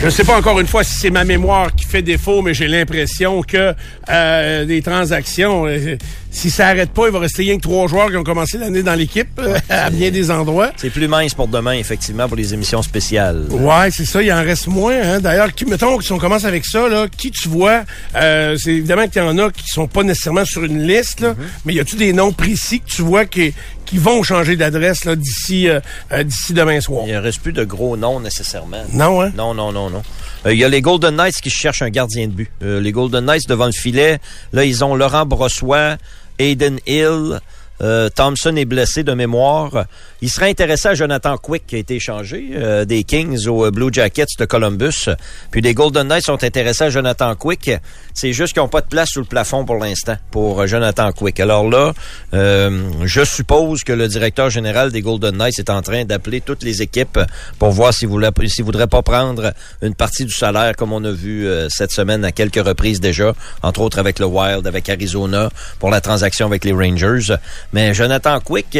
Je 0.00 0.10
sais 0.10 0.22
pas 0.22 0.38
encore 0.38 0.60
une 0.60 0.66
fois 0.68 0.84
si 0.84 0.94
c'est 0.94 1.10
ma 1.10 1.24
mémoire 1.24 1.74
qui 1.74 1.84
fait 1.84 2.02
défaut, 2.02 2.40
mais 2.40 2.54
j'ai 2.54 2.68
l'impression 2.68 3.42
que 3.42 3.74
euh, 4.08 4.64
des 4.64 4.80
transactions, 4.80 5.66
euh, 5.66 5.96
si 6.30 6.50
ça 6.50 6.68
arrête 6.68 6.90
pas, 6.90 7.06
il 7.08 7.12
va 7.12 7.18
rester 7.18 7.42
rien 7.42 7.56
que 7.56 7.62
trois 7.62 7.88
joueurs 7.88 8.08
qui 8.08 8.16
ont 8.16 8.22
commencé 8.22 8.58
l'année 8.58 8.84
dans 8.84 8.94
l'équipe 8.94 9.28
euh, 9.40 9.58
à 9.68 9.90
bien 9.90 10.12
des 10.12 10.30
endroits. 10.30 10.70
C'est 10.76 10.90
plus 10.90 11.08
mince 11.08 11.34
pour 11.34 11.48
demain, 11.48 11.72
effectivement, 11.72 12.28
pour 12.28 12.36
les 12.36 12.54
émissions 12.54 12.80
spéciales. 12.80 13.46
Ouais, 13.50 13.90
c'est 13.90 14.04
ça, 14.04 14.22
il 14.22 14.32
en 14.32 14.36
reste 14.44 14.68
moins. 14.68 14.94
Hein. 15.02 15.20
D'ailleurs, 15.20 15.52
qui- 15.52 15.64
mettons 15.64 16.00
si 16.00 16.12
on 16.12 16.18
commence 16.18 16.44
avec 16.44 16.64
ça, 16.64 16.88
là, 16.88 17.06
qui 17.14 17.32
tu 17.32 17.48
vois, 17.48 17.82
euh, 18.14 18.56
c'est 18.56 18.70
évidemment 18.74 19.08
qu'il 19.08 19.20
y 19.20 19.24
en 19.24 19.36
a 19.38 19.50
qui 19.50 19.66
sont 19.66 19.88
pas 19.88 20.04
nécessairement 20.04 20.44
sur 20.44 20.62
une 20.62 20.86
liste, 20.86 21.20
là, 21.20 21.34
mais 21.64 21.74
y 21.74 21.80
a-tu 21.80 21.96
des 21.96 22.12
noms 22.12 22.32
précis 22.32 22.78
que 22.80 22.88
tu 22.88 23.02
vois 23.02 23.24
qui, 23.24 23.52
qui 23.88 23.98
vont 23.98 24.22
changer 24.22 24.56
d'adresse 24.56 25.04
là, 25.04 25.16
d'ici 25.16 25.68
euh, 25.68 25.80
euh, 26.12 26.22
d'ici 26.22 26.52
demain 26.52 26.80
soir? 26.80 27.04
Il 27.06 27.14
ne 27.14 27.18
reste 27.18 27.40
plus 27.40 27.52
de 27.52 27.64
gros 27.64 27.96
noms 27.96 28.20
nécessairement. 28.20 28.84
Non, 28.92 29.22
hein? 29.22 29.32
Non, 29.34 29.54
non, 29.54 29.72
non, 29.72 29.88
non. 29.88 30.02
Euh, 30.46 30.52
Il 30.52 30.58
y 30.58 30.64
a 30.64 30.68
les 30.68 30.82
Golden 30.82 31.16
Knights 31.16 31.40
qui 31.40 31.50
cherchent 31.50 31.82
un 31.82 31.90
gardien 31.90 32.26
de 32.26 32.32
but. 32.32 32.50
Euh, 32.62 32.80
les 32.80 32.92
Golden 32.92 33.24
Knights 33.24 33.48
devant 33.48 33.66
le 33.66 33.72
filet, 33.72 34.18
là, 34.52 34.64
ils 34.64 34.84
ont 34.84 34.94
Laurent 34.94 35.24
Brossois, 35.24 35.96
Aiden 36.38 36.78
Hill, 36.86 37.40
euh, 37.80 38.08
Thompson 38.10 38.54
est 38.56 38.64
blessé 38.64 39.04
de 39.04 39.14
mémoire. 39.14 39.86
Il 40.20 40.28
serait 40.30 40.50
intéressé 40.50 40.88
à 40.88 40.94
Jonathan 40.94 41.36
Quick 41.36 41.64
qui 41.64 41.76
a 41.76 41.78
été 41.78 41.94
échangé 41.94 42.50
euh, 42.54 42.84
des 42.84 43.04
Kings 43.04 43.46
aux 43.46 43.64
euh, 43.64 43.70
Blue 43.70 43.90
Jackets 43.92 44.26
de 44.36 44.44
Columbus. 44.46 45.08
Puis 45.52 45.60
les 45.60 45.74
Golden 45.74 46.08
Knights 46.08 46.24
sont 46.24 46.42
intéressés 46.42 46.84
à 46.84 46.90
Jonathan 46.90 47.36
Quick. 47.36 47.70
C'est 48.14 48.32
juste 48.32 48.52
qu'ils 48.52 48.62
n'ont 48.62 48.68
pas 48.68 48.80
de 48.80 48.88
place 48.88 49.10
sous 49.10 49.20
le 49.20 49.26
plafond 49.26 49.64
pour 49.64 49.76
l'instant 49.76 50.16
pour 50.32 50.60
euh, 50.60 50.66
Jonathan 50.66 51.12
Quick. 51.12 51.38
Alors 51.38 51.70
là, 51.70 51.92
je 52.32 53.24
suppose 53.24 53.84
que 53.84 53.92
le 53.92 54.08
directeur 54.08 54.50
général 54.50 54.90
des 54.90 55.02
Golden 55.02 55.36
Knights 55.36 55.60
est 55.60 55.70
en 55.70 55.82
train 55.82 56.04
d'appeler 56.04 56.40
toutes 56.40 56.64
les 56.64 56.82
équipes 56.82 57.20
pour 57.60 57.70
voir 57.70 57.94
s'ils 57.94 58.08
s'ils 58.46 58.64
voudraient 58.64 58.88
pas 58.88 59.02
prendre 59.02 59.52
une 59.82 59.94
partie 59.94 60.24
du 60.24 60.32
salaire 60.32 60.74
comme 60.76 60.92
on 60.92 61.04
a 61.04 61.12
vu 61.12 61.48
cette 61.68 61.92
semaine 61.92 62.24
à 62.24 62.32
quelques 62.32 62.64
reprises 62.64 63.00
déjà, 63.00 63.34
entre 63.62 63.80
autres 63.80 63.98
avec 63.98 64.18
le 64.18 64.26
Wild, 64.26 64.66
avec 64.66 64.88
Arizona 64.88 65.50
pour 65.78 65.90
la 65.90 66.00
transaction 66.00 66.46
avec 66.46 66.64
les 66.64 66.72
Rangers. 66.72 67.34
Mais 67.72 67.94
Jonathan 67.94 68.40
Quick, 68.40 68.76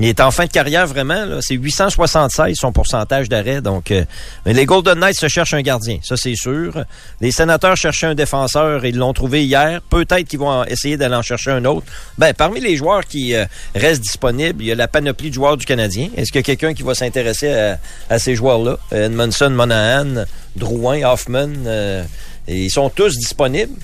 il 0.00 0.06
est 0.08 0.20
en 0.20 0.30
fin 0.30 0.46
de 0.46 0.50
carrière 0.50 0.86
vraiment. 0.86 1.24
là. 1.24 1.38
C'est 1.40 1.54
876 1.54 2.54
son 2.56 2.72
pourcentage 2.72 3.28
d'arrêt. 3.28 3.60
Donc, 3.60 3.90
euh, 3.90 4.04
mais 4.46 4.52
les 4.52 4.64
Golden 4.64 4.98
Knights 4.98 5.18
se 5.18 5.28
cherchent 5.28 5.54
un 5.54 5.62
gardien, 5.62 5.98
ça 6.02 6.16
c'est 6.16 6.36
sûr. 6.36 6.84
Les 7.20 7.32
Sénateurs 7.32 7.76
cherchaient 7.76 8.06
un 8.06 8.14
défenseur 8.14 8.84
et 8.84 8.90
ils 8.90 8.96
l'ont 8.96 9.12
trouvé 9.12 9.44
hier. 9.44 9.80
Peut-être 9.90 10.26
qu'ils 10.28 10.38
vont 10.38 10.64
essayer 10.64 10.96
d'aller 10.96 11.16
en 11.16 11.22
chercher 11.22 11.50
un 11.50 11.64
autre. 11.64 11.86
Ben, 12.16 12.32
parmi 12.34 12.60
les 12.60 12.76
joueurs 12.76 13.06
qui 13.06 13.34
euh, 13.34 13.44
restent 13.74 14.02
disponibles, 14.02 14.62
il 14.62 14.68
y 14.68 14.72
a 14.72 14.74
la 14.74 14.88
panoplie 14.88 15.30
de 15.30 15.34
joueurs 15.34 15.56
du 15.56 15.66
Canadien. 15.66 16.08
Est-ce 16.16 16.30
qu'il 16.32 16.38
y 16.38 16.44
a 16.44 16.44
quelqu'un 16.44 16.74
qui 16.74 16.82
va 16.82 16.94
s'intéresser 16.94 17.76
à, 18.08 18.18
ces 18.18 18.34
joueurs-là? 18.34 18.78
Edmondson, 18.92 19.50
Monahan, 19.50 20.24
Drouin, 20.56 21.02
Hoffman. 21.02 21.48
euh, 21.66 22.04
ils 22.48 22.70
sont 22.70 22.88
tous 22.88 23.16
disponibles. 23.16 23.74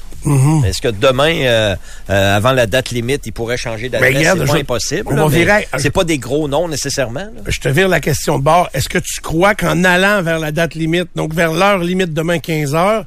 Est-ce 0.64 0.80
que 0.80 0.88
demain, 0.88 1.34
euh, 1.42 1.76
euh, 2.10 2.36
avant 2.36 2.52
la 2.52 2.66
date 2.66 2.90
limite, 2.90 3.22
ils 3.26 3.32
pourraient 3.32 3.56
changer 3.56 3.88
Ben, 3.88 4.00
d'adresse? 4.00 4.22
C'est 4.22 4.46
pas 4.46 4.58
impossible. 4.60 5.14
C'est 5.78 5.90
pas 5.90 6.04
des 6.04 6.18
gros 6.18 6.48
noms 6.48 6.68
nécessairement. 6.68 7.20
là. 7.20 7.42
Je 7.46 7.60
te 7.60 7.68
vire 7.68 7.88
la 7.88 8.00
question 8.00 8.38
de 8.38 8.42
bord. 8.44 8.68
Est-ce 8.74 8.88
que 8.88 8.98
tu 8.98 9.20
crois 9.20 9.54
qu'en 9.54 9.84
allant 9.84 10.22
vers 10.22 10.38
la 10.38 10.52
date 10.52 10.74
limite, 10.74 11.08
donc 11.14 11.34
vers 11.34 11.52
l'heure 11.52 11.78
limite 11.78 12.12
demain 12.12 12.38
15 12.38 12.74
heures, 12.74 13.04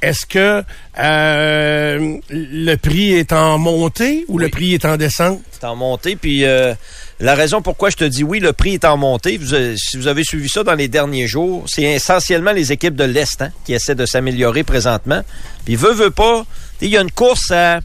est-ce 0.00 0.26
que 0.26 0.62
euh, 1.00 2.16
le 2.30 2.74
prix 2.76 3.12
est 3.14 3.32
en 3.32 3.58
montée 3.58 4.24
ou 4.28 4.38
le 4.38 4.48
prix 4.48 4.74
est 4.74 4.84
en 4.84 4.96
descente? 4.96 5.40
C'est 5.50 5.64
en 5.64 5.74
montée. 5.74 6.14
Puis 6.14 6.44
euh, 6.44 6.74
la 7.20 7.34
raison 7.34 7.62
pourquoi 7.62 7.90
je 7.90 7.96
te 7.96 8.04
dis 8.04 8.22
oui, 8.22 8.38
le 8.40 8.52
prix 8.52 8.74
est 8.74 8.84
en 8.84 8.96
montée. 8.96 9.40
Avez- 9.52 9.76
si 9.76 9.96
vous 9.96 10.06
avez 10.06 10.22
suivi 10.24 10.48
ça 10.48 10.62
dans 10.62 10.74
les 10.74 10.88
derniers 10.88 11.26
jours, 11.26 11.64
c'est 11.66 11.82
essentiellement 11.82 12.52
les 12.52 12.70
équipes 12.72 12.94
de 12.94 13.04
l'Est 13.04 13.42
hein, 13.42 13.50
qui 13.64 13.72
essaient 13.74 13.94
de 13.96 14.06
s'améliorer 14.06 14.62
présentement. 14.64 15.22
Puis 15.64 15.74
veut, 15.76 15.92
veut 15.92 16.10
pas, 16.10 16.46
il 16.80 16.88
y 16.88 16.96
a 16.96 17.00
une 17.00 17.10
course 17.10 17.50
à 17.50 17.80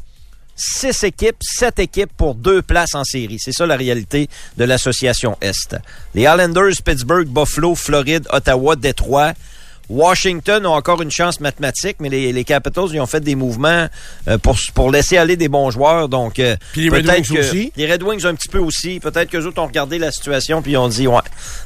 six 0.55 1.03
équipes, 1.03 1.37
sept 1.41 1.79
équipes 1.79 2.11
pour 2.15 2.35
deux 2.35 2.61
places 2.61 2.93
en 2.93 3.03
série. 3.03 3.37
C'est 3.39 3.53
ça 3.53 3.65
la 3.65 3.75
réalité 3.75 4.29
de 4.57 4.65
l'association 4.65 5.35
Est. 5.41 5.75
Les 6.13 6.21
Islanders, 6.23 6.73
Pittsburgh, 6.85 7.27
Buffalo, 7.27 7.73
Floride, 7.73 8.27
Ottawa, 8.31 8.75
Détroit. 8.75 9.33
Washington 9.89 10.65
ont 10.65 10.73
encore 10.73 11.01
une 11.01 11.11
chance 11.11 11.39
mathématique, 11.39 11.97
mais 11.99 12.09
les, 12.09 12.31
les 12.33 12.43
Capitals, 12.43 12.85
ils 12.93 12.99
ont 12.99 13.05
fait 13.05 13.19
des 13.19 13.35
mouvements 13.35 13.87
euh, 14.27 14.37
pour, 14.37 14.57
pour 14.73 14.91
laisser 14.91 15.17
aller 15.17 15.35
des 15.35 15.49
bons 15.49 15.69
joueurs. 15.71 16.09
Donc, 16.09 16.39
euh, 16.39 16.55
Puis 16.71 16.83
les 16.83 16.89
Red 16.89 17.07
Wings 17.07 17.25
que- 17.27 17.39
aussi? 17.39 17.71
Les 17.75 17.91
Red 17.91 18.03
Wings 18.03 18.25
un 18.25 18.35
petit 18.35 18.49
peu 18.49 18.59
aussi. 18.59 18.99
Peut-être 18.99 19.29
que 19.29 19.37
autres 19.37 19.61
ont 19.61 19.67
regardé 19.67 19.99
la 19.99 20.11
situation 20.11 20.61
puis 20.61 20.77
ont 20.77 20.87
dit 20.87 21.07
ouais, 21.07 21.19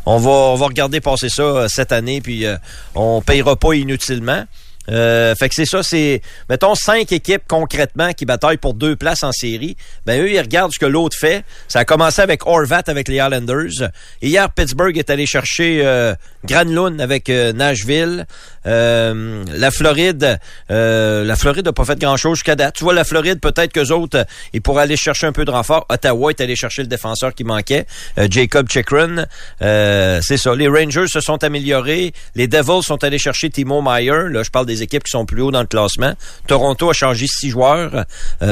on 0.06 0.18
va 0.18 0.30
on 0.30 0.56
va 0.56 0.66
regarder 0.66 1.00
passer 1.02 1.30
ça 1.30 1.44
euh, 1.44 1.68
cette 1.70 1.92
année 1.92 2.22
puis 2.22 2.46
euh, 2.46 2.58
on 2.96 3.22
payera 3.22 3.56
pas 3.56 3.74
inutilement. 3.74 4.44
Euh, 4.90 5.36
fait 5.36 5.50
que 5.50 5.56
c'est 5.56 5.66
ça, 5.66 5.84
c'est 5.84 6.22
mettons 6.50 6.76
cinq 6.76 7.12
équipes 7.12 7.44
concrètement 7.48 8.14
qui 8.14 8.26
bataillent 8.26 8.58
pour 8.58 8.74
deux 8.74 8.96
places 8.96 9.24
en 9.24 9.32
série. 9.32 9.76
Ben 10.06 10.22
eux 10.22 10.32
ils 10.32 10.40
regardent 10.40 10.72
ce 10.72 10.80
que 10.80 10.86
l'autre 10.86 11.18
fait. 11.18 11.44
Ça 11.68 11.80
a 11.80 11.86
commencé 11.86 12.22
avec 12.22 12.46
Horvat 12.46 12.84
avec 12.88 13.08
les 13.08 13.16
Islanders. 13.16 13.90
Hier 14.22 14.50
Pittsburgh 14.52 14.98
est 14.98 15.10
allé 15.10 15.26
chercher 15.26 15.82
euh, 15.84 16.16
Granlund 16.46 17.02
avec 17.02 17.30
euh, 17.30 17.54
Nashville. 17.54 18.26
Euh, 18.68 19.44
la 19.56 19.72
Floride, 19.72 20.40
euh, 20.72 21.24
la 21.24 21.36
Floride 21.36 21.66
n'a 21.66 21.74
pas 21.74 21.86
fait 21.86 22.00
grand-chose 22.00 22.36
jusqu'à 22.36 22.56
date. 22.56 22.76
Tu 22.76 22.84
vois, 22.84 22.94
la 22.94 23.04
Floride, 23.04 23.40
peut-être 23.40 23.72
qu'eux 23.72 23.92
autres, 23.92 24.18
euh, 24.18 24.24
ils 24.54 24.62
pourraient 24.62 24.84
aller 24.84 24.98
chercher 24.98 25.28
un 25.28 25.32
peu 25.32 25.46
de 25.46 25.52
renfort. 25.52 25.86
Ottawa 25.90 26.32
est 26.32 26.42
allé 26.42 26.56
chercher 26.56 26.82
le 26.82 26.88
défenseur 26.88 27.34
qui 27.34 27.44
manquait, 27.44 27.86
Jacob 28.30 28.70
Chikrin. 28.70 29.26
C'est 29.60 30.38
ça. 30.38 30.56
Les 30.56 30.68
Rangers 30.68 31.08
se 31.08 31.22
sont 31.22 31.44
améliorés. 31.44 32.14
Les 32.36 32.48
Devils 32.48 32.84
sont 32.84 33.04
allés 33.04 33.18
chercher 33.18 33.50
Timo 33.50 33.82
Meyer. 33.82 34.30
Là, 34.30 34.44
je 34.44 34.50
parle 34.50 34.66
des 34.66 34.84
équipes 34.84 35.04
qui 35.04 35.12
sont 35.12 35.26
plus 35.26 35.42
haut 35.42 35.52
dans 35.52 35.62
le 35.62 35.68
classement. 35.68 36.14
Toronto 36.48 36.90
a 36.90 36.94
changé 36.94 37.28
six 37.28 37.50
joueurs. 37.50 38.06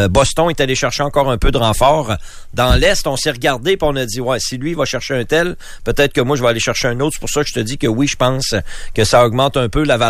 Boston 0.09 0.49
est 0.49 0.61
allé 0.61 0.75
chercher 0.75 1.03
encore 1.03 1.29
un 1.29 1.37
peu 1.37 1.51
de 1.51 1.57
renfort. 1.57 2.15
Dans 2.53 2.75
l'Est, 2.75 3.05
on 3.07 3.17
s'est 3.17 3.31
regardé 3.31 3.77
puis 3.77 3.87
on 3.89 3.95
a 3.95 4.05
dit, 4.05 4.21
ouais, 4.21 4.39
si 4.39 4.57
lui 4.57 4.73
va 4.73 4.85
chercher 4.85 5.15
un 5.15 5.25
tel, 5.25 5.55
peut-être 5.83 6.13
que 6.13 6.21
moi, 6.21 6.35
je 6.35 6.41
vais 6.41 6.49
aller 6.49 6.59
chercher 6.59 6.87
un 6.87 6.99
autre. 6.99 7.13
C'est 7.15 7.19
pour 7.19 7.29
ça 7.29 7.43
que 7.43 7.49
je 7.49 7.53
te 7.53 7.59
dis 7.59 7.77
que 7.77 7.87
oui, 7.87 8.07
je 8.07 8.15
pense 8.15 8.55
que 8.93 9.03
ça 9.03 9.25
augmente 9.25 9.57
un 9.57 9.69
peu 9.69 9.83
la 9.83 9.97
valeur, 9.97 10.04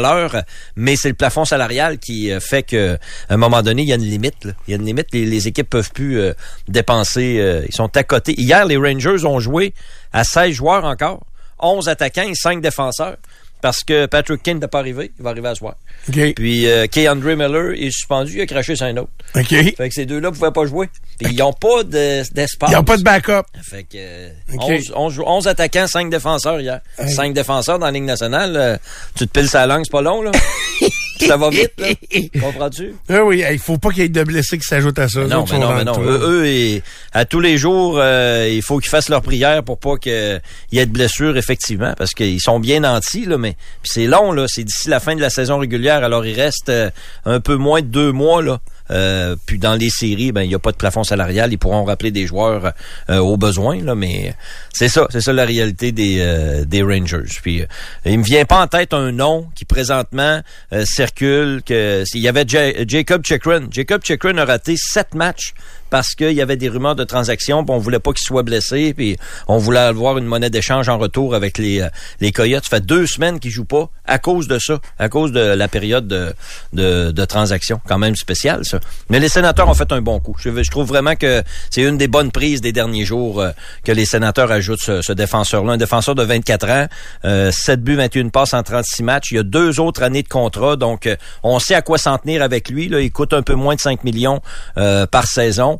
mais 0.75 0.95
c'est 0.95 1.09
le 1.09 1.15
plafond 1.15 1.45
salarial 1.45 1.97
qui 1.99 2.31
euh, 2.31 2.39
fait 2.39 2.63
que 2.63 2.97
à 3.29 3.33
un 3.33 3.37
moment 3.37 3.61
donné, 3.61 3.83
il 3.83 3.87
y 3.87 3.93
a 3.93 3.95
une 3.95 4.01
limite. 4.01 4.47
Il 4.67 4.71
y 4.71 4.73
a 4.73 4.77
une 4.77 4.85
limite. 4.85 5.07
Les, 5.13 5.25
les 5.25 5.47
équipes 5.47 5.69
peuvent 5.69 5.91
plus 5.91 6.19
euh, 6.19 6.33
dépenser. 6.67 7.37
euh, 7.39 7.65
ils 7.67 7.73
sont 7.73 7.95
à 7.95 8.03
côté. 8.03 8.33
Hier, 8.39 8.65
les 8.65 8.77
Rangers 8.77 9.25
ont 9.25 9.39
joué 9.39 9.73
à 10.13 10.23
16 10.23 10.51
joueurs 10.53 10.85
encore, 10.85 11.21
11 11.59 11.87
attaquants 11.89 12.27
et 12.27 12.35
5 12.35 12.61
défenseurs. 12.61 13.17
Parce 13.65 13.83
que 13.83 14.05
Patrick 14.05 14.43
Kane 14.43 14.59
n'est 14.59 14.67
pas 14.67 14.77
arrivé. 14.77 15.11
Il 15.17 15.23
va 15.23 15.31
arriver 15.31 15.47
à 15.47 15.55
soir. 15.55 15.73
OK. 16.07 16.35
Puis 16.35 16.67
euh, 16.67 16.85
Kay 16.85 17.09
Andre 17.09 17.33
Miller 17.33 17.71
est 17.75 17.89
suspendu. 17.89 18.33
Il 18.35 18.41
a 18.41 18.45
craché 18.45 18.75
sur 18.75 18.85
un 18.85 18.95
autre. 18.97 19.09
OK. 19.35 19.47
Fait 19.49 19.89
que 19.89 19.91
ces 19.95 20.05
deux-là 20.05 20.29
ne 20.29 20.35
pouvaient 20.35 20.51
pas 20.51 20.67
jouer. 20.67 20.87
Puis 21.17 21.33
ils 21.33 21.37
n'ont 21.39 21.51
pas 21.51 21.81
de- 21.83 22.21
d'espace. 22.31 22.69
Il 22.69 22.73
n'y 22.73 22.75
a 22.75 22.83
pas 22.83 22.97
de 22.97 23.01
backup. 23.01 23.41
Fait 23.63 23.81
que 23.81 23.95
euh, 23.95 24.29
Ok. 24.53 24.61
11, 24.69 24.93
11 24.95 25.23
11 25.25 25.47
attaquants, 25.47 25.87
5 25.87 26.11
défenseurs 26.11 26.59
hier. 26.61 26.79
Hey. 26.99 27.11
5 27.11 27.33
défenseurs 27.33 27.79
dans 27.79 27.87
la 27.87 27.91
Ligue 27.91 28.03
nationale. 28.03 28.55
euh, 28.55 28.77
tu 29.15 29.25
te 29.27 29.31
piles 29.39 29.49
sa 29.49 29.65
langue, 29.65 29.81
c'est 29.85 29.91
pas 29.91 30.03
long, 30.03 30.21
là. 30.21 30.29
ça 31.19 31.37
va 31.37 31.49
vite, 31.49 31.71
là. 31.77 31.87
Comprends-tu? 32.41 32.93
Ah 33.09 33.23
oui, 33.23 33.43
il 33.51 33.59
faut 33.59 33.77
pas 33.77 33.89
qu'il 33.89 34.03
y 34.03 34.05
ait 34.05 34.09
de 34.09 34.23
blessés 34.23 34.57
qui 34.57 34.65
s'ajoutent 34.65 34.99
à 34.99 35.07
ça. 35.07 35.21
Non, 35.25 35.45
mais 35.51 35.59
non, 35.59 35.73
mais 35.73 35.83
non. 35.83 36.01
Eux, 36.01 36.19
eux, 36.23 36.45
et- 36.47 36.83
à 37.13 37.25
tous 37.25 37.39
les 37.39 37.57
jours, 37.57 37.97
euh, 37.99 38.49
il 38.51 38.61
faut 38.61 38.79
qu'ils 38.79 38.89
fassent 38.89 39.09
leur 39.09 39.21
prière 39.21 39.63
pour 39.63 39.77
pas 39.79 39.97
qu'il 39.97 40.41
y 40.71 40.79
ait 40.79 40.85
de 40.85 40.91
blessures, 40.91 41.37
effectivement, 41.37 41.93
parce 41.97 42.11
qu'ils 42.11 42.41
sont 42.41 42.59
bien 42.59 42.81
nantis, 42.81 43.25
là, 43.25 43.37
mais 43.37 43.55
c'est 43.83 44.05
long, 44.07 44.31
là. 44.31 44.45
C'est 44.47 44.63
d'ici 44.63 44.89
la 44.89 44.99
fin 44.99 45.15
de 45.15 45.21
la 45.21 45.29
saison 45.29 45.57
régulière, 45.59 46.03
alors 46.03 46.25
il 46.25 46.33
reste 46.39 46.69
euh, 46.69 46.89
un 47.25 47.39
peu 47.39 47.55
moins 47.55 47.81
de 47.81 47.87
deux 47.87 48.11
mois, 48.11 48.41
là. 48.41 48.59
Euh, 48.91 49.35
puis 49.45 49.57
dans 49.57 49.73
les 49.75 49.89
séries, 49.89 50.31
ben 50.31 50.43
il 50.43 50.49
n'y 50.49 50.55
a 50.55 50.59
pas 50.59 50.71
de 50.71 50.77
plafond 50.77 51.03
salarial, 51.03 51.51
ils 51.51 51.57
pourront 51.57 51.85
rappeler 51.85 52.11
des 52.11 52.27
joueurs 52.27 52.73
euh, 53.09 53.17
au 53.17 53.35
besoin, 53.37 53.81
là, 53.81 53.95
mais 53.95 54.35
c'est 54.73 54.89
ça, 54.89 55.07
c'est 55.09 55.21
ça 55.21 55.33
la 55.33 55.45
réalité 55.45 55.91
des, 55.91 56.17
euh, 56.19 56.65
des 56.65 56.83
Rangers. 56.83 57.23
Puis 57.41 57.61
euh, 57.61 57.65
il 58.05 58.19
me 58.19 58.23
vient 58.23 58.45
pas 58.45 58.61
en 58.61 58.67
tête 58.67 58.93
un 58.93 59.11
nom 59.11 59.47
qui 59.55 59.65
présentement 59.65 60.41
circule 60.83 61.61
que 61.65 62.03
il 62.13 62.21
y 62.21 62.27
avait 62.27 62.45
Ja- 62.47 62.85
Jacob 62.87 63.25
Chikrin. 63.25 63.67
Jacob 63.71 64.03
Chikrin 64.03 64.37
a 64.37 64.45
raté 64.45 64.75
sept 64.77 65.15
matchs 65.15 65.53
parce 65.95 66.13
qu'il 66.13 66.33
y 66.33 66.41
avait 66.41 66.57
des 66.57 66.67
rumeurs 66.67 66.97
de 66.97 67.05
transactions, 67.05 67.63
puis 67.63 67.73
on 67.73 67.77
voulait 67.77 67.99
pas 67.99 68.11
qu'il 68.11 68.25
soit 68.25 68.43
blessé, 68.43 68.93
puis 68.93 69.15
on 69.47 69.57
voulait 69.57 69.79
avoir 69.79 70.17
une 70.17 70.25
monnaie 70.25 70.49
d'échange 70.49 70.89
en 70.89 70.97
retour 70.97 71.35
avec 71.35 71.57
les 71.57 71.79
euh, 71.79 71.87
les 72.19 72.33
Coyotes. 72.33 72.65
Ça 72.65 72.75
fait 72.75 72.85
deux 72.85 73.07
semaines 73.07 73.39
qu'il 73.39 73.51
joue 73.51 73.63
pas 73.63 73.87
à 74.05 74.19
cause 74.19 74.49
de 74.49 74.59
ça, 74.59 74.81
à 74.99 75.07
cause 75.07 75.31
de 75.31 75.39
la 75.39 75.69
période 75.69 76.05
de 76.05 76.33
de, 76.73 77.11
de 77.11 77.23
transaction, 77.23 77.79
quand 77.87 77.97
même 77.97 78.17
spéciale 78.17 78.65
ça. 78.65 78.81
Mais 79.09 79.21
les 79.21 79.29
sénateurs 79.29 79.69
ont 79.69 79.73
fait 79.73 79.89
un 79.93 80.01
bon 80.01 80.19
coup. 80.19 80.35
Je, 80.37 80.49
je 80.61 80.69
trouve 80.69 80.85
vraiment 80.85 81.15
que 81.15 81.41
c'est 81.69 81.83
une 81.83 81.97
des 81.97 82.09
bonnes 82.09 82.33
prises 82.33 82.59
des 82.59 82.73
derniers 82.73 83.05
jours 83.05 83.39
euh, 83.39 83.51
que 83.85 83.93
les 83.93 84.05
sénateurs 84.05 84.51
ajoutent 84.51 84.81
ce, 84.81 85.01
ce 85.01 85.13
défenseur-là, 85.13 85.71
un 85.71 85.77
défenseur 85.77 86.13
de 86.13 86.23
24 86.23 86.69
ans, 86.69 86.87
euh, 87.23 87.51
7 87.51 87.81
buts, 87.81 87.95
21 87.95 88.27
passes 88.27 88.53
en 88.53 88.63
36 88.63 89.01
matchs. 89.01 89.31
Il 89.31 89.35
y 89.35 89.39
a 89.39 89.43
deux 89.43 89.79
autres 89.79 90.03
années 90.03 90.23
de 90.23 90.27
contrat, 90.27 90.75
donc 90.75 91.07
euh, 91.07 91.15
on 91.41 91.57
sait 91.59 91.75
à 91.75 91.81
quoi 91.81 91.97
s'en 91.97 92.17
tenir 92.17 92.41
avec 92.41 92.67
lui. 92.67 92.89
Là. 92.89 92.99
Il 92.99 93.13
coûte 93.13 93.31
un 93.31 93.43
peu 93.43 93.53
moins 93.53 93.75
de 93.75 93.79
5 93.79 94.03
millions 94.03 94.41
euh, 94.77 95.05
par 95.05 95.27
saison. 95.27 95.79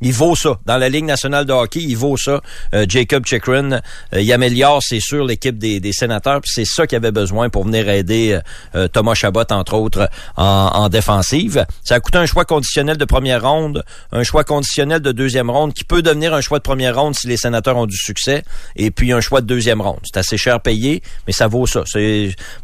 il 0.00 0.12
vaut 0.12 0.36
ça. 0.36 0.58
Dans 0.64 0.76
la 0.76 0.88
Ligue 0.88 1.04
nationale 1.04 1.44
de 1.44 1.52
hockey, 1.52 1.80
il 1.80 1.96
vaut 1.96 2.16
ça. 2.16 2.40
Euh, 2.74 2.86
Jacob 2.88 3.26
Chikrin, 3.26 3.72
euh, 3.72 3.80
il 4.20 4.32
améliore, 4.32 4.82
c'est 4.82 5.00
sûr, 5.00 5.24
l'équipe 5.24 5.58
des, 5.58 5.80
des 5.80 5.92
sénateurs. 5.92 6.40
c'est 6.44 6.64
ça 6.64 6.86
qu'il 6.86 6.96
avait 6.96 7.10
besoin 7.10 7.48
pour 7.48 7.64
venir 7.64 7.88
aider 7.88 8.38
euh, 8.74 8.88
Thomas 8.88 9.14
Chabot, 9.14 9.42
entre 9.50 9.74
autres, 9.74 10.08
en, 10.36 10.44
en, 10.44 10.88
défensive. 10.88 11.66
Ça 11.82 11.96
a 11.96 12.00
coûté 12.00 12.18
un 12.18 12.26
choix 12.26 12.44
conditionnel 12.44 12.96
de 12.96 13.04
première 13.04 13.42
ronde, 13.42 13.84
un 14.12 14.22
choix 14.22 14.44
conditionnel 14.44 15.00
de 15.00 15.12
deuxième 15.12 15.50
ronde, 15.50 15.74
qui 15.74 15.84
peut 15.84 16.02
devenir 16.02 16.32
un 16.34 16.40
choix 16.40 16.58
de 16.58 16.62
première 16.62 16.96
ronde 16.98 17.14
si 17.14 17.26
les 17.26 17.36
sénateurs 17.36 17.76
ont 17.76 17.86
du 17.86 17.96
succès, 17.96 18.44
et 18.76 18.90
puis 18.90 19.12
un 19.12 19.20
choix 19.20 19.40
de 19.40 19.46
deuxième 19.46 19.80
ronde. 19.80 20.00
C'est 20.04 20.18
assez 20.18 20.36
cher 20.36 20.60
payé, 20.60 21.02
mais 21.26 21.32
ça 21.32 21.48
vaut 21.48 21.66
ça. 21.66 21.82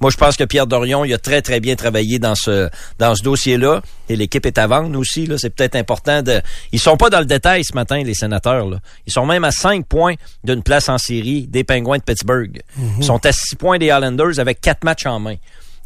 Moi, 0.00 0.10
je 0.10 0.16
pense 0.16 0.36
que 0.36 0.44
Pierre 0.44 0.66
Dorion, 0.66 1.04
il 1.04 1.12
a 1.12 1.18
très, 1.18 1.42
très 1.42 1.60
bien 1.60 1.74
travaillé 1.74 2.18
dans 2.18 2.34
ce, 2.34 2.68
dans 2.98 3.14
ce 3.14 3.22
dossier-là. 3.22 3.82
Et 4.08 4.16
l'équipe 4.16 4.44
est 4.44 4.58
à 4.58 4.66
vendre 4.66 4.98
aussi. 4.98 5.28
C'est 5.38 5.50
peut-être 5.50 5.76
important 5.76 6.22
de. 6.22 6.42
Ils 6.72 6.78
sont 6.78 6.96
pas 6.98 7.08
dans 7.08 7.23
le 7.24 7.28
détail 7.28 7.64
ce 7.64 7.74
matin, 7.74 8.02
les 8.02 8.14
sénateurs. 8.14 8.68
Là. 8.68 8.78
Ils 9.06 9.12
sont 9.12 9.26
même 9.26 9.44
à 9.44 9.50
cinq 9.50 9.86
points 9.86 10.14
d'une 10.44 10.62
place 10.62 10.88
en 10.88 10.98
série 10.98 11.46
des 11.46 11.64
Penguins 11.64 11.98
de 11.98 12.02
Pittsburgh. 12.02 12.62
Mhm. 12.76 12.94
Ils 12.98 13.04
sont 13.04 13.24
à 13.26 13.32
six 13.32 13.56
points 13.56 13.78
des 13.78 13.86
Islanders 13.86 14.38
avec 14.38 14.60
quatre 14.60 14.84
matchs 14.84 15.06
en 15.06 15.18
main. 15.18 15.36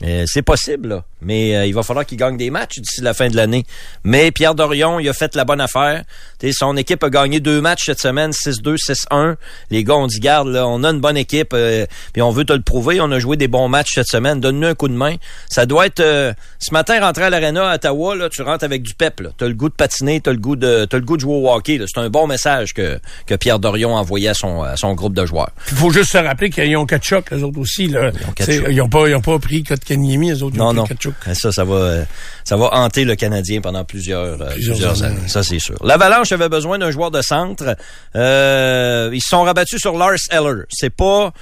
Euh, 0.05 0.25
c'est 0.27 0.43
possible, 0.43 0.89
là. 0.89 1.05
mais 1.21 1.57
euh, 1.57 1.67
il 1.67 1.75
va 1.75 1.83
falloir 1.83 2.07
qu'il 2.07 2.19
gagne 2.19 2.37
des 2.37 2.51
matchs 2.51 2.79
d'ici 2.79 3.01
la 3.01 3.15
fin 3.15 3.29
de 3.29 3.35
l'année. 3.35 3.65
Mais 4.05 4.31
Pierre 4.31 4.55
Dorion, 4.55 5.01
il 5.01 5.09
a 5.09 5.13
fait 5.13 5.35
la 5.35 5.45
bonne 5.45 5.61
affaire. 5.61 6.05
son 6.53 6.77
équipe 6.77 7.03
a 7.03 7.11
gagné 7.11 7.41
deux 7.41 7.61
matchs 7.61 7.87
cette 7.87 8.01
semaine, 8.01 8.31
6-2, 8.31 8.77
6-1. 8.77 9.35
Les 9.71 9.83
gars, 9.83 9.97
on 9.97 10.07
dit, 10.07 10.21
garde, 10.21 10.49
là, 10.49 10.69
on 10.69 10.85
a 10.85 10.91
une 10.91 11.01
bonne 11.01 11.17
équipe, 11.17 11.53
euh, 11.53 11.85
puis 12.13 12.23
on 12.23 12.31
veut 12.31 12.45
te 12.45 12.53
le 12.53 12.63
prouver. 12.63 13.01
On 13.01 13.11
a 13.11 13.19
joué 13.19 13.37
des 13.37 13.49
bons 13.49 13.69
matchs 13.69 13.95
cette 13.95 14.07
semaine. 14.07 14.39
Donne-nous 14.39 14.69
un 14.69 14.75
coup 14.75 14.87
de 14.87 14.95
main. 14.95 15.17
Ça 15.49 15.67
doit 15.67 15.87
être... 15.87 16.01
ce 16.01 16.73
matin, 16.73 17.01
rentrer 17.01 17.25
à 17.25 17.31
l'Arena 17.31 17.69
à 17.69 17.75
Ottawa, 17.75 18.15
là, 18.15 18.29
tu 18.29 18.43
rentres 18.43 18.65
avec 18.65 18.83
du 18.83 18.95
pep. 18.95 19.21
Tu 19.37 19.45
as 19.45 19.49
le 19.49 19.55
goût 19.55 19.69
de 19.69 19.75
patiner, 19.75 20.21
tu 20.21 20.31
as 20.31 20.33
le 20.33 20.39
goût 20.39 20.55
de, 20.55 20.87
as 20.91 20.97
le 20.97 21.03
goût 21.03 21.17
de 21.17 21.23
jouer 21.23 21.35
au 21.35 21.51
hockey. 21.51 21.81
C'est 21.93 22.01
un 22.01 22.09
bon 22.09 22.29
message 22.29 22.73
que, 22.73 23.01
que 23.27 23.35
Pierre 23.35 23.59
Dorion 23.59 23.97
a 23.97 24.01
envoyé 24.01 24.29
à 24.29 24.35
son, 24.35 24.65
son 24.77 24.95
groupe 24.95 25.15
de 25.15 25.27
joueurs. 25.27 25.51
Il 25.73 25.77
faut 25.77 25.91
juste 25.91 26.13
se 26.13 26.19
rappeler 26.19 26.51
qu'ils 26.51 26.77
ont 26.77 26.87
Kachuk, 26.87 27.33
les 27.33 27.43
autres 27.43 27.59
aussi. 27.59 27.89
Là. 27.89 28.13
Ils 28.71 28.81
ont, 28.81 28.89
pas, 28.89 29.09
ils 29.09 29.15
ont 29.17 29.21
pas 29.21 29.41
pris 29.41 29.65
autres, 30.43 30.57
non, 30.57 30.73
non. 30.73 30.85
Ça, 31.35 31.53
ça 31.53 31.65
va, 31.65 32.05
ça 32.45 32.57
va 32.57 32.71
hanter 32.73 33.05
le 33.05 33.15
Canadien 33.17 33.61
pendant 33.61 33.85
plusieurs, 33.85 34.41
euh, 34.41 34.51
plusieurs, 34.53 35.03
années. 35.03 35.29
Ça, 35.29 35.43
c'est 35.43 35.59
sûr. 35.59 35.77
L'Avalanche 35.85 36.33
avait 36.33 36.49
besoin 36.49 36.79
d'un 36.79 36.91
joueur 36.91 37.11
de 37.11 37.23
centre. 37.23 37.77
Euh, 38.17 39.11
ils 39.13 39.21
se 39.21 39.29
sont 39.29 39.43
rabattus 39.43 39.81
sur 39.81 39.97
Lars 39.97 40.19
Eller. 40.31 40.65
C'est 40.71 40.95
pas 40.95 41.33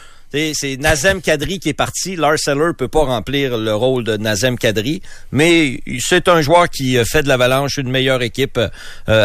c'est 0.54 0.76
Nazem 0.76 1.20
Kadri 1.20 1.58
qui 1.58 1.70
est 1.70 1.74
parti. 1.74 2.16
Lars 2.16 2.36
Eller 2.46 2.72
peut 2.76 2.88
pas 2.88 3.04
remplir 3.04 3.56
le 3.56 3.74
rôle 3.74 4.04
de 4.04 4.16
Nazem 4.16 4.58
Kadri, 4.58 5.02
mais 5.32 5.80
c'est 6.00 6.28
un 6.28 6.40
joueur 6.40 6.68
qui 6.68 6.96
fait 7.04 7.22
de 7.22 7.28
l'Avalanche 7.28 7.76
une 7.76 7.90
meilleure 7.90 8.22
équipe 8.22 8.58
euh, 8.58 8.70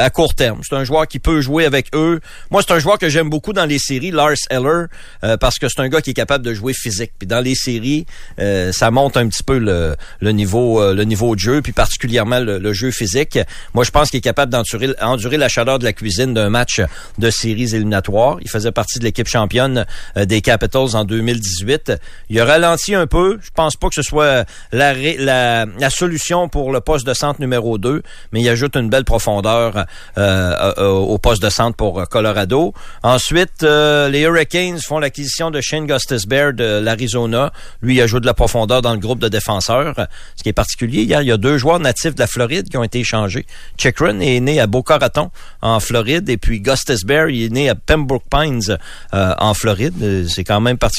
à 0.05 0.09
court 0.09 0.35
terme. 0.35 0.61
C'est 0.67 0.75
un 0.75 0.83
joueur 0.83 1.07
qui 1.07 1.19
peut 1.19 1.41
jouer 1.41 1.65
avec 1.65 1.87
eux. 1.95 2.19
Moi, 2.49 2.61
c'est 2.65 2.73
un 2.73 2.79
joueur 2.79 2.97
que 2.97 3.09
j'aime 3.09 3.29
beaucoup 3.29 3.53
dans 3.53 3.65
les 3.65 3.79
séries, 3.79 4.11
Lars 4.11 4.35
Eller, 4.49 4.85
euh, 5.23 5.37
parce 5.37 5.59
que 5.59 5.67
c'est 5.69 5.81
un 5.81 5.89
gars 5.89 6.01
qui 6.01 6.11
est 6.11 6.15
capable 6.15 6.45
de 6.45 6.53
jouer 6.53 6.73
physique. 6.73 7.11
Puis 7.17 7.27
dans 7.27 7.41
les 7.41 7.55
séries, 7.55 8.05
euh, 8.39 8.71
ça 8.71 8.91
monte 8.91 9.17
un 9.17 9.27
petit 9.27 9.43
peu 9.43 9.57
le, 9.57 9.95
niveau 10.21 10.93
le 10.93 11.03
niveau 11.03 11.35
de 11.35 11.39
jeu, 11.39 11.61
puis 11.61 11.71
particulièrement 11.71 12.39
le, 12.39 12.73
jeu 12.73 12.91
physique. 12.91 13.37
Moi, 13.73 13.83
je 13.83 13.91
pense 13.91 14.09
qu'il 14.09 14.19
est 14.19 14.21
capable 14.21 14.51
d'endurer 14.51 14.93
endurer 15.01 15.37
la 15.37 15.49
chaleur 15.49 15.79
de 15.79 15.83
la 15.83 15.93
cuisine 15.93 16.33
d'un 16.33 16.49
match 16.49 16.81
de 17.17 17.29
séries 17.29 17.75
éliminatoires. 17.75 18.37
Il 18.41 18.49
faisait 18.49 18.71
partie 18.71 18.99
de 18.99 19.03
l'équipe 19.03 19.27
championne 19.27 19.85
des 20.15 20.41
Capitals 20.41 20.95
en 20.95 21.00
2018. 21.03 21.93
Il 22.29 22.39
a 22.39 22.45
ralenti 22.45 22.95
un 22.95 23.07
peu. 23.07 23.39
Je 23.41 23.49
pense 23.53 23.75
pas 23.75 23.89
que 23.89 23.95
ce 23.95 24.01
soit 24.01 24.45
la, 24.71 25.65
solution 25.89 26.49
pour 26.49 26.71
le 26.71 26.81
poste 26.81 27.05
de 27.05 27.13
centre 27.13 27.39
numéro 27.41 27.77
2, 27.77 28.01
mais 28.31 28.41
il 28.41 28.49
ajoute 28.49 28.75
une 28.75 28.89
belle 28.89 29.03
profondeur 29.03 29.85
euh, 30.17 30.73
euh, 30.77 30.89
au 30.89 31.17
poste 31.17 31.41
de 31.43 31.49
centre 31.49 31.75
pour 31.75 32.07
Colorado. 32.09 32.73
Ensuite, 33.03 33.63
euh, 33.63 34.09
les 34.09 34.21
Hurricanes 34.21 34.79
font 34.79 34.99
l'acquisition 34.99 35.51
de 35.51 35.61
Shane 35.61 35.85
Gustis 35.85 36.27
Bear 36.27 36.53
de 36.53 36.79
l'Arizona. 36.79 37.51
Lui, 37.81 37.95
il 37.95 38.01
ajoute 38.01 38.21
de 38.21 38.27
la 38.27 38.33
profondeur 38.33 38.81
dans 38.81 38.93
le 38.93 38.99
groupe 38.99 39.19
de 39.19 39.27
défenseurs. 39.27 40.07
Ce 40.35 40.43
qui 40.43 40.49
est 40.49 40.53
particulier, 40.53 41.01
il 41.01 41.09
y 41.09 41.31
a 41.31 41.37
deux 41.37 41.57
joueurs 41.57 41.79
natifs 41.79 42.15
de 42.15 42.19
la 42.19 42.27
Floride 42.27 42.69
qui 42.69 42.77
ont 42.77 42.83
été 42.83 42.99
échangés. 42.99 43.45
Chikrin 43.77 44.19
est 44.19 44.39
né 44.39 44.59
à 44.59 44.67
Boca 44.67 44.97
Raton, 44.97 45.29
en 45.61 45.79
Floride, 45.79 46.29
et 46.29 46.37
puis 46.37 46.61
Gustis 46.61 47.05
Bear, 47.05 47.29
il 47.29 47.45
est 47.45 47.49
né 47.49 47.69
à 47.69 47.75
Pembroke 47.75 48.23
Pines, 48.29 48.77
en 49.11 49.53
Floride. 49.53 50.27
C'est 50.27 50.43
quand 50.43 50.61
même 50.61 50.77
particulier, 50.77 50.90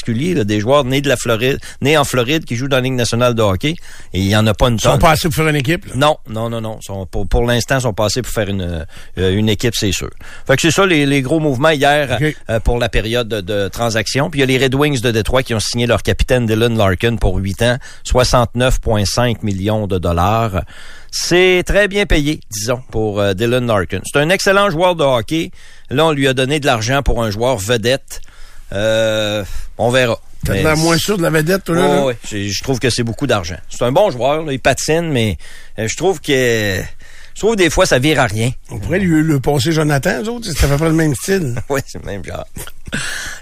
des 0.45 0.59
joueurs 0.59 0.83
nés 0.83 1.01
de 1.01 1.09
la 1.09 1.17
Floride, 1.17 1.59
nés 1.81 1.97
en 1.97 2.03
Floride 2.03 2.45
qui 2.45 2.55
jouent 2.55 2.67
dans 2.67 2.77
la 2.77 2.81
Ligue 2.83 2.93
nationale 2.93 3.35
de 3.35 3.41
hockey. 3.41 3.75
Et 4.13 4.19
il 4.19 4.27
y 4.27 4.35
en 4.35 4.45
a 4.47 4.53
pas 4.53 4.69
une 4.69 4.77
tonne. 4.77 4.91
Ils 4.91 4.95
sont 4.95 4.99
passés 4.99 5.27
pour 5.29 5.35
faire 5.35 5.47
une 5.47 5.55
équipe? 5.55 5.93
Non, 5.95 6.17
non, 6.29 6.49
non, 6.49 6.61
non. 6.61 6.79
pour 7.05 7.27
pour 7.27 7.45
l'instant, 7.45 7.77
ils 7.77 7.81
sont 7.81 7.93
passés 7.93 8.21
pour 8.21 8.31
faire 8.31 8.49
une 8.49 8.85
euh, 9.17 9.37
une 9.37 9.49
équipe, 9.49 9.75
c'est 9.75 9.91
sûr. 9.91 10.09
Fait 10.47 10.55
que 10.55 10.61
c'est 10.61 10.71
ça 10.71 10.85
les, 10.85 11.05
les, 11.05 11.21
gros 11.21 11.39
mouvements 11.39 11.69
hier 11.69 12.17
euh, 12.49 12.59
pour 12.59 12.79
la 12.79 12.89
période 12.89 13.27
de, 13.27 13.67
transaction. 13.67 14.29
Puis 14.29 14.39
il 14.39 14.41
y 14.41 14.43
a 14.43 14.57
les 14.57 14.63
Red 14.63 14.75
Wings 14.75 15.01
de 15.01 15.11
Détroit 15.11 15.43
qui 15.43 15.53
ont 15.53 15.59
signé 15.59 15.87
leur 15.87 16.03
capitaine 16.03 16.45
Dylan 16.45 16.77
Larkin 16.77 17.15
pour 17.17 17.37
8 17.37 17.61
ans, 17.63 17.77
69,5 18.05 19.37
millions 19.43 19.87
de 19.87 19.97
dollars. 19.97 20.63
C'est 21.11 21.63
très 21.65 21.87
bien 21.87 22.05
payé, 22.05 22.39
disons, 22.51 22.81
pour 22.91 23.19
euh, 23.19 23.33
Dylan 23.33 23.67
Larkin. 23.67 23.99
C'est 24.03 24.19
un 24.19 24.29
excellent 24.29 24.69
joueur 24.69 24.95
de 24.95 25.03
hockey. 25.03 25.51
Là, 25.89 26.07
on 26.07 26.11
lui 26.11 26.27
a 26.27 26.33
donné 26.33 26.59
de 26.59 26.65
l'argent 26.65 27.03
pour 27.03 27.23
un 27.23 27.29
joueur 27.29 27.57
vedette. 27.57 28.21
Euh, 28.73 29.43
on 29.77 29.89
verra. 29.89 30.19
T'as 30.45 30.55
l'air 30.55 30.77
moins 30.77 30.97
sûr 30.97 31.17
de 31.17 31.23
la 31.23 31.29
vedette, 31.29 31.63
toi, 31.63 31.75
là? 31.75 32.05
Oui, 32.05 32.13
je 32.31 32.63
trouve 32.63 32.79
que 32.79 32.89
c'est 32.89 33.03
beaucoup 33.03 33.27
d'argent. 33.27 33.55
C'est 33.69 33.83
un 33.83 33.91
bon 33.91 34.11
joueur, 34.11 34.51
il 34.51 34.59
patine, 34.59 35.09
mais 35.09 35.37
euh, 35.79 35.87
je 35.87 35.95
trouve 35.95 36.19
que... 36.19 36.81
Je 37.35 37.39
trouve 37.39 37.55
des 37.55 37.69
fois, 37.69 37.85
ça 37.85 37.99
vire 37.99 38.19
à 38.19 38.25
rien. 38.25 38.51
On 38.69 38.79
pourrait 38.79 38.99
lui 38.99 39.23
le 39.23 39.39
passer 39.39 39.71
Jonathan, 39.71 40.21
eux 40.21 40.29
autres. 40.29 40.51
Ça 40.51 40.67
fait 40.67 40.77
pas 40.77 40.89
le 40.89 40.95
même 40.95 41.15
style. 41.15 41.55
oui, 41.69 41.81
c'est 41.85 41.99
le 41.99 42.05
même 42.05 42.23
genre. 42.23 42.45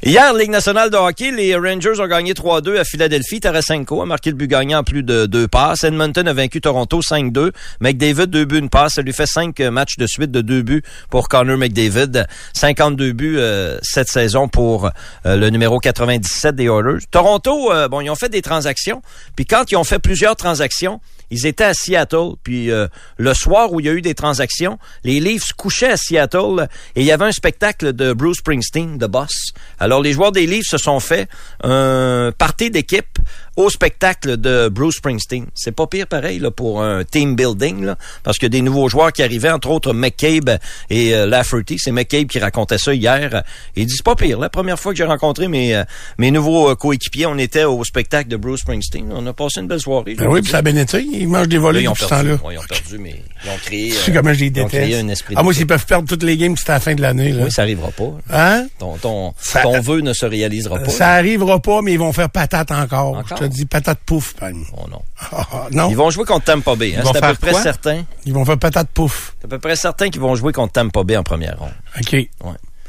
Hier, 0.03 0.33
Ligue 0.33 0.49
nationale 0.49 0.89
de 0.89 0.95
hockey, 0.95 1.31
les 1.31 1.55
Rangers 1.55 1.99
ont 1.99 2.07
gagné 2.07 2.33
3-2 2.33 2.77
à 2.77 2.83
Philadelphie. 2.83 3.39
Tarasenko 3.39 4.01
a 4.01 4.05
marqué 4.05 4.29
le 4.29 4.37
but 4.37 4.47
gagnant 4.47 4.79
en 4.79 4.83
plus 4.83 5.03
de 5.03 5.25
deux 5.25 5.47
passes. 5.47 5.83
Edmonton 5.83 6.27
a 6.27 6.33
vaincu 6.33 6.61
Toronto 6.61 7.01
5-2. 7.01 7.51
McDavid, 7.81 8.27
deux 8.27 8.45
buts, 8.45 8.59
une 8.59 8.69
passe. 8.69 8.93
Ça 8.93 9.01
lui 9.01 9.13
fait 9.13 9.25
cinq 9.25 9.59
matchs 9.59 9.97
de 9.97 10.07
suite 10.07 10.31
de 10.31 10.41
deux 10.41 10.61
buts 10.61 10.83
pour 11.09 11.27
Connor 11.27 11.57
McDavid. 11.57 12.25
52 12.53 13.11
buts 13.11 13.35
euh, 13.37 13.77
cette 13.81 14.09
saison 14.09 14.47
pour 14.47 14.89
euh, 15.25 15.35
le 15.35 15.49
numéro 15.49 15.79
97 15.79 16.55
des 16.55 16.65
Oilers. 16.65 16.99
Toronto, 17.11 17.71
euh, 17.71 17.87
bon, 17.87 18.01
ils 18.01 18.09
ont 18.09 18.15
fait 18.15 18.29
des 18.29 18.41
transactions. 18.41 19.01
Puis 19.35 19.45
quand 19.45 19.69
ils 19.71 19.75
ont 19.75 19.83
fait 19.83 19.99
plusieurs 19.99 20.35
transactions, 20.35 21.01
ils 21.31 21.47
étaient 21.47 21.63
à 21.63 21.73
Seattle. 21.73 22.35
Puis 22.43 22.69
le 23.17 23.33
soir 23.33 23.73
où 23.73 23.79
il 23.79 23.85
y 23.85 23.89
a 23.89 23.93
eu 23.93 24.01
des 24.01 24.13
transactions, 24.13 24.77
les 25.03 25.19
Leafs 25.19 25.53
couchaient 25.53 25.91
à 25.91 25.97
Seattle 25.97 26.67
et 26.95 27.01
il 27.01 27.05
y 27.05 27.11
avait 27.11 27.25
un 27.25 27.31
spectacle 27.31 27.93
de 27.93 28.13
Bruce 28.13 28.37
Springsteen, 28.37 28.97
de 28.97 29.07
Boss. 29.07 29.51
Alors, 29.79 30.01
les 30.01 30.13
joueurs 30.13 30.31
des 30.31 30.45
Leafs 30.45 30.67
se 30.69 30.77
sont 30.77 30.99
fait 30.99 31.27
un 31.63 32.31
party 32.37 32.69
d'équipe 32.69 33.17
au 33.55 33.69
spectacle 33.69 34.37
de 34.37 34.69
Bruce 34.69 34.97
Springsteen. 34.97 35.47
C'est 35.53 35.71
pas 35.71 35.87
pire 35.87 36.07
pareil 36.07 36.39
là, 36.39 36.51
pour 36.51 36.81
un 36.81 37.03
team 37.03 37.35
building, 37.35 37.85
là, 37.85 37.97
parce 38.23 38.37
que 38.37 38.47
des 38.47 38.61
nouveaux 38.61 38.89
joueurs 38.89 39.11
qui 39.11 39.23
arrivaient, 39.23 39.51
entre 39.51 39.69
autres 39.69 39.93
McCabe 39.93 40.57
et 40.89 41.15
euh, 41.15 41.25
Lafferty. 41.25 41.77
C'est 41.77 41.91
McCabe 41.91 42.27
qui 42.27 42.39
racontait 42.39 42.77
ça 42.77 42.93
hier. 42.93 43.43
Il 43.75 43.85
dit, 43.85 43.93
c'est 43.95 44.05
pas 44.05 44.15
pire. 44.15 44.39
La 44.39 44.49
première 44.49 44.79
fois 44.79 44.93
que 44.93 44.97
j'ai 44.97 45.03
rencontré 45.03 45.47
mes, 45.47 45.75
euh, 45.75 45.83
mes 46.17 46.31
nouveaux 46.31 46.69
euh, 46.69 46.75
coéquipiers, 46.75 47.25
on 47.25 47.37
était 47.37 47.65
au 47.65 47.83
spectacle 47.83 48.29
de 48.29 48.37
Bruce 48.37 48.61
Springsteen. 48.61 49.11
On 49.11 49.25
a 49.27 49.33
passé 49.33 49.61
une 49.61 49.67
belle 49.67 49.79
soirée. 49.79 50.15
Ben 50.15 50.27
oui, 50.27 50.41
puis 50.41 50.51
ça 50.51 50.59
a 50.59 50.61
bien 50.61 50.75
été. 50.75 51.05
Ils 51.21 51.27
mangent 51.27 51.47
des 51.47 51.57
volets 51.57 51.83
depuis 51.83 52.03
ce 52.03 52.09
temps-là. 52.09 52.37
ils 52.51 52.57
ont 52.57 52.61
perdu, 52.67 52.97
mais 52.99 53.21
ils 53.43 53.49
ont 53.49 53.57
créé... 53.57 53.91
C'est 53.91 54.13
comment 54.13 54.33
je 54.33 54.39
les 54.39 54.49
déteste? 54.49 54.95
un 54.95 55.07
esprit 55.09 55.35
ah, 55.37 55.43
moi, 55.43 55.53
s'ils 55.53 55.67
peuvent 55.67 55.85
perdre 55.85 56.07
toutes 56.07 56.23
les 56.23 56.37
games 56.37 56.55
c'était 56.57 56.71
à 56.71 56.75
la 56.75 56.79
fin 56.79 56.95
de 56.95 57.01
l'année. 57.01 57.33
Oui, 57.33 57.51
ça 57.51 57.61
arrivera 57.61 57.89
pas. 57.91 58.11
Hein? 58.29 58.67
Ton, 58.79 58.97
ton, 58.97 59.33
ton 59.61 59.81
vœu 59.81 60.01
ne 60.01 60.13
se 60.13 60.25
réalisera 60.25 60.79
pas. 60.79 60.89
Ça 60.89 61.09
arrivera 61.09 61.59
pas, 61.59 61.81
mais 61.81 61.93
ils 61.93 61.99
vont 61.99 62.13
faire 62.13 62.29
patate 62.29 62.71
encore. 62.71 63.23
Je 63.29 63.35
te 63.35 63.43
dis 63.45 63.65
patate 63.65 63.99
pouf. 64.05 64.35
Oh 64.41 64.85
ah, 65.31 65.67
non. 65.71 65.89
Ils 65.89 65.95
vont 65.95 66.09
jouer 66.09 66.25
contre 66.25 66.45
Tampa 66.45 66.75
Bay. 66.75 66.95
Hein? 66.97 67.03
C'est 67.05 67.23
à 67.23 67.29
peu 67.29 67.35
près 67.35 67.53
certain. 67.53 68.03
Ils 68.25 68.33
vont 68.33 68.45
faire 68.45 68.57
patate 68.57 68.89
pouf. 68.93 69.35
C'est 69.39 69.45
à 69.45 69.49
peu 69.49 69.59
près 69.59 69.75
certain 69.75 70.09
qu'ils 70.09 70.21
vont 70.21 70.35
jouer 70.35 70.53
contre 70.53 70.73
Tampa 70.73 71.03
Bay 71.03 71.17
en 71.17 71.23
première 71.23 71.57
ronde. 71.59 71.71
OK. 71.99 72.13
Ouais. 72.13 72.29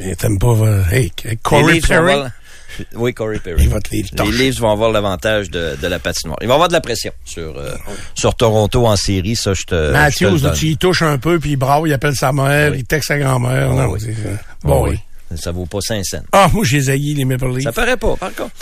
Mais 0.00 0.14
Tampa 0.16 0.52
va... 0.52 0.90
Hey, 0.90 1.12
Corey 1.42 1.80
Perry. 1.80 2.14
Oui, 2.94 3.14
Corey 3.14 3.38
Perry. 3.38 3.68
les 3.90 4.32
Leafs 4.32 4.58
vont 4.58 4.70
avoir 4.70 4.90
l'avantage 4.90 5.50
de, 5.50 5.76
de, 5.80 5.86
la 5.86 5.98
patinoire. 5.98 6.38
Ils 6.40 6.48
vont 6.48 6.54
avoir 6.54 6.68
de 6.68 6.72
la 6.72 6.80
pression 6.80 7.12
sur, 7.24 7.58
euh, 7.58 7.74
sur 8.14 8.34
Toronto 8.34 8.86
en 8.86 8.96
série, 8.96 9.36
ça, 9.36 9.54
je 9.54 9.64
te. 9.64 9.92
Matthews, 9.92 10.50
tu 10.54 10.66
y 10.66 10.76
touches 10.76 11.02
un 11.02 11.18
peu, 11.18 11.38
puis 11.38 11.50
il 11.50 11.56
brave, 11.56 11.86
il 11.86 11.92
appelle 11.92 12.14
sa 12.14 12.32
mère, 12.32 12.74
il 12.74 12.84
texte 12.84 13.08
sa 13.08 13.18
grand-mère. 13.18 13.70
non, 13.72 13.92
oui. 13.92 14.00
Bon, 14.62 14.88
oui. 14.88 14.98
Ça 15.36 15.52
vaut 15.52 15.66
pas 15.66 15.80
5 15.80 16.04
cents. 16.04 16.22
Ah, 16.32 16.48
moi, 16.52 16.64
j'ai 16.64 16.80
zaillé 16.82 17.14
les 17.14 17.24
Maple 17.24 17.48
Leafs. 17.48 17.64
Ça 17.64 17.72
paraît 17.72 17.96
pas, 17.96 18.16
par 18.16 18.34
contre. 18.34 18.52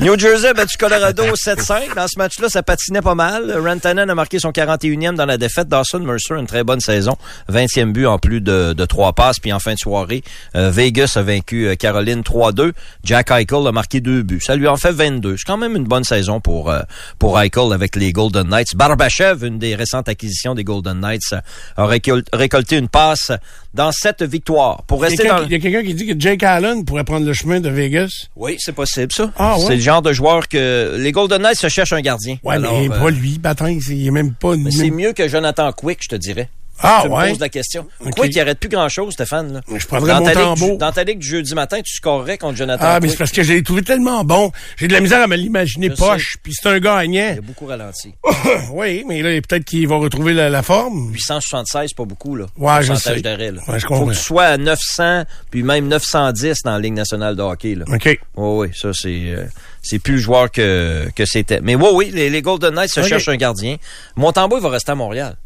New 0.00 0.18
Jersey 0.18 0.48
a 0.48 0.54
battu 0.54 0.76
Colorado 0.76 1.24
7-5. 1.34 1.94
Dans 1.94 2.08
ce 2.08 2.18
match-là, 2.18 2.48
ça 2.48 2.62
patinait 2.62 3.02
pas 3.02 3.14
mal. 3.14 3.56
Rantanen 3.58 4.08
a 4.08 4.14
marqué 4.14 4.38
son 4.38 4.50
41e 4.50 5.14
dans 5.14 5.26
la 5.26 5.38
défaite. 5.38 5.68
Dawson 5.68 6.00
Mercer, 6.00 6.34
une 6.34 6.46
très 6.46 6.64
bonne 6.64 6.80
saison. 6.80 7.16
20e 7.50 7.92
but 7.92 8.06
en 8.06 8.18
plus 8.18 8.40
de, 8.40 8.72
de 8.72 8.84
3 8.84 9.12
passes. 9.12 9.38
Puis 9.38 9.52
en 9.52 9.58
fin 9.58 9.74
de 9.74 9.78
soirée, 9.78 10.22
euh, 10.54 10.70
Vegas 10.70 11.12
a 11.16 11.22
vaincu 11.22 11.66
euh, 11.66 11.74
Caroline 11.74 12.20
3-2. 12.22 12.72
Jack 13.04 13.30
Eichel 13.30 13.66
a 13.66 13.72
marqué 13.72 14.00
deux 14.00 14.22
buts. 14.22 14.40
Ça 14.40 14.56
lui 14.56 14.68
en 14.68 14.76
fait 14.76 14.92
22. 14.92 15.36
C'est 15.36 15.44
quand 15.46 15.56
même 15.56 15.76
une 15.76 15.84
bonne 15.84 16.04
saison 16.04 16.40
pour, 16.40 16.70
euh, 16.70 16.80
pour 17.18 17.40
Eichel 17.40 17.72
avec 17.72 17.96
les 17.96 18.12
Golden 18.12 18.48
Knights. 18.48 18.74
Barbachev, 18.76 19.46
une 19.46 19.58
des 19.58 19.74
récentes 19.74 20.08
acquisitions 20.08 20.54
des 20.54 20.64
Golden 20.64 21.00
Knights, 21.00 21.34
a 21.76 21.86
récolté 21.86 22.76
une 22.76 22.88
passe 22.88 23.32
dans 23.76 23.92
cette 23.92 24.22
victoire. 24.22 24.82
Pour 24.84 25.02
rester 25.02 25.28
dans... 25.28 25.44
Il 25.44 25.52
y 25.52 25.54
a 25.54 25.58
quelqu'un 25.58 25.82
qui 25.82 25.94
dit 25.94 26.06
que 26.06 26.18
Jake 26.18 26.42
Allen 26.42 26.84
pourrait 26.84 27.04
prendre 27.04 27.26
le 27.26 27.32
chemin 27.34 27.60
de 27.60 27.68
Vegas. 27.68 28.08
Oui, 28.34 28.56
c'est 28.58 28.72
possible, 28.72 29.12
ça. 29.12 29.30
Ah, 29.38 29.56
C'est 29.64 29.76
le 29.76 29.80
genre 29.80 30.00
de 30.02 30.12
joueur 30.12 30.48
que 30.48 30.96
les 30.98 31.12
Golden 31.12 31.42
Knights 31.42 31.58
se 31.58 31.68
cherchent 31.68 31.92
un 31.92 32.00
gardien. 32.00 32.38
Ouais, 32.42 32.58
mais 32.58 32.88
pas 32.88 33.10
lui, 33.10 33.38
Batin, 33.38 33.70
il 33.70 34.06
est 34.06 34.10
même 34.10 34.32
pas... 34.32 34.54
C'est 34.70 34.90
mieux 34.90 35.12
que 35.12 35.28
Jonathan 35.28 35.70
Quick, 35.72 35.98
je 36.02 36.08
te 36.08 36.16
dirais. 36.16 36.48
Ah, 36.82 37.00
tu 37.02 37.08
ouais. 37.08 37.24
me 37.24 37.30
poses 37.30 37.40
la 37.40 37.48
question. 37.48 37.86
Pourquoi 37.98 38.28
qu'il 38.28 38.40
arrête 38.40 38.58
plus 38.58 38.68
grand-chose, 38.68 39.14
Stéphane? 39.14 39.54
Là? 39.54 39.60
Je 39.74 39.86
prendrais 39.86 40.12
dans 40.12 40.20
mon 40.20 40.32
tambour. 40.32 40.78
dans 40.78 40.92
ta 40.92 41.04
ligue 41.04 41.18
du 41.18 41.26
jeudi 41.26 41.54
matin, 41.54 41.80
tu 41.82 41.94
scorerais 41.94 42.38
contre 42.38 42.56
Jonathan 42.56 42.84
Ah, 42.86 43.00
mais 43.00 43.08
c'est 43.08 43.16
parce 43.16 43.32
que 43.32 43.42
j'ai 43.42 43.62
trouvé 43.62 43.82
tellement 43.82 44.24
bon. 44.24 44.52
J'ai 44.76 44.88
de 44.88 44.92
la 44.92 45.00
misère 45.00 45.22
à 45.22 45.26
me 45.26 45.36
l'imaginer 45.36 45.90
poche, 45.90 46.36
puis 46.42 46.52
c'est 46.54 46.68
un 46.68 46.78
gagnant. 46.78 47.32
Il 47.32 47.38
a 47.38 47.40
beaucoup 47.40 47.66
ralenti. 47.66 48.14
oui, 48.72 49.04
mais 49.08 49.22
là, 49.22 49.30
peut-être 49.40 49.64
qu'il 49.64 49.88
va 49.88 49.96
retrouver 49.96 50.34
la, 50.34 50.50
la, 50.50 50.62
forme. 50.62 51.12
876, 51.12 51.94
pas 51.94 52.04
beaucoup, 52.04 52.36
là. 52.36 52.46
Ouais, 52.56 52.82
je 52.82 52.94
sais. 52.94 53.20
d'arrêt, 53.20 53.52
là. 53.52 53.62
Ouais, 53.68 53.78
je 53.78 53.86
comprends. 53.86 54.04
Faut 54.04 54.10
que 54.10 54.16
tu 54.16 54.22
sois 54.22 54.44
à 54.44 54.56
900, 54.56 55.24
puis 55.50 55.62
même 55.62 55.88
910 55.88 56.62
dans 56.64 56.72
la 56.72 56.78
Ligue 56.78 56.94
nationale 56.94 57.36
de 57.36 57.42
hockey, 57.42 57.74
là. 57.74 57.84
OK. 57.88 58.04
Oui, 58.04 58.18
oui, 58.36 58.68
ça, 58.74 58.90
c'est... 58.92 59.30
Euh, 59.30 59.44
c'est 59.82 60.00
plus 60.00 60.14
le 60.14 60.20
joueur 60.20 60.50
que, 60.50 61.08
que 61.14 61.24
c'était. 61.24 61.60
Mais 61.60 61.76
oui, 61.76 61.88
oui, 61.92 62.10
les, 62.12 62.28
les 62.28 62.42
Golden 62.42 62.74
Knights 62.74 62.90
se 62.90 63.00
okay. 63.00 63.10
cherchent 63.10 63.28
un 63.28 63.36
gardien. 63.36 63.76
Montembeau, 64.16 64.58
il 64.58 64.62
va 64.62 64.70
rester 64.70 64.90
à 64.90 64.94
Montréal. 64.96 65.36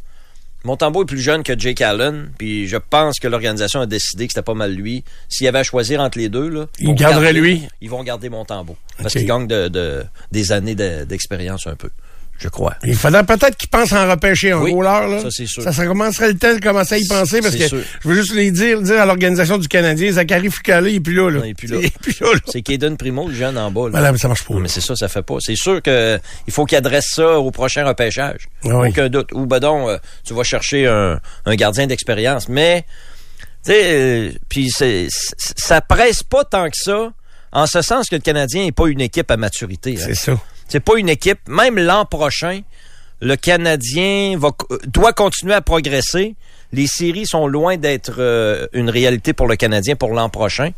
Montembeau 0.64 1.02
est 1.02 1.06
plus 1.06 1.20
jeune 1.20 1.42
que 1.42 1.58
Jake 1.58 1.80
Allen, 1.80 2.30
puis 2.36 2.66
je 2.68 2.76
pense 2.76 3.18
que 3.18 3.28
l'organisation 3.28 3.80
a 3.80 3.86
décidé 3.86 4.26
que 4.26 4.32
c'était 4.34 4.44
pas 4.44 4.54
mal 4.54 4.72
lui. 4.74 5.04
S'il 5.28 5.46
y 5.46 5.48
avait 5.48 5.60
à 5.60 5.62
choisir 5.62 6.00
entre 6.00 6.18
les 6.18 6.28
deux, 6.28 6.48
là, 6.48 6.66
il 6.78 6.94
garderait 6.94 7.32
lui. 7.32 7.66
Ils 7.80 7.88
vont 7.88 8.02
garder 8.02 8.28
Montembeau 8.28 8.76
parce 8.98 9.14
qu'il 9.14 9.26
gagne 9.26 9.46
de, 9.46 9.68
de, 9.68 10.04
des 10.32 10.52
années 10.52 10.74
d'expérience 10.74 11.66
un 11.66 11.76
peu 11.76 11.88
je 12.40 12.48
crois. 12.48 12.74
Il 12.84 12.96
faudrait 12.96 13.24
peut-être 13.24 13.56
qu'ils 13.56 13.68
pensent 13.68 13.92
en 13.92 14.08
repêcher 14.08 14.52
un 14.52 14.60
oui, 14.60 14.74
là. 14.82 15.20
Ça, 15.22 15.28
c'est 15.30 15.46
sûr. 15.46 15.62
Ça, 15.62 15.72
ça 15.72 15.86
commencerait 15.86 16.28
le 16.28 16.38
temps 16.38 16.54
de 16.54 16.60
commencer 16.60 16.94
à 16.94 16.98
y 16.98 17.06
penser 17.06 17.40
parce 17.42 17.54
que 17.54 17.68
sûr. 17.68 17.82
je 18.00 18.08
veux 18.08 18.14
juste 18.14 18.34
les 18.34 18.50
dire, 18.50 18.80
dire 18.80 19.00
à 19.00 19.06
l'organisation 19.06 19.58
du 19.58 19.68
Canadien, 19.68 20.10
Zachary 20.12 20.50
Fucalé, 20.50 20.92
il 20.92 20.96
est 20.96 21.00
plus 21.00 21.14
là, 21.14 21.30
là. 21.30 21.40
Non, 21.40 21.44
il 21.44 21.50
est 21.50 21.54
plus 21.54 21.68
là. 21.68 21.78
Il 21.80 21.86
est 21.86 21.98
plus 21.98 22.18
là, 22.20 22.32
là. 22.32 22.40
C'est 22.46 22.62
Kaden 22.62 22.96
Primo, 22.96 23.28
le 23.28 23.34
jeune 23.34 23.58
en 23.58 23.70
bas, 23.70 23.90
là. 23.90 24.12
Mais 24.12 24.18
ça 24.18 24.28
marche 24.28 24.44
pas. 24.44 24.54
Non, 24.54 24.60
mais 24.60 24.68
c'est 24.68 24.80
ça, 24.80 24.96
ça 24.96 25.08
fait 25.08 25.22
pas. 25.22 25.36
C'est 25.40 25.56
sûr 25.56 25.82
que 25.82 26.18
il 26.46 26.52
faut 26.52 26.64
qu'il 26.64 26.78
adresse 26.78 27.10
ça 27.14 27.38
au 27.38 27.50
prochain 27.50 27.86
repêchage. 27.86 28.48
Ah 28.64 28.78
oui. 28.78 28.88
Aucun 28.88 29.08
doute. 29.08 29.32
Ou, 29.32 29.46
ben 29.46 29.60
donc, 29.60 29.88
euh, 29.88 29.98
tu 30.24 30.32
vas 30.34 30.42
chercher 30.42 30.86
un, 30.86 31.20
un 31.44 31.54
gardien 31.56 31.86
d'expérience. 31.86 32.48
Mais, 32.48 32.84
tu 33.64 33.72
sais, 33.72 33.82
euh, 33.84 34.32
puis 34.48 34.70
ça 34.70 35.80
presse 35.82 36.22
pas 36.22 36.44
tant 36.44 36.68
que 36.70 36.76
ça, 36.76 37.12
en 37.52 37.66
ce 37.66 37.82
sens 37.82 38.08
que 38.08 38.16
le 38.16 38.22
Canadien 38.22 38.64
n'est 38.64 38.72
pas 38.72 38.86
une 38.86 39.00
équipe 39.00 39.30
à 39.30 39.36
maturité. 39.36 39.96
C'est 39.96 40.14
ça. 40.14 40.32
C'est 40.70 40.80
pas 40.80 40.96
une 40.96 41.08
équipe, 41.08 41.40
même 41.48 41.76
l'an 41.78 42.04
prochain, 42.04 42.60
le 43.20 43.34
Canadien 43.34 44.38
va, 44.38 44.50
doit 44.86 45.12
continuer 45.12 45.52
à 45.52 45.60
progresser. 45.60 46.36
Les 46.72 46.86
séries 46.86 47.26
sont 47.26 47.48
loin 47.48 47.76
d'être 47.76 48.14
euh, 48.18 48.68
une 48.72 48.88
réalité 48.88 49.32
pour 49.32 49.48
le 49.48 49.56
Canadien 49.56 49.96
pour 49.96 50.10
l'an 50.10 50.28
prochain. 50.28 50.70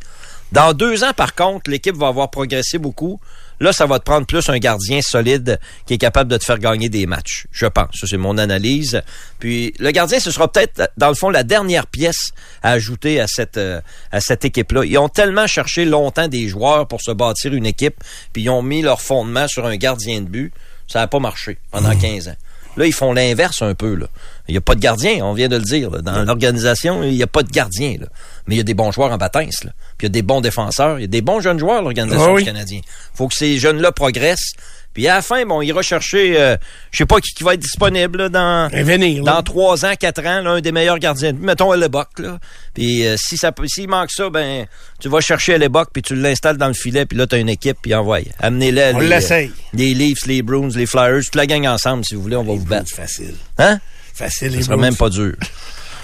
Dans 0.50 0.72
deux 0.72 1.04
ans, 1.04 1.12
par 1.14 1.34
contre, 1.34 1.70
l'équipe 1.70 1.94
va 1.94 2.08
avoir 2.08 2.30
progressé 2.30 2.78
beaucoup. 2.78 3.20
Là, 3.62 3.72
ça 3.72 3.86
va 3.86 4.00
te 4.00 4.04
prendre 4.04 4.26
plus 4.26 4.48
un 4.48 4.58
gardien 4.58 5.00
solide 5.02 5.60
qui 5.86 5.94
est 5.94 5.98
capable 5.98 6.28
de 6.28 6.36
te 6.36 6.44
faire 6.44 6.58
gagner 6.58 6.88
des 6.88 7.06
matchs. 7.06 7.46
Je 7.52 7.66
pense. 7.66 7.94
Ça, 7.94 8.08
c'est 8.08 8.16
mon 8.16 8.36
analyse. 8.36 9.00
Puis, 9.38 9.72
le 9.78 9.92
gardien, 9.92 10.18
ce 10.18 10.32
sera 10.32 10.50
peut-être, 10.50 10.90
dans 10.96 11.08
le 11.08 11.14
fond, 11.14 11.30
la 11.30 11.44
dernière 11.44 11.86
pièce 11.86 12.32
à 12.64 12.72
ajouter 12.72 13.20
à 13.20 13.28
cette, 13.28 13.58
euh, 13.58 13.80
à 14.10 14.20
cette 14.20 14.44
équipe-là. 14.44 14.84
Ils 14.84 14.98
ont 14.98 15.08
tellement 15.08 15.46
cherché 15.46 15.84
longtemps 15.84 16.26
des 16.26 16.48
joueurs 16.48 16.88
pour 16.88 17.00
se 17.00 17.12
bâtir 17.12 17.54
une 17.54 17.66
équipe, 17.66 18.02
puis 18.32 18.42
ils 18.42 18.50
ont 18.50 18.62
mis 18.62 18.82
leur 18.82 19.00
fondement 19.00 19.46
sur 19.46 19.64
un 19.64 19.76
gardien 19.76 20.22
de 20.22 20.26
but. 20.26 20.52
Ça 20.88 20.98
n'a 20.98 21.06
pas 21.06 21.20
marché 21.20 21.58
pendant 21.70 21.96
15 21.96 22.28
ans. 22.30 22.36
Là, 22.76 22.86
ils 22.86 22.92
font 22.92 23.12
l'inverse 23.12 23.60
un 23.62 23.74
peu. 23.74 23.94
Là. 23.94 24.06
Il 24.48 24.52
n'y 24.52 24.58
a 24.58 24.62
pas 24.62 24.74
de 24.74 24.80
gardien, 24.80 25.24
on 25.24 25.34
vient 25.34 25.48
de 25.48 25.56
le 25.56 25.62
dire. 25.62 25.90
Là. 25.90 26.00
Dans 26.00 26.24
l'organisation, 26.24 27.02
il 27.02 27.14
n'y 27.14 27.22
a 27.22 27.26
pas 27.26 27.42
de 27.42 27.50
gardien. 27.50 27.96
Là. 28.00 28.06
Mais 28.46 28.54
il 28.54 28.58
y 28.58 28.60
a 28.60 28.64
des 28.64 28.74
bons 28.74 28.90
joueurs 28.92 29.12
en. 29.12 29.18
Là. 29.64 29.72
Puis 29.98 30.02
il 30.02 30.04
y 30.04 30.06
a 30.06 30.08
des 30.08 30.22
bons 30.22 30.40
défenseurs. 30.40 30.98
Il 30.98 31.02
y 31.02 31.04
a 31.04 31.08
des 31.08 31.22
bons 31.22 31.40
jeunes 31.40 31.58
joueurs, 31.58 31.82
l'organisation 31.82 32.24
Ah 32.30 32.32
oui. 32.32 32.42
du 32.42 32.46
Canadien. 32.46 32.80
faut 33.14 33.28
que 33.28 33.34
ces 33.34 33.58
jeunes-là 33.58 33.92
progressent. 33.92 34.52
Puis 34.94 35.08
à 35.08 35.14
la 35.16 35.22
fin, 35.22 35.44
bon, 35.46 35.62
il 35.62 35.72
va 35.72 35.82
chercher, 35.82 36.38
euh, 36.40 36.56
je 36.90 36.98
sais 36.98 37.06
pas 37.06 37.18
qui, 37.20 37.32
qui 37.34 37.42
va 37.44 37.54
être 37.54 37.60
disponible 37.60 38.18
là, 38.18 38.28
dans 38.28 38.68
venir, 38.84 39.24
dans 39.24 39.42
trois 39.42 39.84
ans, 39.86 39.94
quatre 39.98 40.24
ans, 40.26 40.40
l'un 40.42 40.60
des 40.60 40.72
meilleurs 40.72 40.98
gardiens. 40.98 41.32
Mettons 41.32 41.72
Leboc, 41.72 42.18
là. 42.18 42.38
Puis 42.74 43.06
euh, 43.06 43.16
si 43.18 43.36
ça 43.36 43.52
s'il 43.66 43.88
manque 43.88 44.10
ça, 44.10 44.28
ben 44.30 44.66
tu 45.00 45.08
vas 45.08 45.20
chercher 45.20 45.56
Leboc 45.58 45.88
puis 45.92 46.02
tu 46.02 46.14
l'installes 46.14 46.56
dans 46.58 46.68
le 46.68 46.74
filet 46.74 47.06
puis 47.06 47.16
là 47.16 47.26
tu 47.26 47.34
as 47.34 47.38
une 47.38 47.48
équipe 47.48 47.78
puis 47.82 47.94
envoie. 47.94 48.18
Amenez-les 48.40 48.92
On 48.94 48.98
les, 49.00 49.08
l'essaye. 49.08 49.50
les 49.72 49.94
Leafs, 49.94 50.26
les 50.26 50.42
Bruins, 50.42 50.68
les 50.74 50.86
Flyers, 50.86 51.22
toute 51.24 51.34
la 51.36 51.46
gang 51.46 51.66
ensemble 51.66 52.04
si 52.04 52.14
vous 52.14 52.22
voulez, 52.22 52.36
on 52.36 52.44
va 52.44 52.52
vous 52.54 52.64
battre. 52.64 52.90
Facile. 52.90 53.34
Hein? 53.58 53.78
Facile, 54.14 54.52
Ce 54.52 54.56
les 54.56 54.62
sera 54.62 54.76
Bruins. 54.76 54.88
même 54.88 54.96
pas 54.96 55.08
dur. 55.08 55.34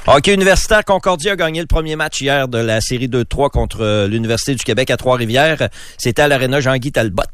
Hockey 0.07 0.33
universitaire, 0.33 0.85
Concordia 0.87 1.33
a 1.33 1.37
gagné 1.37 1.61
le 1.61 1.67
premier 1.67 1.95
match 1.95 2.23
hier 2.23 2.49
de 2.49 2.57
la 2.57 2.81
série 2.81 3.09
2-3 3.09 3.51
contre 3.51 3.83
euh, 3.83 4.09
l'Université 4.09 4.55
du 4.55 4.65
Québec 4.65 4.91
à 4.91 4.97
Trois-Rivières. 4.97 5.69
C'était 5.99 6.23
à 6.23 6.29
l'Arena 6.29 6.61
Jean-Guy 6.61 6.93
Talbot. 6.93 7.25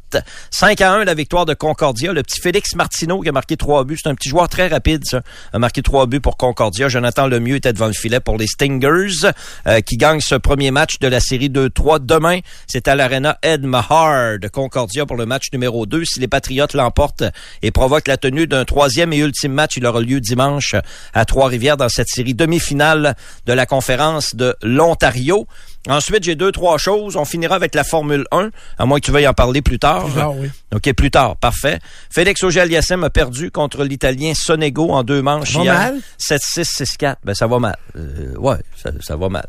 5 0.51 0.81
à 0.81 0.93
1 0.93 1.05
la 1.05 1.13
victoire 1.13 1.45
de 1.45 1.53
Concordia. 1.53 2.13
Le 2.13 2.23
petit 2.23 2.39
Félix 2.39 2.75
Martineau 2.75 3.21
qui 3.21 3.29
a 3.29 3.31
marqué 3.31 3.57
trois 3.57 3.83
buts. 3.83 3.97
C'est 4.01 4.09
un 4.09 4.15
petit 4.15 4.29
joueur 4.29 4.49
très 4.49 4.67
rapide, 4.67 5.03
ça. 5.05 5.21
A 5.53 5.59
marqué 5.59 5.81
trois 5.81 6.05
buts 6.05 6.19
pour 6.19 6.37
Concordia. 6.37 6.87
Jonathan 6.87 7.27
Lemieux 7.27 7.55
était 7.55 7.73
devant 7.73 7.87
le 7.87 7.93
filet 7.93 8.19
pour 8.19 8.37
les 8.37 8.47
Stingers 8.47 9.31
euh, 9.67 9.81
qui 9.81 9.97
gagnent 9.97 10.21
ce 10.21 10.35
premier 10.35 10.71
match 10.71 10.99
de 10.99 11.07
la 11.07 11.19
série 11.19 11.49
2-3. 11.49 12.05
Demain, 12.05 12.39
c'est 12.67 12.87
à 12.87 12.95
l'Arena 12.95 13.37
Ed 13.41 13.63
Mahar 13.63 14.39
de 14.39 14.47
Concordia 14.47 15.05
pour 15.05 15.17
le 15.17 15.25
match 15.25 15.47
numéro 15.53 15.85
2. 15.85 16.05
Si 16.05 16.19
les 16.19 16.27
Patriotes 16.27 16.73
l'emportent 16.73 17.23
et 17.61 17.71
provoquent 17.71 18.07
la 18.07 18.17
tenue 18.17 18.47
d'un 18.47 18.65
troisième 18.65 19.13
et 19.13 19.17
ultime 19.17 19.53
match, 19.53 19.77
il 19.77 19.85
aura 19.85 20.01
lieu 20.01 20.19
dimanche 20.19 20.75
à 21.13 21.25
Trois-Rivières 21.25 21.77
dans 21.77 21.89
cette 21.89 22.09
série 22.09 22.33
demi-finale 22.33 23.15
de 23.45 23.53
la 23.53 23.65
conférence 23.65 24.35
de 24.35 24.55
l'Ontario. 24.61 25.47
Ensuite, 25.87 26.23
j'ai 26.23 26.35
deux, 26.35 26.51
trois 26.51 26.77
choses. 26.77 27.15
On 27.15 27.25
finira 27.25 27.55
avec 27.55 27.75
la 27.75 27.83
Formule 27.83 28.25
1, 28.31 28.49
à 28.77 28.85
moins 28.85 28.99
que 28.99 29.05
tu 29.05 29.11
veuilles 29.11 29.27
en 29.27 29.33
parler 29.33 29.61
plus 29.61 29.79
tard. 29.79 30.05
Plus 30.05 30.13
tard, 30.13 30.35
oui. 30.37 30.49
OK, 30.73 30.93
plus 30.93 31.11
tard, 31.11 31.37
parfait. 31.37 31.79
Félix 32.09 32.43
Auger-Aliassime 32.43 33.03
a 33.03 33.09
perdu 33.09 33.51
contre 33.51 33.83
l'Italien 33.83 34.33
Sonego 34.35 34.89
en 34.91 35.03
deux 35.03 35.21
manches 35.21 35.53
Ça 35.53 35.59
va 35.59 35.63
hier. 35.63 35.73
mal? 35.75 35.99
7-6, 36.19 36.83
6-4. 36.99 37.15
Ben, 37.23 37.33
ça 37.35 37.47
va 37.47 37.59
mal. 37.59 37.77
Euh, 37.97 38.35
ouais, 38.37 38.57
ça, 38.81 38.91
ça 39.01 39.15
va 39.15 39.29
mal. 39.29 39.45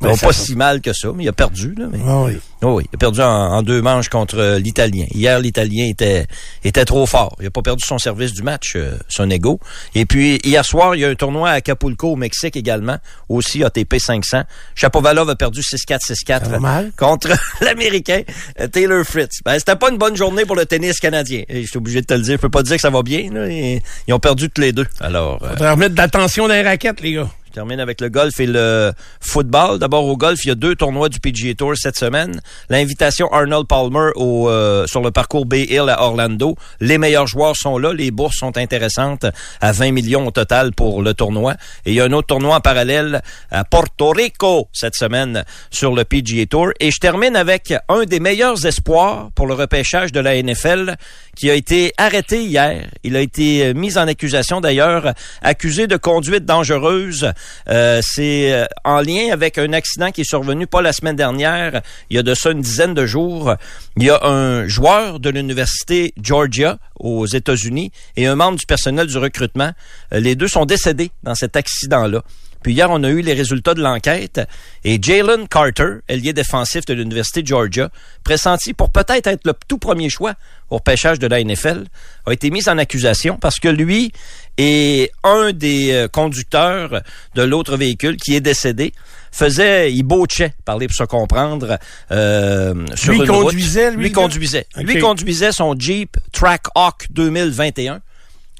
Ben, 0.00 0.16
pas 0.16 0.32
si 0.32 0.54
mal 0.56 0.80
que 0.80 0.92
ça, 0.92 1.08
mais 1.14 1.24
il 1.24 1.28
a 1.28 1.32
perdu. 1.32 1.74
Là, 1.76 1.86
mais... 1.90 1.98
Ah 2.06 2.22
oui. 2.22 2.38
Oh 2.62 2.74
oui, 2.78 2.84
il 2.92 2.96
a 2.96 2.98
perdu 2.98 3.20
en, 3.20 3.26
en 3.26 3.62
deux 3.62 3.80
manches 3.80 4.08
contre 4.08 4.38
euh, 4.38 4.58
l'Italien. 4.58 5.06
Hier, 5.12 5.38
l'Italien 5.38 5.86
était 5.86 6.26
était 6.64 6.84
trop 6.84 7.06
fort. 7.06 7.36
Il 7.40 7.46
a 7.46 7.50
pas 7.50 7.62
perdu 7.62 7.84
son 7.86 7.98
service 7.98 8.32
du 8.32 8.42
match, 8.42 8.72
euh, 8.74 8.96
son 9.08 9.30
ego. 9.30 9.60
Et 9.94 10.06
puis, 10.06 10.40
hier 10.42 10.64
soir, 10.64 10.96
il 10.96 11.00
y 11.02 11.04
a 11.04 11.08
un 11.08 11.14
tournoi 11.14 11.50
à 11.50 11.52
Acapulco, 11.54 12.08
au 12.12 12.16
Mexique 12.16 12.56
également, 12.56 12.98
aussi 13.28 13.62
ATP 13.62 13.96
500. 14.00 14.42
Chapovalov 14.74 15.30
a 15.30 15.36
perdu 15.36 15.60
6-4, 15.60 15.98
6-4 16.00 16.24
Ça 16.26 16.38
va 16.48 16.58
mal? 16.58 16.90
contre 16.96 17.28
l'Américain 17.60 18.22
euh, 18.60 18.66
Taylor 18.66 19.04
Fritz. 19.04 19.38
Ben, 19.44 19.56
c'était 19.58 19.76
pas 19.76 19.90
une 19.90 19.98
bonne 19.98 20.16
journée 20.16 20.44
pour 20.44 20.56
le 20.56 20.66
tennis 20.66 20.98
canadien. 20.98 21.42
Je 21.48 21.62
suis 21.62 21.76
obligé 21.78 22.00
de 22.00 22.06
te 22.06 22.14
le 22.14 22.22
dire. 22.22 22.32
Je 22.38 22.40
peux 22.40 22.48
pas 22.50 22.62
te 22.62 22.66
dire 22.68 22.76
que 22.76 22.82
ça 22.82 22.90
va 22.90 23.02
bien. 23.02 23.30
Là. 23.32 23.48
Ils, 23.48 23.80
ils 24.08 24.14
ont 24.14 24.18
perdu 24.18 24.50
tous 24.50 24.60
les 24.60 24.72
deux. 24.72 24.86
Alors... 25.00 25.40
euh, 25.44 25.50
Faudrait 25.50 25.70
remettre 25.70 25.94
de 25.94 26.00
l'attention 26.00 26.48
dans 26.48 26.54
les 26.54 26.62
raquettes, 26.62 27.00
les 27.02 27.12
gars. 27.12 27.28
Termine 27.58 27.80
avec 27.80 28.00
le 28.00 28.08
golf 28.08 28.38
et 28.38 28.46
le 28.46 28.92
football. 29.18 29.80
D'abord 29.80 30.06
au 30.06 30.16
golf, 30.16 30.44
il 30.44 30.48
y 30.48 30.50
a 30.52 30.54
deux 30.54 30.76
tournois 30.76 31.08
du 31.08 31.18
PGA 31.18 31.54
Tour 31.54 31.72
cette 31.74 31.98
semaine. 31.98 32.40
L'invitation 32.70 33.26
Arnold 33.32 33.66
Palmer 33.66 34.10
au, 34.14 34.48
euh, 34.48 34.86
sur 34.86 35.00
le 35.00 35.10
parcours 35.10 35.44
Bay 35.44 35.64
Hill 35.64 35.88
à 35.88 36.04
Orlando. 36.04 36.54
Les 36.78 36.98
meilleurs 36.98 37.26
joueurs 37.26 37.56
sont 37.56 37.76
là. 37.76 37.92
Les 37.92 38.12
bourses 38.12 38.36
sont 38.36 38.56
intéressantes 38.56 39.26
à 39.60 39.72
20 39.72 39.90
millions 39.90 40.24
au 40.28 40.30
total 40.30 40.72
pour 40.72 41.02
le 41.02 41.14
tournoi. 41.14 41.54
Et 41.84 41.90
il 41.90 41.94
y 41.94 42.00
a 42.00 42.04
un 42.04 42.12
autre 42.12 42.28
tournoi 42.28 42.54
en 42.54 42.60
parallèle 42.60 43.22
à 43.50 43.64
Porto 43.64 44.10
Rico 44.10 44.68
cette 44.72 44.94
semaine 44.94 45.42
sur 45.72 45.96
le 45.96 46.04
PGA 46.04 46.46
Tour. 46.46 46.68
Et 46.78 46.92
je 46.92 47.00
termine 47.00 47.34
avec 47.34 47.74
un 47.88 48.04
des 48.04 48.20
meilleurs 48.20 48.66
espoirs 48.66 49.30
pour 49.34 49.48
le 49.48 49.54
repêchage 49.54 50.12
de 50.12 50.20
la 50.20 50.40
NFL 50.40 50.94
qui 51.38 51.48
a 51.50 51.54
été 51.54 51.92
arrêté 51.96 52.42
hier. 52.42 52.90
Il 53.04 53.16
a 53.16 53.20
été 53.20 53.66
euh, 53.66 53.72
mis 53.72 53.96
en 53.96 54.08
accusation 54.08 54.60
d'ailleurs, 54.60 55.14
accusé 55.40 55.86
de 55.86 55.96
conduite 55.96 56.44
dangereuse. 56.44 57.32
Euh, 57.68 58.00
C'est 58.02 58.52
euh, 58.52 58.66
en 58.84 59.00
lien 59.00 59.32
avec 59.32 59.56
un 59.56 59.72
accident 59.72 60.10
qui 60.10 60.22
est 60.22 60.28
survenu 60.28 60.66
pas 60.66 60.82
la 60.82 60.92
semaine 60.92 61.14
dernière, 61.14 61.80
il 62.10 62.16
y 62.16 62.18
a 62.18 62.24
de 62.24 62.34
ça 62.34 62.50
une 62.50 62.60
dizaine 62.60 62.92
de 62.92 63.06
jours. 63.06 63.54
Il 63.96 64.02
y 64.02 64.10
a 64.10 64.20
un 64.24 64.66
joueur 64.66 65.20
de 65.20 65.30
l'université 65.30 66.12
Georgia 66.20 66.78
aux 66.98 67.26
États-Unis 67.26 67.92
et 68.16 68.26
un 68.26 68.34
membre 68.34 68.58
du 68.58 68.66
personnel 68.66 69.06
du 69.06 69.16
recrutement. 69.16 69.70
Les 70.10 70.34
deux 70.34 70.48
sont 70.48 70.64
décédés 70.64 71.12
dans 71.22 71.36
cet 71.36 71.54
accident-là. 71.54 72.22
Puis 72.62 72.72
hier, 72.72 72.90
on 72.90 73.02
a 73.04 73.08
eu 73.08 73.20
les 73.20 73.34
résultats 73.34 73.74
de 73.74 73.82
l'enquête. 73.82 74.40
Et 74.84 74.98
Jalen 75.00 75.46
Carter, 75.48 75.98
ailier 76.08 76.32
défensif 76.32 76.84
de 76.86 76.94
l'Université 76.94 77.42
de 77.42 77.46
Georgia, 77.46 77.90
pressenti 78.24 78.74
pour 78.74 78.90
peut-être 78.90 79.26
être 79.26 79.46
le 79.46 79.54
tout 79.66 79.78
premier 79.78 80.10
choix 80.10 80.34
au 80.70 80.80
pêchage 80.80 81.18
de 81.18 81.26
la 81.26 81.42
NFL, 81.42 81.84
a 82.26 82.32
été 82.32 82.50
mis 82.50 82.68
en 82.68 82.78
accusation 82.78 83.38
parce 83.38 83.58
que 83.58 83.68
lui 83.68 84.12
est 84.58 85.10
un 85.22 85.52
des 85.52 85.92
euh, 85.92 86.08
conducteurs 86.08 87.02
de 87.34 87.42
l'autre 87.42 87.76
véhicule 87.76 88.16
qui 88.16 88.34
est 88.34 88.40
décédé 88.40 88.92
faisait, 89.30 89.92
il 89.92 90.02
botchait, 90.02 90.54
parler 90.64 90.86
pour 90.86 90.96
se 90.96 91.04
comprendre, 91.04 91.78
euh, 92.10 92.74
sur 92.94 93.12
lui 93.12 93.20
une 93.20 93.26
conduisait, 93.26 93.88
route. 93.88 93.96
Lui, 93.96 94.04
lui 94.04 94.12
conduisait. 94.12 94.66
Okay. 94.74 94.84
Lui 94.84 94.98
conduisait 95.00 95.52
son 95.52 95.78
Jeep 95.78 96.16
Trackhawk 96.32 97.06
2021 97.10 98.00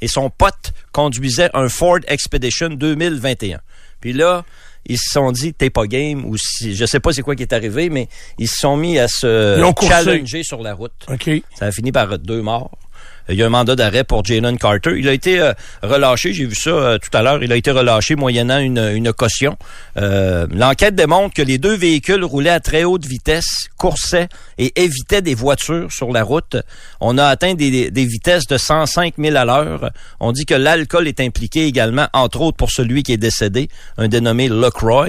et 0.00 0.08
son 0.08 0.30
pote 0.30 0.72
conduisait 0.92 1.50
un 1.54 1.68
Ford 1.68 1.98
Expedition 2.06 2.68
2021. 2.68 3.58
Puis 4.00 4.12
là, 4.12 4.44
ils 4.86 4.98
se 4.98 5.12
sont 5.12 5.32
dit 5.32 5.52
t'es 5.52 5.70
pas 5.70 5.86
game 5.86 6.24
ou 6.24 6.36
si 6.36 6.74
je 6.74 6.84
sais 6.86 7.00
pas 7.00 7.12
c'est 7.12 7.22
quoi 7.22 7.36
qui 7.36 7.42
est 7.42 7.52
arrivé 7.52 7.90
mais 7.90 8.08
ils 8.38 8.48
se 8.48 8.56
sont 8.56 8.76
mis 8.76 8.98
à 8.98 9.06
se 9.08 9.60
challenger 9.82 10.42
sur 10.42 10.62
la 10.62 10.74
route. 10.74 10.92
Okay. 11.08 11.42
Ça 11.54 11.66
a 11.66 11.72
fini 11.72 11.92
par 11.92 12.18
deux 12.18 12.42
morts. 12.42 12.70
Il 13.28 13.36
y 13.36 13.42
a 13.42 13.46
un 13.46 13.50
mandat 13.50 13.76
d'arrêt 13.76 14.04
pour 14.04 14.24
Jalen 14.24 14.56
Carter. 14.58 14.94
Il 14.96 15.08
a 15.08 15.12
été 15.12 15.38
euh, 15.40 15.52
relâché, 15.82 16.32
j'ai 16.32 16.46
vu 16.46 16.54
ça 16.54 16.70
euh, 16.70 16.98
tout 16.98 17.14
à 17.16 17.22
l'heure, 17.22 17.42
il 17.42 17.52
a 17.52 17.56
été 17.56 17.70
relâché 17.70 18.16
moyennant 18.16 18.58
une, 18.58 18.78
une 18.78 19.12
caution. 19.12 19.56
Euh, 19.98 20.46
L'enquête 20.50 20.94
démontre 20.94 21.34
que 21.34 21.42
les 21.42 21.58
deux 21.58 21.76
véhicules 21.76 22.24
roulaient 22.24 22.50
à 22.50 22.60
très 22.60 22.84
haute 22.84 23.04
vitesse, 23.04 23.68
coursaient 23.76 24.28
et 24.56 24.80
évitaient 24.80 25.20
des 25.20 25.34
voitures 25.34 25.92
sur 25.92 26.10
la 26.10 26.22
route. 26.22 26.56
On 27.00 27.18
a 27.18 27.26
atteint 27.26 27.54
des, 27.54 27.90
des 27.90 28.04
vitesses 28.06 28.46
de 28.46 28.56
105 28.56 29.14
000 29.18 29.36
à 29.36 29.44
l'heure. 29.44 29.90
On 30.20 30.32
dit 30.32 30.46
que 30.46 30.54
l'alcool 30.54 31.06
est 31.06 31.20
impliqué 31.20 31.66
également, 31.66 32.08
entre 32.14 32.40
autres 32.40 32.56
pour 32.56 32.70
celui 32.70 33.02
qui 33.02 33.12
est 33.12 33.18
décédé, 33.18 33.68
un 33.98 34.08
dénommé 34.08 34.48
Lacroix. 34.48 35.08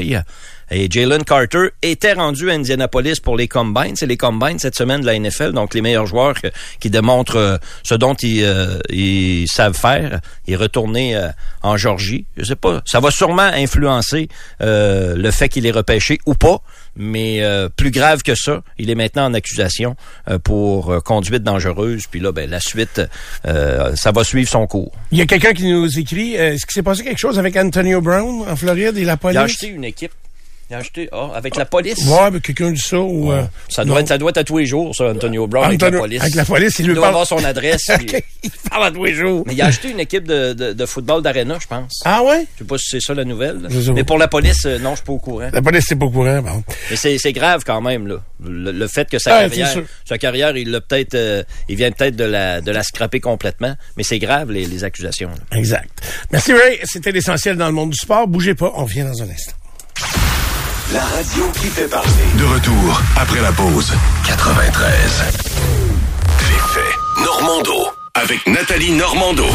Et 0.71 0.87
Jalen 0.89 1.23
Carter 1.23 1.69
était 1.81 2.13
rendu 2.13 2.49
à 2.49 2.53
Indianapolis 2.53 3.19
pour 3.19 3.37
les 3.37 3.47
combines. 3.47 3.95
C'est 3.95 4.05
les 4.05 4.17
combines 4.17 4.59
cette 4.59 4.75
semaine 4.75 5.01
de 5.01 5.05
la 5.05 5.17
NFL, 5.17 5.51
donc 5.51 5.73
les 5.73 5.81
meilleurs 5.81 6.05
joueurs 6.05 6.39
que, 6.39 6.47
qui 6.79 6.89
démontrent 6.89 7.37
euh, 7.37 7.57
ce 7.83 7.95
dont 7.95 8.13
ils, 8.15 8.43
euh, 8.43 8.79
ils, 8.89 9.47
savent 9.47 9.75
faire. 9.75 10.19
Il 10.47 10.53
est 10.53 10.57
retourné 10.57 11.15
euh, 11.15 11.29
en 11.63 11.77
Georgie. 11.77 12.25
Je 12.37 12.43
sais 12.43 12.55
pas. 12.55 12.81
Ça 12.85 12.99
va 12.99 13.11
sûrement 13.11 13.41
influencer 13.41 14.29
euh, 14.61 15.15
le 15.15 15.31
fait 15.31 15.49
qu'il 15.49 15.65
est 15.65 15.71
repêché 15.71 16.19
ou 16.25 16.33
pas. 16.33 16.61
Mais 16.95 17.41
plus 17.77 17.91
grave 17.91 18.23
que 18.23 18.35
ça, 18.35 18.61
il 18.77 18.89
est 18.89 18.95
maintenant 18.95 19.25
en 19.25 19.33
accusation 19.33 19.95
pour 20.43 21.01
conduite 21.03 21.43
dangereuse. 21.43 22.07
Puis 22.11 22.19
là, 22.19 22.33
ben, 22.33 22.49
la 22.49 22.59
suite, 22.59 23.01
ça 23.45 24.11
va 24.11 24.23
suivre 24.25 24.49
son 24.49 24.67
cours. 24.67 24.91
Il 25.11 25.17
y 25.17 25.21
a 25.21 25.25
quelqu'un 25.25 25.53
qui 25.53 25.71
nous 25.71 25.97
écrit, 25.97 26.33
est-ce 26.33 26.65
qu'il 26.65 26.73
s'est 26.73 26.83
passé 26.83 27.05
quelque 27.05 27.19
chose 27.19 27.39
avec 27.39 27.55
Antonio 27.55 28.01
Brown 28.01 28.43
en 28.49 28.55
Floride 28.57 28.97
et 28.97 29.05
la 29.05 29.15
police? 29.15 29.35
Il 29.35 29.37
a 29.37 29.43
acheté 29.43 29.67
une 29.67 29.85
équipe 29.85 30.11
il 30.69 30.75
a 30.75 30.79
acheté 30.79 31.09
ah, 31.11 31.31
avec 31.33 31.55
la 31.55 31.65
police. 31.65 31.97
Ouais, 32.05 32.29
mais 32.31 32.39
quelqu'un 32.39 32.71
dit 32.71 32.81
ça 32.81 32.99
ou 32.99 33.31
euh, 33.31 33.43
ça 33.69 33.83
doit 33.83 34.01
être, 34.01 34.07
ça 34.07 34.19
doit 34.19 34.29
être 34.29 34.37
à 34.37 34.43
tous 34.43 34.59
les 34.59 34.67
jours 34.67 34.95
ça 34.95 35.05
Antonio 35.09 35.47
Brown 35.47 35.73
Antonio, 35.73 35.77
avec 35.83 35.93
la 35.93 35.99
police. 35.99 36.21
Avec 36.21 36.35
la 36.35 36.45
police, 36.45 36.79
il, 36.79 36.81
il 36.83 36.87
lui 36.89 36.93
doit 36.93 37.03
parle... 37.05 37.15
avoir 37.15 37.27
son 37.27 37.43
adresse. 37.43 37.85
puis... 37.97 38.23
il 38.43 38.51
parle 38.69 38.85
à 38.85 38.91
tous 38.91 39.03
les 39.03 39.13
jours. 39.15 39.43
Mais 39.47 39.53
il 39.53 39.61
a 39.63 39.65
acheté 39.65 39.89
une 39.89 39.99
équipe 39.99 40.27
de, 40.27 40.53
de, 40.53 40.73
de 40.73 40.85
football 40.85 41.23
d'arena, 41.23 41.57
je 41.59 41.65
pense. 41.65 42.01
Ah 42.05 42.21
ouais? 42.21 42.45
Je 42.53 42.59
sais 42.59 42.67
pas 42.67 42.77
si 42.77 42.85
c'est 42.89 42.99
ça 43.01 43.13
la 43.15 43.25
nouvelle. 43.25 43.67
Mais 43.95 44.03
pour 44.03 44.19
la 44.19 44.27
police, 44.27 44.65
euh, 44.65 44.77
non, 44.77 44.91
je 44.91 44.97
suis 44.97 45.05
pas 45.05 45.13
au 45.13 45.17
courant. 45.17 45.49
La 45.51 45.61
police 45.61 45.85
c'est 45.87 45.95
pas 45.95 46.05
au 46.05 46.11
courant, 46.11 46.41
bon. 46.41 46.63
Mais 46.91 46.95
c'est 46.95 47.17
c'est 47.17 47.33
grave 47.33 47.63
quand 47.65 47.81
même 47.81 48.07
là. 48.07 48.17
Le, 48.43 48.71
le 48.71 48.87
fait 48.87 49.09
que 49.09 49.17
sa 49.17 49.37
ah, 49.37 49.39
carrière 49.41 49.75
sa 50.05 50.17
carrière, 50.19 50.55
il 50.55 50.69
l'a 50.69 50.81
peut-être 50.81 51.15
euh, 51.15 51.43
il 51.67 51.77
vient 51.77 51.91
peut-être 51.91 52.15
de 52.15 52.25
la 52.25 52.61
de 52.61 52.71
la 52.71 52.83
scraper 52.83 53.19
complètement, 53.19 53.75
mais 53.97 54.03
c'est 54.03 54.19
grave 54.19 54.51
les, 54.51 54.65
les 54.65 54.83
accusations. 54.83 55.29
Là. 55.29 55.57
Exact. 55.57 55.89
Merci 56.31 56.53
Ray, 56.53 56.79
c'était 56.83 57.11
l'essentiel 57.11 57.57
dans 57.57 57.67
le 57.67 57.73
monde 57.73 57.89
du 57.89 57.97
sport. 57.97 58.27
Bougez 58.27 58.53
pas, 58.53 58.71
on 58.75 58.83
revient 58.83 59.03
dans 59.03 59.23
un 59.23 59.29
instant. 59.29 59.53
La 60.91 61.01
radio 61.01 61.43
qui 61.53 61.67
fait 61.67 61.87
parler. 61.87 62.09
De 62.39 62.45
retour 62.45 63.01
après 63.15 63.41
la 63.41 63.51
pause. 63.51 63.93
93. 64.25 65.23
J'ai 66.39 66.53
fait 66.73 67.23
Normando 67.23 67.73
avec 68.15 68.47
Nathalie 68.47 68.93
Normando. 68.93 69.45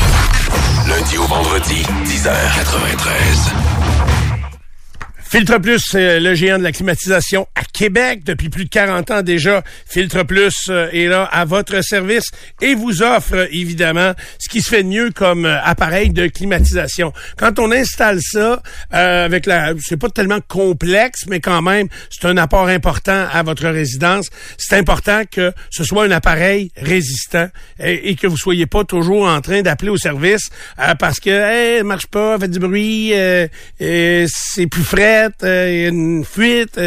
Lundi 0.86 1.18
au 1.18 1.24
vendredi, 1.24 1.82
10h93. 2.04 3.93
Filtre 5.30 5.58
Plus, 5.58 5.80
c'est 5.90 6.20
le 6.20 6.34
géant 6.34 6.58
de 6.58 6.62
la 6.62 6.70
climatisation 6.70 7.48
à 7.54 7.62
Québec 7.64 8.22
depuis 8.24 8.50
plus 8.50 8.64
de 8.66 8.68
40 8.68 9.10
ans 9.10 9.22
déjà. 9.22 9.64
Filtre 9.86 10.22
Plus 10.22 10.70
est 10.92 11.08
là 11.08 11.24
à 11.24 11.44
votre 11.44 11.82
service 11.82 12.30
et 12.60 12.74
vous 12.74 13.02
offre 13.02 13.48
évidemment 13.50 14.12
ce 14.38 14.48
qui 14.48 14.62
se 14.62 14.68
fait 14.68 14.82
de 14.82 14.88
mieux 14.88 15.10
comme 15.10 15.44
appareil 15.44 16.10
de 16.10 16.28
climatisation. 16.28 17.12
Quand 17.36 17.58
on 17.58 17.72
installe 17.72 18.20
ça 18.22 18.62
euh, 18.94 19.24
avec 19.24 19.46
la, 19.46 19.72
c'est 19.80 19.96
pas 19.96 20.08
tellement 20.08 20.40
complexe, 20.46 21.26
mais 21.26 21.40
quand 21.40 21.62
même 21.62 21.88
c'est 22.10 22.26
un 22.26 22.36
apport 22.36 22.68
important 22.68 23.26
à 23.32 23.42
votre 23.42 23.66
résidence. 23.68 24.28
C'est 24.56 24.76
important 24.76 25.22
que 25.28 25.52
ce 25.70 25.82
soit 25.82 26.04
un 26.04 26.10
appareil 26.12 26.70
résistant 26.76 27.48
et, 27.80 28.14
que 28.14 28.28
vous 28.28 28.36
soyez 28.36 28.66
pas 28.66 28.84
toujours 28.84 29.26
en 29.26 29.40
train 29.40 29.62
d'appeler 29.62 29.90
au 29.90 29.96
service 29.96 30.50
euh, 30.78 30.94
parce 30.94 31.18
que 31.18 31.30
hey, 31.30 31.82
marche 31.82 32.06
pas, 32.06 32.38
fait 32.38 32.48
du 32.48 32.60
bruit, 32.60 33.12
euh, 33.14 33.48
c'est 33.78 34.66
plus 34.68 34.84
frais 34.84 35.23
a 35.42 35.88
une 35.88 36.24
fuite. 36.24 36.80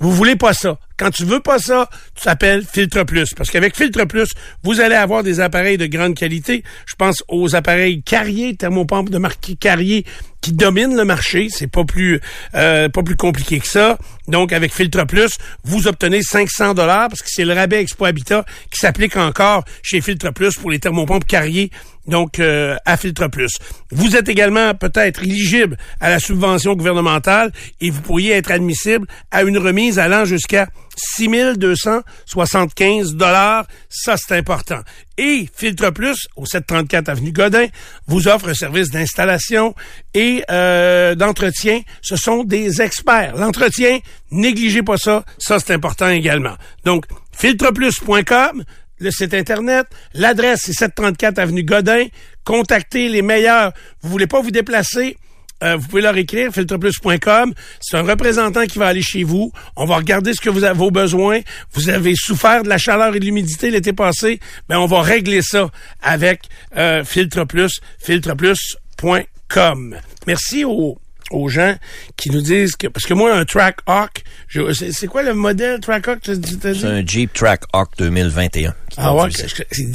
Vous 0.00 0.12
voulez 0.12 0.36
pas 0.36 0.52
ça. 0.52 0.78
Quand 0.96 1.10
tu 1.10 1.24
veux 1.24 1.40
pas 1.40 1.58
ça, 1.58 1.88
tu 2.14 2.24
t'appelles 2.24 2.64
Filtre 2.64 3.04
Plus. 3.04 3.34
Parce 3.36 3.50
qu'avec 3.50 3.76
Filtre 3.76 4.04
Plus, 4.04 4.28
vous 4.62 4.80
allez 4.80 4.94
avoir 4.94 5.22
des 5.22 5.40
appareils 5.40 5.76
de 5.76 5.86
grande 5.86 6.14
qualité. 6.14 6.62
Je 6.86 6.94
pense 6.94 7.24
aux 7.28 7.56
appareils 7.56 8.02
Carrier, 8.02 8.56
thermopompe 8.56 9.10
de 9.10 9.18
marque 9.18 9.54
Carrier, 9.58 10.04
qui 10.40 10.52
dominent 10.52 10.96
le 10.96 11.04
marché. 11.04 11.48
C'est 11.50 11.66
pas 11.66 11.84
plus 11.84 12.20
euh, 12.54 12.88
pas 12.88 13.02
plus 13.02 13.16
compliqué 13.16 13.60
que 13.60 13.66
ça. 13.66 13.98
Donc, 14.26 14.52
avec 14.52 14.74
Filtre 14.74 15.04
Plus, 15.04 15.38
vous 15.64 15.88
obtenez 15.88 16.22
500 16.22 16.74
dollars 16.74 17.08
parce 17.08 17.22
que 17.22 17.28
c'est 17.30 17.44
le 17.44 17.54
rabais 17.54 17.80
Expo 17.80 18.04
Habitat 18.04 18.44
qui 18.70 18.78
s'applique 18.78 19.16
encore 19.16 19.64
chez 19.82 20.00
Filtre 20.00 20.30
Plus 20.32 20.54
pour 20.56 20.70
les 20.70 20.78
thermopompes 20.78 21.26
Carrier 21.26 21.70
donc 22.08 22.40
euh, 22.40 22.76
à 22.84 22.96
Filtre 22.96 23.28
Plus. 23.28 23.58
Vous 23.90 24.16
êtes 24.16 24.28
également 24.28 24.74
peut-être 24.74 25.22
éligible 25.22 25.76
à 26.00 26.10
la 26.10 26.18
subvention 26.18 26.74
gouvernementale 26.74 27.52
et 27.80 27.90
vous 27.90 28.00
pourriez 28.00 28.32
être 28.32 28.50
admissible 28.50 29.06
à 29.30 29.42
une 29.42 29.58
remise 29.58 29.98
allant 29.98 30.24
jusqu'à 30.24 30.68
6 30.96 31.56
275 31.58 33.14
dollars. 33.14 33.66
Ça, 33.88 34.16
c'est 34.16 34.36
important. 34.36 34.80
Et 35.18 35.48
Filtre 35.52 35.90
Plus, 35.90 36.28
au 36.36 36.46
734 36.46 37.08
Avenue 37.08 37.32
Godin, 37.32 37.66
vous 38.06 38.28
offre 38.28 38.50
un 38.50 38.54
service 38.54 38.90
d'installation 38.90 39.74
et 40.14 40.44
euh, 40.48 41.16
d'entretien. 41.16 41.80
Ce 42.02 42.14
sont 42.16 42.44
des 42.44 42.80
experts. 42.80 43.36
L'entretien, 43.36 43.98
négligez 44.30 44.84
pas 44.84 44.96
ça. 44.96 45.24
Ça, 45.38 45.58
c'est 45.58 45.74
important 45.74 46.08
également. 46.08 46.54
Donc, 46.84 47.04
filtreplus.com, 47.32 48.62
le 49.00 49.10
site 49.10 49.34
Internet. 49.34 49.88
L'adresse, 50.14 50.60
c'est 50.66 50.72
734 50.72 51.40
Avenue 51.40 51.64
Godin. 51.64 52.06
Contactez 52.44 53.08
les 53.08 53.22
meilleurs. 53.22 53.72
Vous 54.02 54.10
voulez 54.10 54.28
pas 54.28 54.40
vous 54.40 54.52
déplacer? 54.52 55.16
Euh, 55.62 55.76
vous 55.76 55.88
pouvez 55.88 56.02
leur 56.02 56.16
écrire, 56.16 56.52
filtreplus.com. 56.52 57.54
C'est 57.80 57.96
un 57.96 58.02
représentant 58.02 58.66
qui 58.66 58.78
va 58.78 58.86
aller 58.86 59.02
chez 59.02 59.24
vous. 59.24 59.52
On 59.76 59.84
va 59.86 59.96
regarder 59.96 60.32
ce 60.34 60.40
que 60.40 60.50
vous 60.50 60.64
avez 60.64 60.78
vos 60.78 60.90
besoins. 60.90 61.40
Vous 61.72 61.88
avez 61.88 62.14
souffert 62.14 62.62
de 62.62 62.68
la 62.68 62.78
chaleur 62.78 63.14
et 63.14 63.20
de 63.20 63.24
l'humidité 63.24 63.70
l'été 63.70 63.92
passé. 63.92 64.40
Mais 64.68 64.76
on 64.76 64.86
va 64.86 65.02
régler 65.02 65.42
ça 65.42 65.68
avec 66.02 66.42
euh, 66.76 67.04
Filtreplus, 67.04 67.80
filtreplus.com. 67.98 69.96
Merci 70.26 70.64
aux 70.64 70.98
aux 71.30 71.48
gens 71.48 71.74
qui 72.16 72.30
nous 72.30 72.40
disent 72.40 72.76
que 72.76 72.86
parce 72.86 73.06
que 73.06 73.14
moi 73.14 73.34
un 73.34 73.44
Trackhawk, 73.44 74.24
c'est 74.72 75.06
quoi 75.06 75.22
le 75.22 75.34
modèle 75.34 75.80
Trackhawk 75.80 76.20
C'est 76.24 76.84
un 76.84 77.06
Jeep 77.06 77.32
Trackhawk 77.32 77.90
2021. 77.98 78.74
Ah 78.96 79.14
ouais, 79.14 79.28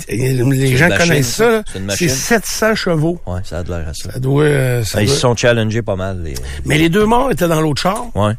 les 0.07 0.77
gens 0.77 0.89
connaissent 0.89 1.35
ça. 1.35 1.63
C'est 1.89 2.07
700 2.09 2.75
chevaux. 2.75 3.19
Ouais, 3.25 3.41
ça 3.43 3.59
a 3.59 3.63
de 3.63 3.69
l'air 3.69 3.87
à 3.87 3.93
ça. 3.93 4.11
Ça 4.11 4.19
doit. 4.19 4.43
Euh, 4.43 4.83
ça 4.83 5.01
Ils 5.01 5.07
doit... 5.07 5.15
se 5.15 5.21
sont 5.21 5.35
challengés 5.35 5.81
pas 5.81 5.95
mal. 5.95 6.23
Les... 6.23 6.35
Mais 6.65 6.77
les 6.77 6.89
deux 6.89 7.05
morts 7.05 7.31
étaient 7.31 7.47
dans 7.47 7.61
l'autre 7.61 7.81
char. 7.81 8.15
Ouais. 8.15 8.33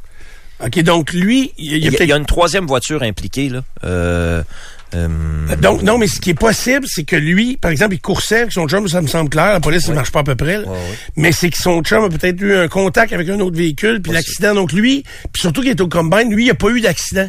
OK, 0.64 0.82
donc 0.82 1.12
lui, 1.12 1.52
il 1.58 1.84
y 1.84 1.88
a, 1.88 2.04
y 2.04 2.12
a 2.12 2.16
une 2.16 2.26
troisième 2.26 2.66
voiture 2.66 3.02
impliquée 3.02 3.48
là. 3.48 3.62
Euh, 3.82 4.42
euh... 4.94 5.56
Donc, 5.60 5.82
non, 5.82 5.98
mais 5.98 6.06
ce 6.06 6.20
qui 6.20 6.30
est 6.30 6.34
possible, 6.34 6.86
c'est 6.88 7.04
que 7.04 7.16
lui, 7.16 7.56
par 7.56 7.70
exemple, 7.70 7.94
il 7.94 8.00
coursait 8.00 8.40
avec 8.40 8.52
son 8.52 8.66
chum, 8.68 8.88
ça 8.88 9.00
me 9.02 9.06
semble 9.06 9.30
clair, 9.30 9.52
la 9.52 9.60
police, 9.60 9.82
ça 9.82 9.90
Oui. 9.90 9.96
marche 9.96 10.10
pas 10.12 10.20
à 10.20 10.24
peu 10.24 10.34
près, 10.34 10.58
là. 10.58 10.64
Ouais, 10.64 10.68
ouais. 10.68 10.98
mais 11.16 11.32
c'est 11.32 11.50
que 11.50 11.58
son 11.58 11.82
chum 11.82 12.04
a 12.04 12.08
peut-être 12.08 12.40
eu 12.40 12.54
un 12.54 12.68
contact 12.68 13.12
avec 13.12 13.28
un 13.28 13.40
autre 13.40 13.56
véhicule, 13.56 14.00
puis 14.02 14.12
l'accident, 14.12 14.54
donc 14.54 14.72
lui, 14.72 15.04
puis 15.32 15.40
surtout 15.42 15.60
qu'il 15.60 15.70
est 15.70 15.80
au 15.80 15.88
combine, 15.88 16.32
lui, 16.34 16.46
il 16.46 16.50
a 16.50 16.54
pas 16.54 16.68
eu 16.70 16.80
d'accident. 16.80 17.28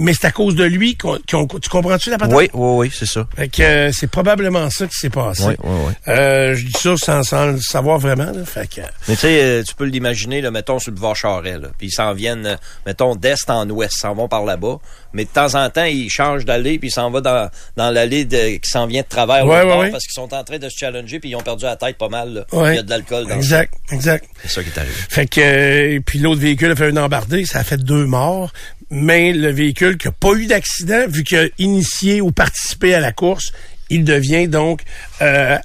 Mais 0.00 0.12
c'est 0.14 0.26
à 0.26 0.32
cause 0.32 0.54
de 0.56 0.64
lui 0.64 0.96
qu'on, 0.96 1.18
qu'on- 1.30 1.46
tu 1.46 1.68
comprends-tu 1.68 2.10
la 2.10 2.18
patente? 2.18 2.34
Oui, 2.36 2.48
oui, 2.54 2.76
oui, 2.88 2.92
c'est 2.92 3.06
ça. 3.06 3.26
Fait 3.36 3.48
que 3.48 3.62
euh, 3.62 3.92
c'est 3.92 4.06
probablement 4.10 4.68
ça 4.70 4.86
qui 4.86 4.94
s'est 4.96 5.10
passé. 5.10 5.44
Oui, 5.46 5.54
oui, 5.62 5.76
oui. 5.88 5.92
Euh, 6.08 6.54
je 6.56 6.64
dis 6.66 6.72
ça 6.72 6.94
sans, 6.96 7.22
sans 7.22 7.46
le 7.52 7.60
savoir 7.60 7.98
vraiment. 7.98 8.30
Là, 8.32 8.44
fait 8.44 8.68
que, 8.68 8.80
Mais 9.08 9.14
tu 9.14 9.20
sais, 9.22 9.42
euh, 9.42 9.62
tu 9.62 9.74
peux 9.74 9.84
l'imaginer, 9.84 10.40
là, 10.40 10.50
mettons, 10.50 10.78
sur 10.78 10.90
le 10.90 10.96
boulevard 10.96 11.16
Charest, 11.16 11.60
puis 11.78 11.88
ils 11.88 11.92
s'en 11.92 12.12
viennent, 12.14 12.58
mettons, 12.86 13.14
d'est 13.14 13.48
en 13.48 13.68
ouest, 13.70 13.92
s'en 14.00 14.14
vont 14.14 14.28
par 14.28 14.44
là-bas. 14.44 14.78
Mais 15.12 15.24
de 15.24 15.30
temps 15.30 15.54
en 15.56 15.68
temps, 15.70 15.84
ils 15.84 16.08
changent 16.08 16.44
d'allée, 16.44 16.78
puis 16.78 16.88
ils 16.88 16.92
s'en 16.92 17.10
vont 17.10 17.20
dans, 17.20 17.50
dans 17.76 17.90
l'allée 17.90 18.24
de- 18.24 18.56
qui 18.58 18.70
s'en 18.70 18.86
vient 18.86 19.02
de 19.02 19.06
travers 19.08 19.44
bord, 19.44 19.54
ouais, 19.66 19.78
ouais. 19.80 19.90
parce 19.90 20.04
qu'ils 20.04 20.14
sont 20.14 20.32
en 20.32 20.44
train 20.44 20.58
de 20.58 20.68
se 20.68 20.76
challenger, 20.78 21.18
puis 21.20 21.30
ils 21.30 21.36
ont 21.36 21.40
perdu 21.42 21.64
la 21.64 21.76
tête 21.76 21.98
pas 21.98 22.08
mal. 22.08 22.32
là. 22.32 22.44
Il 22.70 22.74
y 22.76 22.78
a 22.78 22.82
de 22.82 22.90
l'alcool 22.90 23.26
dans 23.26 23.34
exact, 23.34 23.74
exact. 23.92 24.24
C'est 24.42 24.48
ça 24.50 24.62
qui 24.62 24.68
est 24.70 24.78
arrivé. 24.78 24.94
Fait 25.08 25.26
que 25.26 25.40
euh, 25.40 26.00
puis 26.06 26.18
l'autre 26.20 26.40
véhicule 26.40 26.70
a 26.70 26.76
fait 26.76 26.86
un 26.88 26.96
embardé, 26.96 27.44
ça 27.44 27.58
a 27.58 27.64
fait 27.64 27.76
deux 27.78 28.06
morts. 28.06 28.52
Mais 28.90 29.32
le 29.32 29.52
véhicule 29.52 29.96
qui 29.96 30.08
a 30.08 30.12
pas 30.12 30.32
eu 30.32 30.46
d'accident, 30.46 31.06
vu 31.08 31.22
qu'il 31.22 31.38
a 31.38 31.46
initié 31.58 32.20
ou 32.20 32.32
participé 32.32 32.94
à 32.94 33.00
la 33.00 33.12
course, 33.12 33.52
il 33.88 34.04
devient 34.04 34.48
donc 34.48 34.82
euh, 35.22 35.58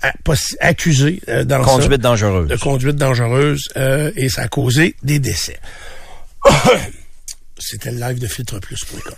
accusé 0.59 1.21
euh, 1.29 1.43
dans 1.43 1.63
ça. 1.63 1.71
Conduite 1.71 2.01
dangereuse. 2.01 2.47
de 2.47 2.55
conduite 2.55 2.95
dangereuse 2.95 3.69
euh, 3.77 4.11
et 4.15 4.29
ça 4.29 4.43
a 4.43 4.47
causé 4.47 4.95
des 5.03 5.19
décès. 5.19 5.59
C'était 7.57 7.91
le 7.91 7.99
live 7.99 8.19
de 8.19 8.27
filtreplus.com. 8.27 9.13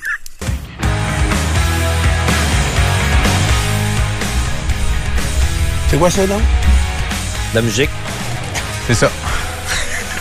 C'est 5.90 5.98
quoi 5.98 6.12
ça, 6.12 6.28
donc? 6.28 6.42
La 7.54 7.62
musique. 7.62 7.90
C'est 8.88 8.94
ça. 8.94 9.12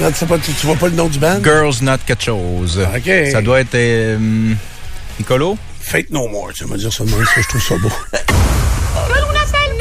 Non, 0.00 0.11
tu, 0.11 0.16
sais 0.18 0.26
pas, 0.26 0.38
tu, 0.38 0.52
tu 0.52 0.66
vois 0.66 0.76
pas 0.76 0.88
le 0.88 0.94
nom 0.94 1.09
du 1.09 1.18
band? 1.18 1.42
Girls 1.42 1.76
Not 1.82 1.98
quelque 2.06 2.22
chose. 2.24 2.78
OK. 2.94 3.11
Ça 3.32 3.40
doit 3.40 3.61
être 3.61 3.74
euh, 3.74 4.18
Nicolo? 5.18 5.56
Fate 5.80 6.11
No 6.11 6.28
More, 6.28 6.52
tu 6.52 6.64
vas 6.64 6.74
me 6.74 6.78
dire 6.78 6.92
ça 6.92 7.04
de 7.04 7.11
même, 7.11 7.24
ça, 7.24 7.40
je 7.40 7.48
trouve 7.48 7.62
ça 7.62 7.76
beau. 7.78 7.90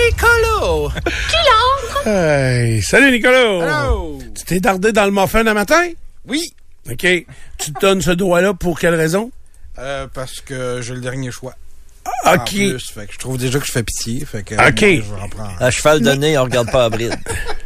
Nicolo! 0.07 0.91
Hey, 2.05 2.81
salut 2.81 3.11
Nicolas! 3.11 3.39
Hello! 3.87 4.19
Tu 4.35 4.43
t'es 4.45 4.59
dardé 4.59 4.91
dans 4.91 5.05
le 5.05 5.11
muffin 5.11 5.45
un 5.47 5.53
matin? 5.53 5.89
Oui, 6.27 6.53
OK. 6.89 6.97
Tu 7.57 7.73
te 7.73 7.79
donnes 7.79 8.01
ce 8.01 8.11
doigt-là 8.11 8.53
pour 8.53 8.79
quelle 8.79 8.95
raison? 8.95 9.31
euh, 9.79 10.07
parce 10.13 10.39
que 10.41 10.79
j'ai 10.81 10.93
le 10.93 11.01
dernier 11.01 11.31
choix. 11.31 11.55
OK. 12.25 12.31
En 12.31 12.37
plus, 12.45 12.91
fait 12.91 13.07
que 13.07 13.13
je 13.13 13.17
trouve 13.17 13.37
déjà 13.37 13.59
que 13.59 13.65
je 13.65 13.71
fais 13.71 13.83
pitié. 13.83 14.23
Fait 14.25 14.43
que, 14.43 14.53
OK. 14.55 14.61
moi, 14.61 14.71
je 14.71 14.85
vais 15.15 15.21
en 15.21 15.29
prendre. 15.29 15.55
À 15.59 15.71
cheval 15.71 16.01
de 16.01 16.11
nez, 16.11 16.37
on 16.37 16.43
regarde 16.43 16.71
pas 16.71 16.85
à 16.85 16.89
bride. 16.89 17.15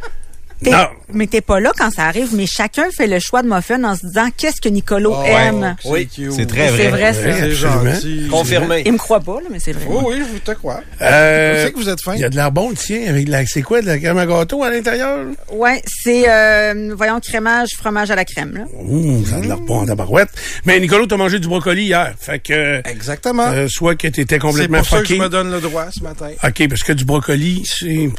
T'es- 0.62 0.70
Non. 0.70 0.86
Mais 1.12 1.26
t'es 1.26 1.40
pas 1.40 1.58
là 1.58 1.72
quand 1.76 1.90
ça 1.90 2.04
arrive, 2.04 2.28
mais 2.34 2.46
chacun 2.46 2.84
fait 2.94 3.06
le 3.06 3.18
choix 3.18 3.42
de 3.42 3.48
muffin 3.48 3.82
en 3.82 3.96
se 3.96 4.06
disant 4.06 4.28
qu'est-ce 4.36 4.60
que 4.60 4.68
Nicolo 4.68 5.14
Oh, 5.16 5.24
aime? 5.26 5.74
Oui. 5.86 6.08
C'est 6.36 6.46
très 6.46 6.68
C'est 6.68 6.88
vrai. 6.88 6.90
vrai, 6.90 7.12
ça. 7.14 7.20
C'est 7.22 7.50
Absolument. 7.50 7.84
gentil. 7.94 8.28
Confirmé. 8.30 8.82
Il 8.86 8.92
me 8.92 8.98
croit 8.98 9.20
pas, 9.20 9.36
là, 9.40 9.46
mais 9.50 9.58
c'est 9.58 9.72
vrai. 9.72 9.84
Oui, 9.88 10.02
oui, 10.06 10.22
je 10.34 10.38
te 10.38 10.56
crois. 10.56 10.82
Euh, 11.00 11.54
Je 11.62 11.66
sais 11.66 11.72
que 11.72 11.78
vous 11.78 11.88
êtes 11.88 12.00
fin. 12.02 12.14
Il 12.14 12.20
y 12.20 12.24
a 12.24 12.28
de 12.28 12.36
l'air 12.36 12.52
bon, 12.52 12.70
le 12.70 12.76
tien, 12.76 13.00
avec 13.08 13.24
de 13.26 13.30
la, 13.30 13.46
c'est 13.46 13.62
quoi, 13.62 13.80
de 13.80 13.86
la 13.86 13.98
crème 13.98 14.18
à 14.18 14.26
gâteau 14.26 14.62
à 14.62 14.70
l'intérieur? 14.70 15.26
Ouais, 15.52 15.82
c'est, 15.86 16.28
euh, 16.28 16.94
voyons, 16.96 17.18
crémage, 17.20 17.70
fromage 17.78 18.10
à 18.10 18.14
la 18.16 18.24
crème, 18.26 18.52
là. 18.54 18.64
Ouh, 18.84 19.24
ça 19.26 19.36
a 19.36 19.40
de 19.40 19.46
l'air 19.46 19.58
bon 19.60 19.80
en 19.80 19.86
tabarouette. 19.86 20.28
Mais 20.66 20.78
Nicolas, 20.78 21.06
t'as 21.08 21.16
mangé 21.16 21.38
du 21.38 21.48
brocoli 21.48 21.84
hier. 21.84 22.12
Fait 22.20 22.38
que, 22.38 22.86
Exactement. 22.88 23.48
euh, 23.48 23.66
soit 23.68 23.94
que 23.96 24.08
t'étais 24.08 24.34
c'est 24.34 24.38
complètement 24.38 24.78
pour 24.78 24.86
ça 24.86 24.98
que 24.98 25.04
je 25.04 25.08
fucké. 25.14 25.20
me 25.22 25.28
donne 25.30 25.50
le 25.50 25.60
droit 25.60 25.86
ce 25.90 26.02
matin. 26.04 26.28
OK, 26.44 26.68
parce 26.68 26.82
que 26.82 26.92
du 26.92 27.04
brocoli, 27.04 27.62
c'est... 27.64 28.10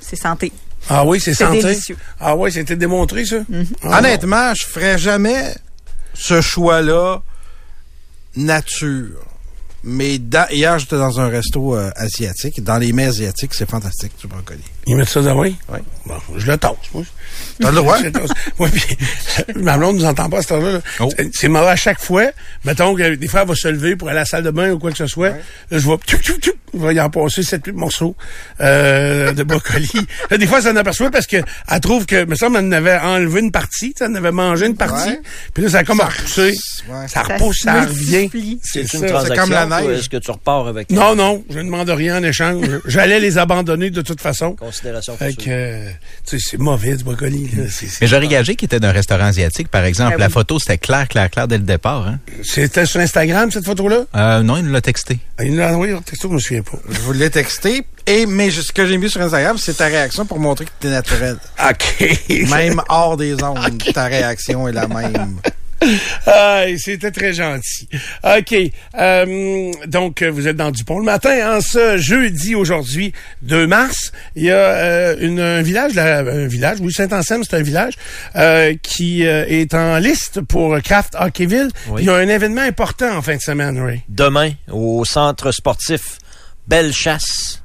C'est 0.00 0.16
santé. 0.16 0.52
Ah 0.88 1.04
oui, 1.04 1.20
c'est 1.20 1.34
délicieux. 1.62 1.96
Ah 2.20 2.34
oui, 2.36 2.50
c'était 2.52 2.76
démontré, 2.76 3.24
ça? 3.24 3.36
Ah, 3.82 3.98
Honnêtement, 3.98 4.54
je 4.54 4.64
ferais 4.66 4.98
jamais 4.98 5.54
ce 6.14 6.40
choix-là 6.40 7.22
nature. 8.36 9.18
Mais 9.84 10.18
dans- 10.18 10.48
hier, 10.50 10.78
j'étais 10.78 10.96
dans 10.96 11.18
un 11.20 11.28
resto 11.28 11.74
euh, 11.76 11.90
asiatique. 11.96 12.62
Dans 12.62 12.78
les 12.78 12.92
mets 12.92 13.06
asiatiques, 13.06 13.52
c'est 13.54 13.68
fantastique, 13.68 14.12
du 14.20 14.28
brocoli. 14.28 14.62
Ils 14.86 14.94
mettent 14.96 15.08
ça 15.08 15.22
dans 15.22 15.36
oui? 15.38 15.56
Oui. 15.68 15.80
Bon, 16.06 16.18
je 16.36 16.46
le 16.46 16.56
tasse, 16.56 16.72
moi. 16.94 17.02
T'as 17.60 17.70
le 17.70 17.76
droit? 17.76 17.98
Oui, 18.58 18.68
puis 18.70 18.96
ma 19.56 19.76
blonde 19.76 19.96
nous 19.96 20.04
entend 20.04 20.28
pas 20.28 20.38
à 20.38 20.42
cette 20.42 20.52
heure-là. 20.52 20.72
là. 20.72 20.80
Oh. 21.00 21.08
C'est- 21.32 21.48
mauvais 21.48 21.68
à 21.70 21.76
chaque 21.76 22.00
fois. 22.00 22.26
Mettons 22.64 22.94
que 22.94 23.14
des 23.14 23.28
fois, 23.28 23.42
elle 23.42 23.48
va 23.48 23.54
se 23.54 23.68
lever 23.68 23.96
pour 23.96 24.08
aller 24.08 24.18
à 24.18 24.20
la 24.20 24.26
salle 24.26 24.42
de 24.44 24.50
bain 24.50 24.70
ou 24.72 24.78
quoi 24.78 24.90
que 24.90 24.96
ce 24.98 25.06
soit. 25.06 25.30
Là, 25.30 25.34
je 25.70 25.78
vois, 25.78 25.98
tchou, 26.06 26.16
tchou, 26.18 26.34
tchou, 26.38 26.52
il 26.74 26.92
y 26.96 27.00
en 27.00 27.10
passer 27.10 27.42
sept, 27.42 27.66
huit 27.66 27.72
morceaux 27.74 28.16
euh, 28.60 29.32
de 29.32 29.42
brocoli. 29.42 29.90
Là, 30.30 30.38
des 30.38 30.46
fois, 30.46 30.60
ça 30.62 30.72
en 30.72 30.76
aperçoit 30.76 31.10
parce 31.10 31.26
que 31.26 31.36
elle 31.68 31.80
trouve 31.80 32.06
que, 32.06 32.24
me 32.24 32.34
semble, 32.34 32.56
elle 32.58 32.66
en 32.66 32.72
avait 32.72 32.98
enlevé 32.98 33.40
une 33.40 33.50
partie, 33.52 33.92
tu 33.92 33.98
sais, 33.98 34.04
elle 34.04 34.12
en 34.12 34.14
avait 34.16 34.30
mangé 34.32 34.66
une 34.66 34.76
partie. 34.76 35.10
Ouais. 35.10 35.20
Puis 35.54 35.64
là, 35.64 35.70
ça 35.70 35.78
a 35.78 35.84
comme 35.84 35.98
Ça 35.98 36.06
repoussé. 36.06 36.42
repousse, 36.42 36.84
ouais. 36.88 37.08
Ça 37.08 37.08
Ça 37.08 37.22
repousse, 37.34 37.56
se 37.58 37.62
ça 37.64 37.80
revient. 37.82 38.30
C'est 38.62 38.92
une 38.94 39.06
transaction. 39.06 39.34
comme 39.42 39.50
la 39.52 39.66
neige. 39.66 39.98
Est-ce 40.00 40.08
que 40.08 40.16
tu 40.18 40.30
repars 40.30 40.66
avec 40.68 40.90
Non, 40.90 41.14
non, 41.14 41.44
je 41.50 41.58
ne 41.58 41.64
demande 41.64 41.88
rien 41.90 42.18
en 42.18 42.22
échange. 42.22 42.66
J'allais 42.86 43.20
les 43.20 43.38
abandonner 43.38 43.90
de 43.90 44.02
toute 44.02 44.20
façon. 44.20 44.52
considération 44.54 45.16
Fait 45.16 45.34
que, 45.34 45.44
euh, 45.48 45.88
tu 46.26 46.38
sais, 46.38 46.46
c'est 46.50 46.58
mauvais 46.58 46.94
du 46.96 47.04
brocoli. 47.04 47.21
Là. 47.30 47.64
C'est- 47.70 47.86
c'est- 47.88 48.00
Mais 48.00 48.06
j'aurais 48.06 48.28
gagé 48.28 48.54
qu'il 48.56 48.66
était 48.66 48.80
d'un 48.80 48.92
restaurant 48.92 49.24
asiatique, 49.24 49.68
par 49.68 49.84
exemple. 49.84 50.12
Ah 50.16 50.18
La 50.18 50.26
oui. 50.26 50.32
photo, 50.32 50.58
c'était 50.58 50.78
clair, 50.78 51.08
clair, 51.08 51.30
clair 51.30 51.48
dès 51.48 51.58
le 51.58 51.64
départ. 51.64 52.06
Hein? 52.06 52.18
C'était 52.42 52.86
sur 52.86 53.00
Instagram, 53.00 53.50
cette 53.50 53.64
photo-là? 53.64 54.04
Euh, 54.14 54.42
non, 54.42 54.56
il 54.56 54.64
nous 54.64 54.72
l'a 54.72 54.80
texté. 54.80 55.18
Ah, 55.38 55.44
Il 55.44 55.56
l'a 55.56 55.72
envoyé 55.72 55.94
en 55.94 56.00
texto, 56.02 56.28
je 56.28 56.34
me 56.34 56.38
souviens 56.38 56.62
pas. 56.62 56.78
Je 56.88 56.98
vous 57.00 57.12
l'ai 57.12 57.30
texté. 57.30 57.82
Et, 58.06 58.26
mais 58.26 58.50
ce 58.50 58.72
que 58.72 58.84
j'ai 58.86 58.98
mis 58.98 59.08
sur 59.08 59.20
Instagram, 59.20 59.56
c'est 59.58 59.74
ta 59.74 59.86
réaction 59.86 60.26
pour 60.26 60.40
montrer 60.40 60.64
que 60.64 60.70
t'es 60.80 60.90
naturel. 60.90 61.36
OK. 61.70 62.28
Même 62.50 62.82
hors 62.88 63.16
des 63.16 63.34
ondes, 63.42 63.82
ta 63.94 64.04
réaction 64.06 64.66
est 64.68 64.72
la 64.72 64.88
même. 64.88 65.36
Ah, 66.26 66.64
c'était 66.78 67.10
très 67.10 67.32
gentil. 67.32 67.88
OK. 68.22 68.54
Euh, 68.98 69.72
donc, 69.86 70.22
euh, 70.22 70.30
vous 70.30 70.48
êtes 70.48 70.56
dans 70.56 70.70
Dupont 70.70 70.98
le 70.98 71.04
matin. 71.04 71.56
En 71.56 71.60
ce 71.60 71.96
jeudi, 71.96 72.54
aujourd'hui, 72.54 73.12
2 73.42 73.66
mars, 73.66 74.12
il 74.36 74.44
y 74.44 74.50
a 74.50 74.54
euh, 74.54 75.16
une, 75.20 75.40
un 75.40 75.62
village, 75.62 75.94
là, 75.94 76.18
un 76.20 76.46
village, 76.46 76.78
oui, 76.80 76.92
Saint-Anselme, 76.92 77.42
c'est 77.48 77.56
un 77.56 77.62
village, 77.62 77.94
euh, 78.36 78.74
qui 78.82 79.26
euh, 79.26 79.44
est 79.48 79.74
en 79.74 79.98
liste 79.98 80.40
pour 80.42 80.76
Craft 80.82 81.16
Hockeyville. 81.18 81.68
Oui. 81.88 82.02
Il 82.02 82.06
y 82.06 82.10
a 82.10 82.14
un 82.14 82.28
événement 82.28 82.62
important 82.62 83.16
en 83.16 83.22
fin 83.22 83.36
de 83.36 83.40
semaine, 83.40 83.78
Ray. 83.80 84.02
demain 84.08 84.52
au 84.70 85.04
centre 85.04 85.52
sportif 85.52 86.18
Belle 86.68 86.92
Chasse. 86.92 87.61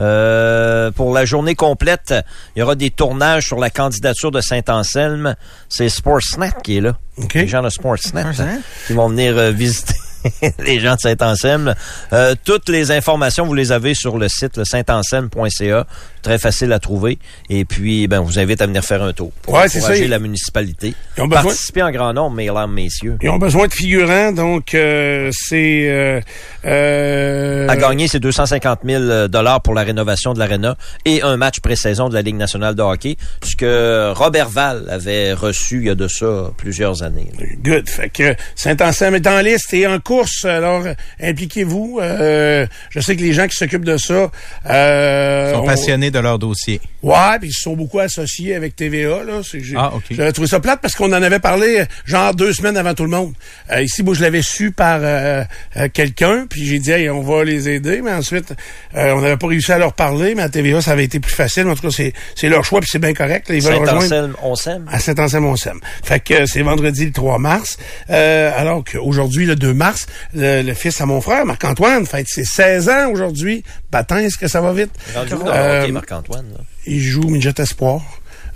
Euh, 0.00 0.90
pour 0.90 1.12
la 1.12 1.24
journée 1.24 1.54
complète, 1.54 2.14
il 2.56 2.60
y 2.60 2.62
aura 2.62 2.74
des 2.74 2.90
tournages 2.90 3.46
sur 3.46 3.58
la 3.58 3.70
candidature 3.70 4.30
de 4.30 4.40
Saint-Anselme. 4.40 5.34
C'est 5.68 5.88
Sportsnet 5.88 6.50
qui 6.62 6.78
est 6.78 6.80
là. 6.80 6.96
OK. 7.18 7.34
Les 7.34 7.48
gens 7.48 7.62
de 7.62 7.68
Sportsnet 7.68 8.22
Sportsnet. 8.22 8.60
qui 8.86 8.94
vont 8.94 9.08
venir 9.08 9.36
euh, 9.36 9.50
visiter 9.50 9.94
les 10.64 10.80
gens 10.80 10.94
de 10.94 11.00
Saint-Anselme. 11.00 11.74
Euh, 12.12 12.34
toutes 12.44 12.68
les 12.68 12.90
informations, 12.90 13.44
vous 13.46 13.54
les 13.54 13.72
avez 13.72 13.94
sur 13.94 14.18
le 14.18 14.28
site 14.28 14.56
le 14.56 14.64
saintanselme.ca. 14.64 15.86
Très 16.22 16.38
facile 16.38 16.72
à 16.72 16.78
trouver. 16.78 17.18
Et 17.50 17.64
puis, 17.64 18.06
ben, 18.06 18.20
on 18.20 18.24
vous 18.24 18.38
invite 18.38 18.62
à 18.62 18.66
venir 18.66 18.84
faire 18.84 19.02
un 19.02 19.12
tour 19.12 19.32
pour 19.42 19.54
Ouais, 19.54 19.68
c'est 19.68 19.78
encourager 19.78 20.04
ça. 20.04 20.08
la 20.08 20.18
municipalité. 20.20 20.94
Ils 21.16 21.22
ont 21.22 21.26
besoin- 21.26 21.42
Participer 21.42 21.82
en 21.82 21.90
grand 21.90 22.12
nombre, 22.12 22.36
mesdames, 22.36 22.72
messieurs. 22.72 23.16
Ils 23.20 23.28
ont 23.28 23.38
besoin 23.38 23.66
de 23.66 23.72
figurants, 23.72 24.30
donc 24.32 24.74
euh, 24.74 25.30
c'est... 25.32 25.88
Euh, 25.88 26.20
euh, 26.64 27.68
À 27.68 27.76
gagner, 27.76 28.06
c'est 28.08 28.20
250 28.20 28.80
000 28.84 29.28
dollars 29.28 29.60
pour 29.62 29.74
la 29.74 29.82
rénovation 29.82 30.32
de 30.32 30.38
l'aréna 30.38 30.76
et 31.04 31.22
un 31.22 31.36
match 31.36 31.58
pré-saison 31.60 32.08
de 32.08 32.14
la 32.14 32.22
Ligue 32.22 32.36
nationale 32.36 32.74
de 32.74 32.82
hockey, 32.82 33.16
ce 33.42 33.56
que 33.56 34.12
Robert 34.14 34.48
Val 34.48 34.84
avait 34.88 35.32
reçu 35.32 35.78
il 35.78 35.84
y 35.86 35.90
a 35.90 35.94
de 35.94 36.06
ça 36.08 36.50
plusieurs 36.56 37.02
années. 37.02 37.30
là. 37.38 37.46
Good. 37.64 37.88
Fait 37.88 38.08
que 38.10 38.34
Saint-Anselme 38.54 39.16
est 39.16 39.26
en 39.26 39.40
liste 39.40 39.72
et 39.74 39.86
en 39.86 39.98
course. 40.16 40.44
Alors, 40.44 40.82
impliquez-vous. 41.20 41.98
Euh, 42.02 42.66
je 42.90 43.00
sais 43.00 43.16
que 43.16 43.22
les 43.22 43.32
gens 43.32 43.46
qui 43.46 43.56
s'occupent 43.56 43.84
de 43.84 43.96
ça... 43.96 44.30
Euh, 44.68 45.48
Ils 45.50 45.54
sont 45.56 45.62
ont- 45.62 45.66
passionnés 45.66 46.10
de 46.10 46.18
leur 46.18 46.38
dossier. 46.38 46.80
Ouais, 47.02 47.38
puis 47.40 47.48
ils 47.48 47.52
se 47.52 47.62
sont 47.62 47.74
beaucoup 47.74 47.98
associés 47.98 48.54
avec 48.54 48.76
TVA. 48.76 49.24
Là. 49.24 49.40
Ah, 49.76 49.92
OK. 49.94 50.04
J'avais 50.10 50.32
trouvé 50.32 50.48
ça 50.48 50.60
plate 50.60 50.80
parce 50.80 50.94
qu'on 50.94 51.12
en 51.12 51.22
avait 51.22 51.38
parlé 51.40 51.84
genre 52.04 52.34
deux 52.34 52.52
semaines 52.52 52.76
avant 52.76 52.94
tout 52.94 53.04
le 53.04 53.10
monde. 53.10 53.32
Euh, 53.70 53.82
ici, 53.82 54.02
moi, 54.02 54.14
je 54.14 54.20
l'avais 54.22 54.42
su 54.42 54.70
par 54.72 55.00
euh, 55.02 55.42
euh, 55.76 55.88
quelqu'un, 55.92 56.46
puis 56.48 56.64
j'ai 56.66 56.78
dit, 56.78 56.90
hey, 56.92 57.10
on 57.10 57.22
va 57.22 57.44
les 57.44 57.68
aider. 57.68 58.00
Mais 58.02 58.12
ensuite, 58.12 58.52
euh, 58.96 59.12
on 59.14 59.20
n'avait 59.20 59.36
pas 59.36 59.46
réussi 59.48 59.72
à 59.72 59.78
leur 59.78 59.94
parler, 59.94 60.34
mais 60.34 60.42
à 60.42 60.48
TVA, 60.48 60.80
ça 60.80 60.92
avait 60.92 61.04
été 61.04 61.18
plus 61.20 61.34
facile. 61.34 61.66
En 61.68 61.74
tout 61.74 61.82
cas, 61.82 61.90
c'est, 61.90 62.12
c'est 62.36 62.48
leur 62.48 62.64
choix, 62.64 62.80
puis 62.80 62.88
c'est 62.92 62.98
bien 63.00 63.14
correct. 63.14 63.48
là. 63.48 63.54
Ils 63.54 63.62
veulent 63.62 63.74
rejoindre 63.74 64.02
Saint-Anselme, 64.02 64.34
on 64.42 64.54
s'aime. 64.54 64.86
à 64.90 64.98
Saint-Anselme-on-Sème. 65.00 65.80
Fait 66.04 66.20
que 66.20 66.46
c'est 66.46 66.62
vendredi 66.62 67.06
le 67.06 67.12
3 67.12 67.38
mars. 67.38 67.78
Euh, 68.10 68.52
alors 68.56 68.84
qu'aujourd'hui, 68.84 69.46
le 69.46 69.56
2 69.56 69.74
mars, 69.74 70.01
le, 70.34 70.62
le 70.62 70.74
fils 70.74 71.00
à 71.00 71.06
mon 71.06 71.20
frère, 71.20 71.44
Marc-Antoine, 71.46 72.06
fête 72.06 72.26
ses 72.28 72.44
16 72.44 72.88
ans 72.88 73.10
aujourd'hui. 73.12 73.64
Baptême, 73.90 74.18
est-ce 74.18 74.38
que 74.38 74.48
ça 74.48 74.60
va 74.60 74.72
vite? 74.72 74.90
Rendu 75.14 75.34
où 75.34 75.42
dans 75.44 75.52
Euh, 75.52 75.88
Marc-Antoine? 75.88 76.46
là? 76.52 76.60
il 76.86 77.00
joue 77.00 77.28
Midget 77.28 77.54
Espoir. 77.58 78.00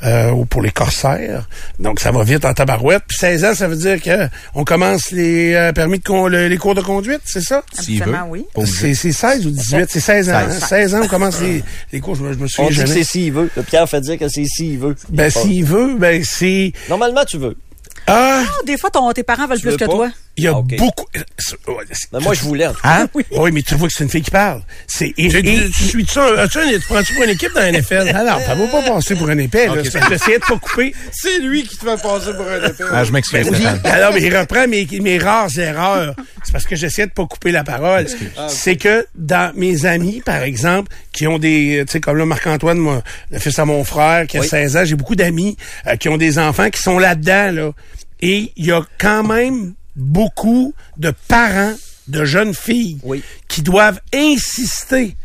Euh, 0.04 0.30
ou 0.30 0.44
pour 0.44 0.60
les 0.60 0.70
corsaires. 0.72 1.48
Donc, 1.78 2.00
ça 2.00 2.10
va 2.10 2.22
vite 2.22 2.44
en 2.44 2.52
tabarouette. 2.52 3.04
Puis 3.08 3.16
16 3.16 3.44
ans, 3.46 3.54
ça 3.54 3.66
veut 3.66 3.76
dire 3.76 3.98
que 4.02 4.28
on 4.54 4.62
commence 4.62 5.10
les 5.10 5.54
euh, 5.54 5.72
permis 5.72 6.00
de 6.00 6.04
con- 6.04 6.26
le- 6.28 6.48
les 6.48 6.58
cours 6.58 6.74
de 6.74 6.82
conduite, 6.82 7.22
c'est 7.24 7.40
ça? 7.40 7.62
S'il 7.72 8.04
veut. 8.04 8.12
Absolument, 8.14 8.26
oui. 8.28 8.44
C'est 8.66 8.92
c'est 8.92 9.12
16 9.12 9.46
ou 9.46 9.50
18? 9.50 9.86
C'est 9.88 10.00
16 10.00 10.28
ans. 10.28 10.34
hein? 10.34 10.50
16. 10.50 10.64
16 10.68 10.94
ans, 10.96 11.00
on 11.04 11.08
commence 11.08 11.40
les, 11.40 11.64
les 11.94 12.00
cours. 12.00 12.14
Je 12.14 12.24
me, 12.24 12.32
je 12.34 12.38
me 12.38 12.44
On 12.44 12.46
souviens 12.46 12.68
dit 12.70 12.76
que 12.76 12.86
jamais. 12.86 12.92
c'est 13.04 13.04
s'il 13.10 13.32
veut. 13.32 13.50
Le 13.56 13.62
Pierre 13.62 13.88
fait 13.88 14.02
dire 14.02 14.18
que 14.18 14.28
c'est 14.28 14.44
s'il 14.44 14.78
veut. 14.78 14.96
Ben, 15.08 15.30
s'il 15.30 15.64
veut, 15.64 15.96
ben, 15.98 16.22
c'est... 16.22 16.72
Normalement, 16.90 17.24
tu 17.24 17.38
veux. 17.38 17.56
Ah, 18.06 18.42
Ah, 18.46 18.52
des 18.66 18.76
fois, 18.78 18.90
ton, 18.90 19.10
tes 19.12 19.22
parents 19.24 19.46
veulent 19.46 19.58
Tu 19.58 19.66
plus 19.66 19.76
que 19.76 19.84
pas? 19.84 19.90
toi. 19.92 20.10
il 20.36 20.44
y 20.44 20.48
a 20.48 20.52
Ah, 20.56 20.62
beaucoup... 20.62 21.06
Ben, 22.12 22.20
moi, 22.20 22.34
je 22.34 22.40
voulais. 22.42 22.66
en 22.66 22.72
tout 22.72 22.80
cas. 22.82 23.02
Hein? 23.02 23.08
Oui, 23.32 23.50
mais 23.52 23.62
tu 23.62 23.74
vois 23.74 23.88
que 23.88 23.94
c'est 23.94 24.04
une 24.04 24.10
fille 24.10 24.22
qui 24.22 24.30
parle. 24.30 24.62
C'est 24.86 25.12
et- 25.16 25.28
tu 25.28 25.72
suis 25.72 26.06
ça, 26.06 26.24
as-tu 26.42 26.58
un- 26.58 26.68
tu 26.68 26.80
prends-tu 26.80 27.14
pour 27.14 27.24
une 27.24 27.30
équipe 27.30 27.52
dans 27.54 27.60
la 27.60 27.72
NFL? 27.72 28.10
Ah 28.14 28.22
non, 28.24 28.38
ça 28.44 28.54
va 28.54 28.66
pas 28.68 28.82
passer 28.82 29.14
pour 29.16 29.28
un 29.28 29.38
épais. 29.38 29.66
là. 29.66 29.72
Ok, 29.72 29.80
C'est 29.84 29.92
parce 29.92 30.06
que 30.06 30.12
J'essayais 30.14 30.38
de 30.38 30.44
pas 30.44 30.56
couper. 30.58 30.94
C'est 31.12 31.38
lui 31.40 31.62
qui 31.64 31.76
te 31.76 31.84
fait 31.84 32.02
passer 32.02 32.32
pour 32.34 32.46
un 32.48 32.68
épée. 32.68 32.84
Ah, 32.92 33.04
je 33.04 33.12
m'excuse, 33.12 33.48
Ben 33.50 33.56
oui. 33.58 33.66
Alors, 33.90 34.12
mais 34.12 34.22
il 34.22 34.36
reprend 34.36 34.66
mes, 34.68 34.86
mes 35.00 35.18
rares 35.18 35.56
erreurs. 35.58 36.14
C'est 36.44 36.52
parce 36.52 36.64
que 36.66 36.76
j'essayais 36.76 37.06
de 37.08 37.12
pas 37.12 37.26
couper 37.26 37.50
la 37.50 37.64
parole. 37.64 38.06
C'est 38.48 38.76
que 38.76 39.06
dans 39.14 39.52
mes 39.56 39.84
amis, 39.86 40.22
par 40.24 40.42
exemple, 40.42 40.92
qui 41.12 41.26
ont 41.26 41.38
des, 41.38 41.82
tu 41.86 41.92
sais, 41.92 42.00
comme 42.00 42.18
là, 42.18 42.26
Marc-Antoine, 42.26 42.78
moi, 42.78 43.02
le 43.30 43.38
fils 43.38 43.58
à 43.58 43.64
mon 43.64 43.82
frère, 43.84 44.26
qui 44.26 44.36
a 44.36 44.40
Oui. 44.40 44.48
16 44.48 44.76
ans, 44.76 44.84
j'ai 44.84 44.94
beaucoup 44.96 45.16
d'amis 45.16 45.56
euh, 45.86 45.96
qui 45.96 46.08
ont 46.08 46.16
des 46.18 46.38
enfants 46.38 46.68
qui 46.70 46.80
sont 46.82 46.98
là-dedans, 46.98 47.50
là. 47.52 47.70
Et 48.20 48.52
il 48.56 48.66
y 48.66 48.72
a 48.72 48.82
quand 48.98 49.22
même 49.22 49.74
beaucoup 49.94 50.74
de 50.96 51.12
parents 51.28 51.74
de 52.08 52.24
jeunes 52.24 52.54
filles 52.54 52.98
Oui. 53.02 53.22
qui 53.48 53.62
doivent 53.62 54.00
insister 54.14 55.16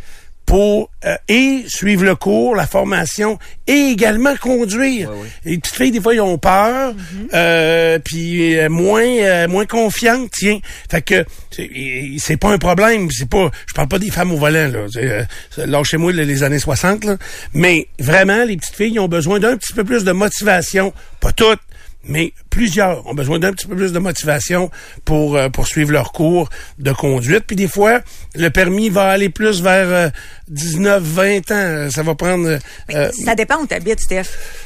pour 0.46 0.90
euh, 1.06 1.16
et 1.30 1.64
suivre 1.68 2.04
le 2.04 2.16
cours, 2.16 2.56
la 2.56 2.68
formation 2.68 3.40
et 3.68 3.92
également 3.92 4.36
conduire. 4.36 5.10
Les 5.46 5.58
petites 5.60 5.76
filles 5.76 5.92
des 5.92 6.02
fois 6.02 6.14
ils 6.14 6.20
ont 6.20 6.38
peur, 6.38 6.94
euh, 7.34 8.00
puis 8.04 8.58
euh, 8.60 8.68
moins 8.68 9.04
euh, 9.06 9.48
moins 9.48 9.66
confiantes, 9.66 10.30
tiens. 10.34 10.60
Fait 10.90 11.02
que 11.02 11.24
c'est- 11.52 12.36
pas 12.38 12.50
un 12.52 12.58
problème, 12.58 13.10
c'est 13.12 13.30
pas 13.30 13.50
je 13.68 13.74
parle 13.74 13.88
pas 13.88 14.00
des 14.00 14.10
femmes 14.12 14.32
au 14.32 14.38
volant 14.38 14.68
là, 14.68 14.88
euh, 14.98 15.24
lâchez-moi 15.58 16.12
les- 16.12 16.26
les 16.26 16.44
années 16.44 16.60
60 16.60 17.06
là, 17.06 17.18
mais 17.54 17.88
vraiment 18.00 18.44
les 18.44 18.58
petites 18.58 18.76
filles 18.76 19.00
ont 19.00 19.08
besoin 19.08 19.40
d'un 19.40 19.56
petit 19.56 19.74
peu 19.74 19.84
plus 19.86 20.04
de 20.04 20.12
motivation, 20.12 20.92
pas 21.22 21.32
toutes 21.32 21.60
mais 22.04 22.34
plusieurs 22.50 23.06
ont 23.08 23.14
besoin 23.14 23.40
d'un 23.40 23.52
petit 23.54 23.68
peu 23.68 23.76
plus 23.76 23.94
de 23.94 24.00
motivation 24.00 24.70
pour 25.06 25.36
euh, 25.36 25.50
poursuivre 25.50 25.92
leur 25.92 26.12
cours 26.12 26.50
de 26.80 26.92
conduite. 26.92 27.44
Puis 27.48 27.56
des 27.56 27.68
fois, 27.68 28.02
le 28.36 28.50
permis 28.50 28.90
va 28.90 29.10
aller 29.10 29.30
plus 29.30 29.62
vers 29.62 29.88
euh, 29.88 30.10
19, 30.48 31.02
20 31.04 31.52
ans. 31.52 31.90
Ça 31.92 32.04
va 32.04 32.16
prendre... 32.16 32.60
euh, 32.94 33.12
Ça 33.26 33.36
dépend 33.36 33.58
où 33.58 33.68
tu 33.68 33.74
habites, 33.74 34.00
Steph. 34.02 34.24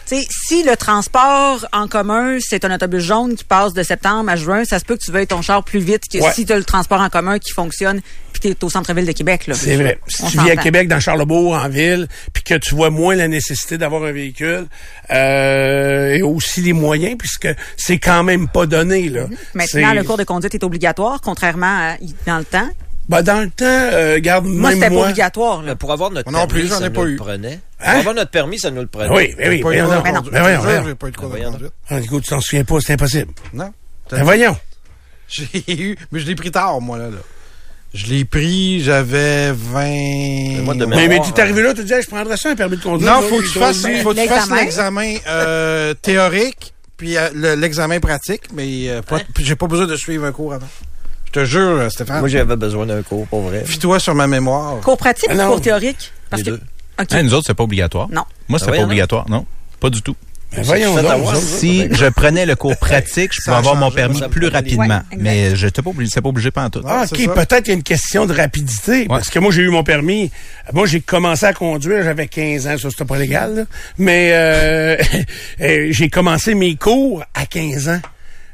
Tu 0.08 0.16
sais, 0.22 0.28
si 0.48 0.64
le 0.64 0.76
transport 0.78 1.66
en 1.74 1.88
commun, 1.88 2.38
c'est 2.40 2.64
un 2.66 2.74
autobus 2.74 3.04
jaune 3.04 3.36
qui 3.36 3.44
passe 3.44 3.74
de 3.74 3.84
septembre 3.84 4.30
à 4.30 4.36
juin, 4.36 4.64
ça 4.66 4.80
se 4.80 4.86
peut 4.86 4.96
que 4.96 5.04
tu 5.04 5.12
veuilles 5.12 5.28
ton 5.28 5.42
char 5.42 5.64
plus 5.64 5.80
vite 5.80 6.04
que 6.12 6.20
Ouais. 6.20 6.32
si 6.34 6.46
tu 6.46 6.54
as 6.54 6.58
le 6.58 6.64
transport 6.64 7.02
en 7.02 7.10
commun 7.10 7.38
qui 7.40 7.52
fonctionne 7.52 8.02
tu 8.54 8.58
es 8.60 8.64
au 8.64 8.70
centre-ville 8.70 9.06
de 9.06 9.12
Québec. 9.12 9.48
là. 9.48 9.54
c'est 9.56 9.76
vrai. 9.76 10.00
Si 10.08 10.24
On 10.24 10.28
tu 10.30 10.40
vis 10.40 10.52
à. 10.52 10.56
Québec, 10.56 10.88
dans 10.88 11.00
Charlebourg, 11.00 11.54
en 11.56 11.70
ville, 11.70 12.08
puis 12.34 12.44
que 12.44 12.56
tu 12.56 12.76
vois 12.76 12.90
moins 12.90 13.16
la 13.16 13.28
nécessité 13.28 13.78
d'avoir 13.78 14.04
un 14.04 14.12
véhicule, 14.12 14.68
euh, 15.12 16.14
et 16.14 16.22
aussi 16.22 16.62
les 16.62 16.74
moyens, 16.74 17.18
puisque 17.18 17.48
c'est 17.78 17.98
quand 18.00 18.24
même 18.24 18.48
pas 18.48 18.66
donné. 18.66 19.10
Là. 19.10 19.28
Maintenant, 19.54 19.66
C'est- 19.90 19.94
le 19.96 20.04
cours 20.04 20.18
de 20.18 20.24
conduite 20.24 20.54
est 20.56 20.64
obligatoire, 20.64 21.22
contrairement 21.22 21.66
à 21.92 21.96
dans 22.26 22.38
le 22.38 22.46
temps. 22.46 22.70
Ben, 23.08 23.22
dans 23.22 23.40
le 23.42 23.52
temps, 23.52 23.66
euh, 23.68 24.18
garde 24.20 24.46
Moi, 24.46 24.70
même 24.72 24.78
c'était 24.80 24.88
pas 24.90 24.94
moi... 24.96 25.04
obligatoire. 25.06 25.62
Là. 25.62 25.74
Ben, 25.74 25.76
pour 25.76 25.92
avoir 25.92 26.10
notre 26.10 26.32
Moi 26.32 26.42
non 26.42 26.48
permis, 26.48 26.62
plus, 26.64 26.70
j'en 26.72 26.80
ça 26.80 26.88
ai 26.88 26.90
pas 26.90 27.02
nous 27.02 27.08
eu. 27.08 27.12
le 27.12 27.18
prenait. 27.18 27.60
Pour 27.78 27.88
Hein? 27.88 28.00
avoir 28.00 28.16
notre 28.16 28.32
permis, 28.32 28.58
ça 28.60 28.72
nous 28.72 28.82
le 28.82 28.88
prenait. 28.88 29.16
Oui, 29.16 29.36
ben 29.38 29.50
oui, 29.50 29.60
non. 29.62 30.02
Ben. 30.02 30.84
J'ai 30.88 30.96
pas 30.96 31.08
eu 31.08 31.12
de 31.12 31.18
cours 31.18 31.26
de 31.28 31.30
Voyons 31.36 31.52
conduite. 31.52 31.72
Ah, 31.88 32.00
écoute, 32.00 32.24
tu 32.24 32.30
t'en 32.32 32.42
souviens 32.42 32.64
pas, 32.64 32.78
c'est 32.82 32.94
impossible. 32.94 33.32
Non. 33.54 33.72
Ben 34.10 34.24
voyons. 34.24 34.58
J'ai 35.28 35.46
eu, 35.82 35.98
mais 36.12 36.20
je 36.20 36.26
l'ai 36.26 36.36
pris 36.36 36.50
tard, 36.52 36.82
moi, 36.82 36.98
là. 36.98 37.06
là. 37.10 37.18
Je 37.96 38.08
l'ai 38.08 38.26
pris, 38.26 38.82
j'avais 38.84 39.52
20... 39.54 40.62
moi, 40.64 40.74
de 40.76 40.86
Mais, 40.86 41.08
mais 41.08 41.20
tu 41.22 41.30
es 41.32 41.40
arrivé 41.40 41.62
là, 41.64 41.70
tu 41.70 41.78
te 41.78 41.82
disais, 41.84 42.02
je 42.02 42.08
prendrais 42.10 42.36
ça, 42.36 42.50
un 42.50 42.56
permis 42.56 42.76
de 42.76 42.84
conduire. 42.84 43.10
Non, 43.10 43.22
faut 43.22 43.38
que 43.38 43.44
tu 43.44 43.58
fasses, 43.58 43.82
faut 44.04 44.14
que 44.14 44.22
tu 44.22 44.28
fasses 44.28 44.50
L'examen. 44.52 45.16
euh, 45.28 45.94
théorique, 46.02 46.74
puis 46.98 47.16
euh, 47.18 47.30
le- 47.34 47.56
l'examen 47.56 48.00
pratique, 48.02 48.42
mais 48.54 48.90
euh, 48.90 49.02
puis 49.34 49.46
j'ai 49.46 49.56
pas 49.56 49.68
besoin 49.68 49.88
de 49.88 49.96
suivre 49.96 50.26
un 50.26 50.34
cours 50.34 50.54
avant. 50.54 50.68
Je 51.28 51.32
te 51.32 51.46
jure, 51.46 51.62
euh, 51.80 51.90
Stéphane. 51.90 52.20
Moi, 52.20 52.28
j'avais 52.28 52.56
besoin 52.58 52.86
d'un 52.86 53.02
cours, 53.02 53.28
pour 53.28 53.42
vrai. 53.42 53.64
Fie-toi 53.66 54.00
sur 54.00 54.14
ma 54.14 54.28
mémoire. 54.28 54.82
Cours 54.82 54.98
pratique 54.98 55.30
Ah 55.32 55.34
ou 55.34 55.38
non. 55.38 55.48
cours 55.52 55.62
théorique? 55.62 56.12
Parce 56.30 56.42
Les 56.44 56.52
que, 56.52 56.56
deux. 56.58 56.62
OK. 57.00 57.08
Hein, 57.14 57.24
nous 57.24 57.34
autres, 57.34 57.46
c'est 57.48 57.54
pas 57.54 57.64
obligatoire. 57.64 58.10
Non. 58.12 58.24
Moi, 58.50 58.60
c'était 58.60 58.72
Ah, 58.74 58.78
pas 58.78 58.84
obligatoire, 58.84 59.26
non. 59.30 59.46
Pas 59.80 59.90
du 59.90 60.02
tout. 60.02 60.16
Ben 60.56 60.64
voyons 60.64 60.96
donc. 60.96 61.06
avoir, 61.06 61.36
ça. 61.36 61.42
ça. 61.42 61.58
Si 61.58 61.88
je 61.92 62.06
prenais 62.06 62.46
le 62.46 62.56
cours 62.56 62.78
pratique, 62.78 63.32
je 63.34 63.52
a 63.52 63.58
avoir 63.58 63.76
mon 63.76 63.92
permis 63.92 64.22
plus 64.32 64.48
rapidement. 64.48 65.02
Ouais, 65.12 65.18
mais 65.18 65.56
je 65.56 65.66
n'étais 65.66 65.82
pas 65.82 65.90
obligé, 65.90 66.12
c'est 66.14 66.22
pas 66.22 66.30
obligé 66.30 66.52
pas 66.52 66.64
en 66.64 66.70
tout. 66.70 66.82
Ah, 66.86 67.06
OK. 67.10 67.34
Peut-être 67.34 67.60
qu'il 67.60 67.70
y 67.70 67.72
a 67.72 67.76
une 67.76 67.84
question 67.84 68.26
de 68.26 68.34
rapidité. 68.34 69.06
Parce 69.06 69.30
que 69.30 69.40
moi, 69.40 69.52
j'ai 69.52 69.62
eu 69.62 69.70
mon 69.70 69.84
permis. 69.84 70.32
Moi, 70.74 70.86
j'ai 70.88 71.02
commencé 71.02 71.46
à 71.46 71.54
conduire, 71.54 72.04
j'avais 72.04 72.28
15 72.28 72.68
ans. 72.68 72.78
Ça, 72.78 72.90
c'était 72.90 73.06
pas 73.06 73.18
légal, 73.18 73.56
là. 73.56 73.64
Mais 73.98 74.32
euh, 74.34 74.98
euh, 75.62 75.88
j'ai 75.92 76.10
commencé 76.10 76.56
mes 76.56 76.76
cours 76.76 77.24
à 77.34 77.46
15 77.46 77.90
ans. 77.90 78.02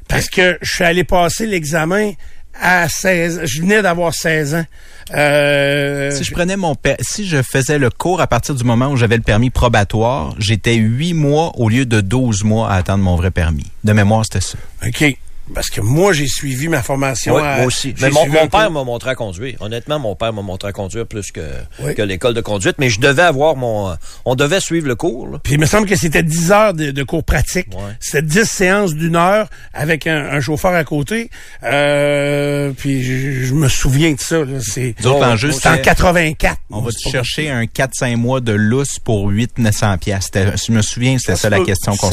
Parce 0.07 0.29
que 0.29 0.57
je 0.61 0.71
suis 0.71 0.83
allé 0.83 1.03
passer 1.03 1.45
l'examen 1.45 2.11
à 2.59 2.89
16 2.89 3.41
Je 3.45 3.61
venais 3.61 3.81
d'avoir 3.81 4.13
16 4.13 4.55
ans. 4.55 4.65
Euh, 5.13 6.11
Si 6.11 6.23
je 6.23 6.31
prenais 6.31 6.57
mon 6.57 6.75
si 6.99 7.27
je 7.27 7.41
faisais 7.41 7.79
le 7.79 7.89
cours 7.89 8.21
à 8.21 8.27
partir 8.27 8.55
du 8.55 8.63
moment 8.63 8.87
où 8.87 8.97
j'avais 8.97 9.17
le 9.17 9.23
permis 9.23 9.49
probatoire, 9.49 10.35
j'étais 10.37 10.75
huit 10.75 11.13
mois 11.13 11.51
au 11.57 11.69
lieu 11.69 11.85
de 11.85 12.01
12 12.01 12.43
mois 12.43 12.69
à 12.69 12.75
attendre 12.75 13.03
mon 13.03 13.15
vrai 13.15 13.31
permis. 13.31 13.67
De 13.83 13.93
mémoire, 13.93 14.23
c'était 14.25 14.41
ça. 14.41 14.57
OK. 14.85 15.17
Parce 15.53 15.69
que 15.69 15.81
moi, 15.81 16.13
j'ai 16.13 16.27
suivi 16.27 16.67
ma 16.67 16.81
formation. 16.81 17.35
Ouais, 17.35 17.41
à- 17.41 17.57
moi 17.57 17.65
aussi. 17.65 17.93
Mais 18.01 18.09
mon, 18.09 18.25
père 18.47 18.71
m'a 18.71 18.83
montré 18.83 19.09
à 19.11 19.15
conduire. 19.15 19.57
Honnêtement, 19.61 19.99
mon 19.99 20.15
père 20.15 20.33
m'a 20.33 20.41
montré 20.41 20.69
à 20.69 20.71
conduire 20.71 21.05
plus 21.05 21.31
que, 21.31 21.41
Oui. 21.81 21.93
que 21.95 22.01
l'école 22.01 22.33
de 22.33 22.41
conduite. 22.41 22.75
Mais 22.79 22.89
je 22.89 22.99
devais 22.99 23.21
avoir 23.23 23.55
mon... 23.55 23.89
euh, 23.91 23.95
On 24.25 24.35
devait 24.35 24.59
suivre 24.59 24.87
le 24.87 24.95
cours. 24.95 25.27
là. 25.27 25.39
Puis 25.43 25.53
il 25.53 25.59
me 25.59 25.65
semble 25.65 25.87
que 25.87 25.95
c'était 25.95 26.23
10 26.23 26.51
heures 26.51 26.73
de, 26.73 26.91
de 26.91 27.03
cours 27.03 27.23
pratique. 27.23 27.67
Ouais. 27.73 27.93
C'était 27.99 28.21
10 28.21 28.45
séances 28.45 28.93
d'une 28.93 29.15
heure 29.15 29.49
avec 29.73 30.07
un, 30.07 30.29
un 30.31 30.39
chauffeur 30.39 30.73
à 30.73 30.83
côté. 30.83 31.29
Euh, 31.63 32.71
puis 32.77 33.03
je, 33.03 33.45
je 33.45 33.53
me 33.53 33.67
souviens 33.67 34.11
de 34.13 34.19
ça. 34.19 34.39
là. 34.39 34.59
C'est 34.61 34.95
en 35.05 35.37
c'était 35.37 35.81
84. 35.81 36.57
on 36.69 36.81
va 36.81 36.91
chercher 36.91 37.49
un 37.49 37.63
4-5 37.63 38.15
mois 38.15 38.39
de 38.41 38.51
lousse 38.53 38.99
pour 39.03 39.31
800-900 39.31 39.97
piastres. 39.97 40.39
Je 40.67 40.71
me 40.71 40.81
souviens, 40.81 41.17
c'était 41.17 41.35
ça, 41.35 41.49
la 41.49 41.57
peut- 41.57 41.65
question 41.65 41.95
qu'on 41.95 42.09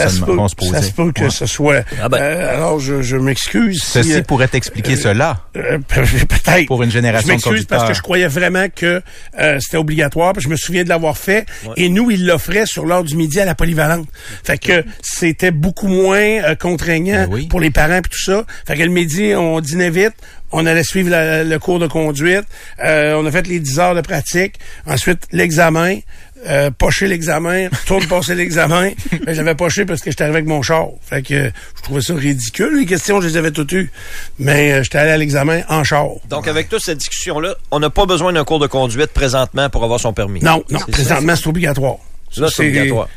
se, 0.48 0.54
posait. 0.54 0.72
Ça 0.72 0.82
se 0.82 0.92
peut 0.92 1.12
que 1.12 1.24
Ouais. 1.24 1.30
ce 1.30 1.46
soit. 1.46 1.84
Ah 2.02 2.08
ben. 2.08 2.18
Euh, 2.18 2.54
alors, 2.56 2.80
je, 2.80 3.02
je 3.02 3.16
m'excuse. 3.28 3.82
Ceci 3.82 4.14
euh, 4.14 4.22
pourrait 4.22 4.48
expliquer 4.52 4.96
cela. 4.96 5.44
euh, 5.56 5.78
peut-être. 5.88 6.66
Pour 6.66 6.82
une 6.82 6.90
génération 6.90 7.28
Je 7.28 7.32
m'excuse 7.32 7.64
parce 7.66 7.86
que 7.88 7.94
je 7.94 8.02
croyais 8.02 8.26
vraiment 8.26 8.66
que 8.74 9.02
euh, 9.38 9.58
c'était 9.60 9.76
obligatoire. 9.76 10.32
Puis 10.32 10.42
je 10.42 10.48
me 10.48 10.56
souviens 10.56 10.84
de 10.84 10.88
l'avoir 10.88 11.16
fait. 11.16 11.46
Et 11.76 11.88
nous, 11.88 12.10
ils 12.10 12.26
l'offraient 12.26 12.66
sur 12.66 12.86
l'heure 12.86 13.04
du 13.04 13.16
midi 13.16 13.38
à 13.40 13.44
la 13.44 13.54
polyvalente. 13.54 14.08
Fait 14.44 14.58
que 14.58 14.84
c'était 15.02 15.50
beaucoup 15.50 15.88
moins 15.88 16.18
euh, 16.18 16.54
contraignant 16.54 17.26
Ben 17.26 17.28
oui. 17.30 17.46
pour 17.46 17.60
les 17.60 17.70
parents 17.70 17.98
et 17.98 18.02
tout 18.02 18.22
ça. 18.22 18.44
Fait 18.66 18.76
que 18.76 18.82
le 18.82 18.88
midi, 18.90 19.34
on 19.36 19.60
dînait 19.60 19.90
vite. 19.90 20.14
On 20.50 20.64
allait 20.64 20.82
suivre 20.82 21.10
la- 21.10 21.44
le 21.44 21.58
cours 21.58 21.78
de 21.78 21.86
conduite. 21.86 22.44
Euh, 22.82 23.14
on 23.16 23.26
a 23.26 23.30
fait 23.30 23.46
les 23.46 23.60
10 23.60 23.78
heures 23.80 23.94
de 23.94 24.00
pratique. 24.00 24.54
Ensuite, 24.86 25.24
l'examen. 25.30 25.98
Euh, 26.46 26.70
pocher 26.70 27.08
l'examen, 27.08 27.68
retourne 27.68 28.06
passer 28.06 28.34
l'examen. 28.34 28.90
Ben, 29.26 29.34
J'avais 29.34 29.54
poché 29.54 29.84
parce 29.84 30.00
que 30.00 30.10
j'étais 30.10 30.22
arrivé 30.22 30.38
avec 30.38 30.48
mon 30.48 30.62
char. 30.62 30.86
Fait 31.02 31.22
que 31.22 31.34
euh, 31.34 31.50
je 31.76 31.82
trouvais 31.82 32.00
ça 32.00 32.14
ridicule. 32.14 32.78
Les 32.78 32.86
questions, 32.86 33.20
je 33.20 33.26
les 33.28 33.36
avais 33.36 33.50
toutes 33.50 33.72
eues. 33.72 33.90
Mais 34.38 34.72
euh, 34.72 34.82
j'étais 34.82 34.98
allé 34.98 35.10
à 35.10 35.16
l'examen 35.16 35.62
en 35.68 35.82
char. 35.84 36.06
Donc, 36.28 36.46
avec 36.46 36.68
toute 36.68 36.80
cette 36.82 36.98
discussion-là, 36.98 37.56
on 37.70 37.80
n'a 37.80 37.90
pas 37.90 38.06
besoin 38.06 38.32
d'un 38.32 38.44
cours 38.44 38.60
de 38.60 38.66
conduite 38.68 39.08
présentement 39.12 39.68
pour 39.68 39.82
avoir 39.84 39.98
son 39.98 40.12
permis. 40.12 40.40
Non, 40.40 40.62
non, 40.70 40.78
C'est 40.86 40.92
présentement, 40.92 41.34
c'est 41.34 41.48
obligatoire. 41.48 41.96
Là, 42.36 42.48
c'est 42.54 42.66
obligatoire. 42.68 43.08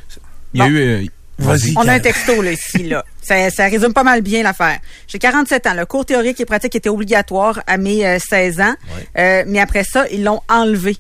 Il 0.53 0.59
y 0.59 0.63
a 0.63 0.67
eu... 0.67 0.77
euh, 0.77 1.05
Vas-y. 1.39 1.73
On 1.75 1.87
a 1.87 1.93
un 1.93 1.99
texto 1.99 2.41
là, 2.41 2.51
ici. 2.51 2.83
Là. 2.83 3.03
Ça, 3.21 3.49
ça 3.49 3.65
résume 3.67 3.93
pas 3.93 4.03
mal 4.03 4.21
bien 4.21 4.43
l'affaire. 4.43 4.77
J'ai 5.07 5.17
47 5.17 5.67
ans. 5.67 5.73
Le 5.73 5.85
cours 5.85 6.05
théorique 6.05 6.39
et 6.39 6.45
pratique 6.45 6.75
était 6.75 6.89
obligatoire 6.89 7.61
à 7.67 7.77
mes 7.77 8.05
euh, 8.05 8.19
16 8.19 8.61
ans. 8.61 8.75
Euh, 9.17 9.43
mais 9.47 9.59
après 9.59 9.83
ça, 9.83 10.05
ils 10.11 10.23
l'ont 10.23 10.41
enlevé. 10.49 10.97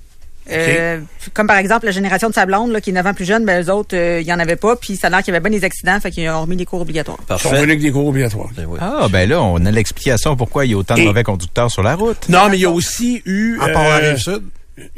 Euh, 0.51 0.99
Comme 1.33 1.47
par 1.47 1.57
exemple 1.57 1.85
la 1.85 1.91
génération 1.91 2.29
de 2.29 2.33
Sablonde, 2.33 2.71
là, 2.71 2.81
qui 2.81 2.89
est 2.89 2.93
9 2.93 3.05
ans 3.07 3.13
plus 3.13 3.25
jeune, 3.25 3.45
ben, 3.45 3.63
eux 3.63 3.71
autres, 3.71 3.95
euh, 3.95 4.19
il 4.21 4.27
y 4.27 4.33
en 4.33 4.39
avait 4.39 4.55
pas. 4.55 4.75
Puis 4.75 4.95
ça 4.95 5.07
a 5.07 5.09
l'air 5.09 5.19
qu'il 5.23 5.33
y 5.33 5.37
avait 5.37 5.49
bien 5.49 5.57
des 5.57 5.65
accidents, 5.65 5.99
fait 5.99 6.11
qu'ils 6.11 6.29
ont 6.29 6.41
remis 6.41 6.55
les 6.55 6.65
cours 6.65 6.81
obligatoires. 6.81 7.17
Ils 7.19 7.23
sont 7.23 7.27
Parfait. 7.27 7.49
venus 7.49 7.63
avec 7.63 7.81
des 7.81 7.91
cours 7.91 8.07
obligatoires. 8.07 8.49
Ben 8.55 8.65
oui. 8.67 8.79
Ah, 8.81 9.07
ben 9.09 9.27
là, 9.29 9.41
on 9.41 9.65
a 9.65 9.71
l'explication 9.71 10.35
pourquoi 10.35 10.65
il 10.65 10.71
y 10.71 10.73
a 10.73 10.77
autant 10.77 10.95
de 10.95 11.01
Et- 11.01 11.05
mauvais 11.05 11.23
conducteurs 11.23 11.71
sur 11.71 11.83
la 11.83 11.95
route. 11.95 12.27
Non, 12.29 12.49
mais 12.49 12.57
il 12.57 12.61
y 12.61 12.65
a 12.65 12.69
aussi 12.71 13.21
eu... 13.25 13.59
À 13.61 13.69
part 13.69 13.83
la 13.83 13.97
euh, 13.99 14.17
sud. 14.17 14.43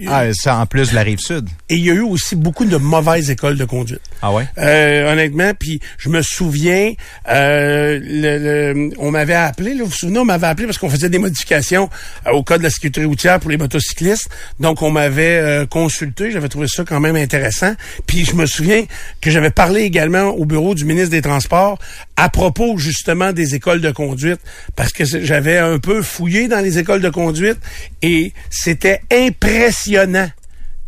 Ah, 0.07 0.25
ça, 0.33 0.57
en 0.57 0.65
plus 0.65 0.89
de 0.91 0.95
la 0.95 1.01
rive 1.03 1.19
sud. 1.19 1.47
et 1.69 1.75
il 1.75 1.85
y 1.85 1.89
a 1.91 1.93
eu 1.93 2.01
aussi 2.01 2.35
beaucoup 2.35 2.65
de 2.65 2.77
mauvaises 2.77 3.29
écoles 3.29 3.57
de 3.57 3.65
conduite. 3.65 4.01
Ah 4.21 4.31
ouais? 4.31 4.45
Euh, 4.57 5.11
honnêtement, 5.11 5.51
puis 5.57 5.79
je 5.97 6.09
me 6.09 6.21
souviens, 6.21 6.93
euh, 7.29 7.99
le, 8.01 8.73
le- 8.73 8.89
on 8.97 9.11
m'avait 9.11 9.33
appelé, 9.33 9.73
là, 9.73 9.83
vous 9.83 9.89
vous 9.89 9.95
souvenez, 9.95 10.19
on 10.19 10.25
m'avait 10.25 10.47
appelé 10.47 10.65
parce 10.65 10.77
qu'on 10.77 10.89
faisait 10.89 11.09
des 11.09 11.19
modifications 11.19 11.89
euh, 12.27 12.31
au 12.31 12.43
code 12.43 12.59
de 12.59 12.63
la 12.63 12.69
sécurité 12.69 13.03
routière 13.05 13.39
pour 13.39 13.49
les 13.51 13.57
motocyclistes. 13.57 14.29
Donc, 14.59 14.81
on 14.81 14.91
m'avait 14.91 15.37
euh, 15.37 15.65
consulté, 15.65 16.31
j'avais 16.31 16.49
trouvé 16.49 16.67
ça 16.67 16.83
quand 16.87 16.99
même 16.99 17.15
intéressant. 17.15 17.73
Puis 18.07 18.25
je 18.25 18.33
me 18.35 18.45
souviens 18.45 18.85
que 19.21 19.29
j'avais 19.31 19.49
parlé 19.51 19.81
également 19.81 20.29
au 20.29 20.45
bureau 20.45 20.75
du 20.75 20.85
ministre 20.85 21.11
des 21.11 21.21
Transports 21.21 21.79
à 22.15 22.29
propos 22.29 22.77
justement 22.77 23.33
des 23.33 23.55
écoles 23.55 23.81
de 23.81 23.91
conduite, 23.91 24.39
parce 24.75 24.91
que 24.93 25.03
j'avais 25.05 25.57
un 25.57 25.79
peu 25.79 26.01
fouillé 26.01 26.47
dans 26.47 26.59
les 26.59 26.77
écoles 26.77 27.01
de 27.01 27.09
conduite 27.09 27.57
et 28.01 28.33
c'était 28.49 29.01
impressionnant 29.11 29.72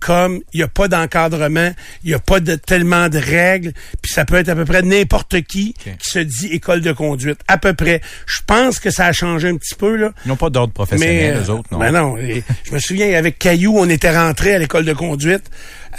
comme 0.06 0.42
il 0.54 0.58
n'y 0.58 0.64
a 0.64 0.68
pas 0.68 0.88
d'encadrement, 0.88 1.72
il 2.04 2.10
n'y 2.10 2.14
a 2.14 2.20
pas 2.20 2.40
de 2.40 2.54
tellement 2.54 3.10
de 3.10 3.18
règles, 3.18 3.74
puis 4.04 4.12
ça 4.12 4.24
peut 4.24 4.36
être 4.36 4.50
à 4.50 4.56
peu 4.56 4.64
près 4.64 4.84
n'importe 4.84 5.42
qui 5.42 5.74
qui 5.74 6.10
se 6.10 6.20
dit 6.20 6.48
école 6.48 6.82
de 6.82 6.92
conduite. 6.92 7.40
À 7.48 7.58
peu 7.58 7.74
près. 7.74 8.02
Je 8.28 8.42
pense 8.46 8.80
que 8.80 8.92
ça 8.92 9.08
a 9.08 9.14
changé 9.14 9.50
un 9.50 9.58
petit 9.58 9.74
peu, 9.74 9.96
là. 9.96 10.12
Ils 10.26 10.28
n'ont 10.28 10.36
pas 10.36 10.52
d'ordre 10.52 10.74
professionnel, 10.74 11.38
Mais, 11.40 11.44
eux 11.44 11.50
autres, 11.50 11.70
non? 11.72 11.80
Ben 11.80 11.92
non. 11.92 12.18
Je 12.18 12.72
me 12.72 12.78
souviens, 12.78 13.18
avec 13.18 13.40
Caillou, 13.40 13.80
on 13.80 13.90
était 13.90 14.16
rentré 14.16 14.54
à 14.54 14.60
l'école 14.60 14.86
de 14.86 14.94
conduite, 14.94 15.50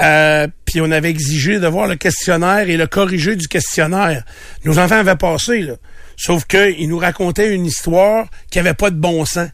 euh, 0.00 0.46
puis 0.64 0.80
on 0.80 0.90
avait 0.92 1.10
exigé 1.10 1.58
de 1.58 1.66
voir 1.66 1.88
le 1.88 1.96
questionnaire 1.96 2.68
et 2.68 2.76
le 2.76 2.86
corriger 2.86 3.34
du 3.34 3.48
questionnaire. 3.48 4.24
Nos 4.64 4.78
enfants 4.78 4.98
avaient 4.98 5.16
passé, 5.16 5.62
là. 5.62 5.74
Sauf 6.16 6.46
qu'ils 6.46 6.88
nous 6.88 6.98
racontaient 6.98 7.52
une 7.52 7.66
histoire 7.66 8.26
qui 8.50 8.58
avait 8.58 8.74
pas 8.74 8.90
de 8.90 8.96
bon 8.96 9.24
sens. 9.24 9.48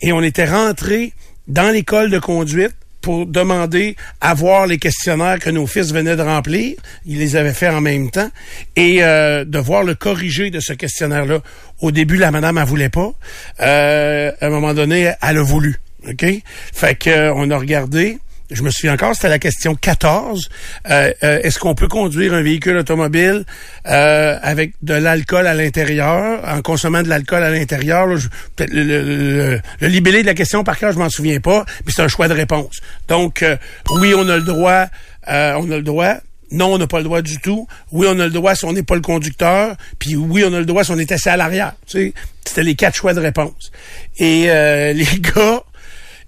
Et 0.00 0.12
on 0.12 0.22
était 0.22 0.46
rentré 0.46 1.12
dans 1.48 1.70
l'école 1.72 2.10
de 2.10 2.18
conduite 2.18 2.74
pour 3.00 3.26
demander 3.26 3.96
à 4.20 4.34
voir 4.34 4.66
les 4.66 4.78
questionnaires 4.78 5.38
que 5.38 5.50
nos 5.50 5.66
fils 5.66 5.92
venaient 5.92 6.16
de 6.16 6.22
remplir. 6.22 6.76
Ils 7.06 7.18
les 7.18 7.36
avaient 7.36 7.52
fait 7.52 7.68
en 7.68 7.80
même 7.80 8.10
temps. 8.10 8.30
Et 8.76 9.02
euh, 9.02 9.44
de 9.44 9.58
voir 9.58 9.84
le 9.84 9.94
corriger 9.94 10.50
de 10.50 10.60
ce 10.60 10.72
questionnaire-là. 10.72 11.40
Au 11.80 11.90
début, 11.90 12.16
la 12.16 12.30
madame, 12.30 12.58
elle 12.58 12.66
voulait 12.66 12.88
pas. 12.88 13.12
Euh, 13.60 14.32
à 14.40 14.46
un 14.46 14.50
moment 14.50 14.74
donné, 14.74 15.12
elle 15.22 15.38
a 15.38 15.42
voulu. 15.42 15.80
OK? 16.08 16.24
Fait 16.72 16.94
que 16.96 17.10
euh, 17.10 17.32
on 17.34 17.50
a 17.50 17.56
regardé. 17.56 18.18
Je 18.50 18.62
me 18.62 18.70
souviens 18.70 18.94
encore, 18.94 19.14
c'était 19.14 19.28
la 19.28 19.38
question 19.38 19.74
14. 19.74 20.48
Euh, 20.88 21.12
euh, 21.22 21.40
Est-ce 21.42 21.58
qu'on 21.58 21.74
peut 21.74 21.86
conduire 21.86 22.32
un 22.32 22.40
véhicule 22.40 22.78
automobile 22.78 23.44
euh, 23.86 24.38
avec 24.40 24.72
de 24.80 24.94
l'alcool 24.94 25.46
à 25.46 25.52
l'intérieur, 25.52 26.40
en 26.48 26.62
consommant 26.62 27.02
de 27.02 27.08
l'alcool 27.08 27.42
à 27.42 27.50
l'intérieur? 27.50 28.06
Le, 28.06 29.60
libellé 29.82 30.22
de 30.22 30.26
la 30.26 30.34
question, 30.34 30.64
par 30.64 30.78
cœur, 30.78 30.92
je 30.92 30.98
m'en 30.98 31.10
souviens 31.10 31.40
pas, 31.40 31.66
mais 31.84 31.92
c'est 31.94 32.00
un 32.00 32.08
choix 32.08 32.26
de 32.26 32.32
réponse. 32.32 32.80
Donc, 33.06 33.44
oui, 33.90 34.14
on 34.16 34.26
a 34.30 34.36
le 34.36 34.42
droit, 34.42 34.86
on 35.26 35.70
a 35.70 35.76
le 35.76 35.82
droit. 35.82 36.14
Non, 36.50 36.72
on 36.72 36.78
n'a 36.78 36.86
pas 36.86 36.98
le 36.98 37.04
droit 37.04 37.20
du 37.20 37.38
tout. 37.40 37.68
Oui, 37.92 38.06
on 38.08 38.18
a 38.18 38.24
le 38.24 38.30
droit 38.30 38.54
si 38.54 38.64
on 38.64 38.72
n'est 38.72 38.82
pas 38.82 38.94
le 38.94 39.02
conducteur. 39.02 39.76
Puis 39.98 40.16
oui, 40.16 40.42
on 40.46 40.54
a 40.54 40.58
le 40.58 40.64
droit 40.64 40.84
si 40.84 40.90
on 40.90 40.98
est 40.98 41.12
assis 41.12 41.28
à 41.28 41.36
l'arrière. 41.36 41.74
C'était 41.86 42.62
les 42.62 42.74
quatre 42.74 42.94
choix 42.94 43.12
de 43.12 43.20
réponse. 43.20 43.70
Et 44.16 44.46
les 44.94 45.20
gars 45.20 45.62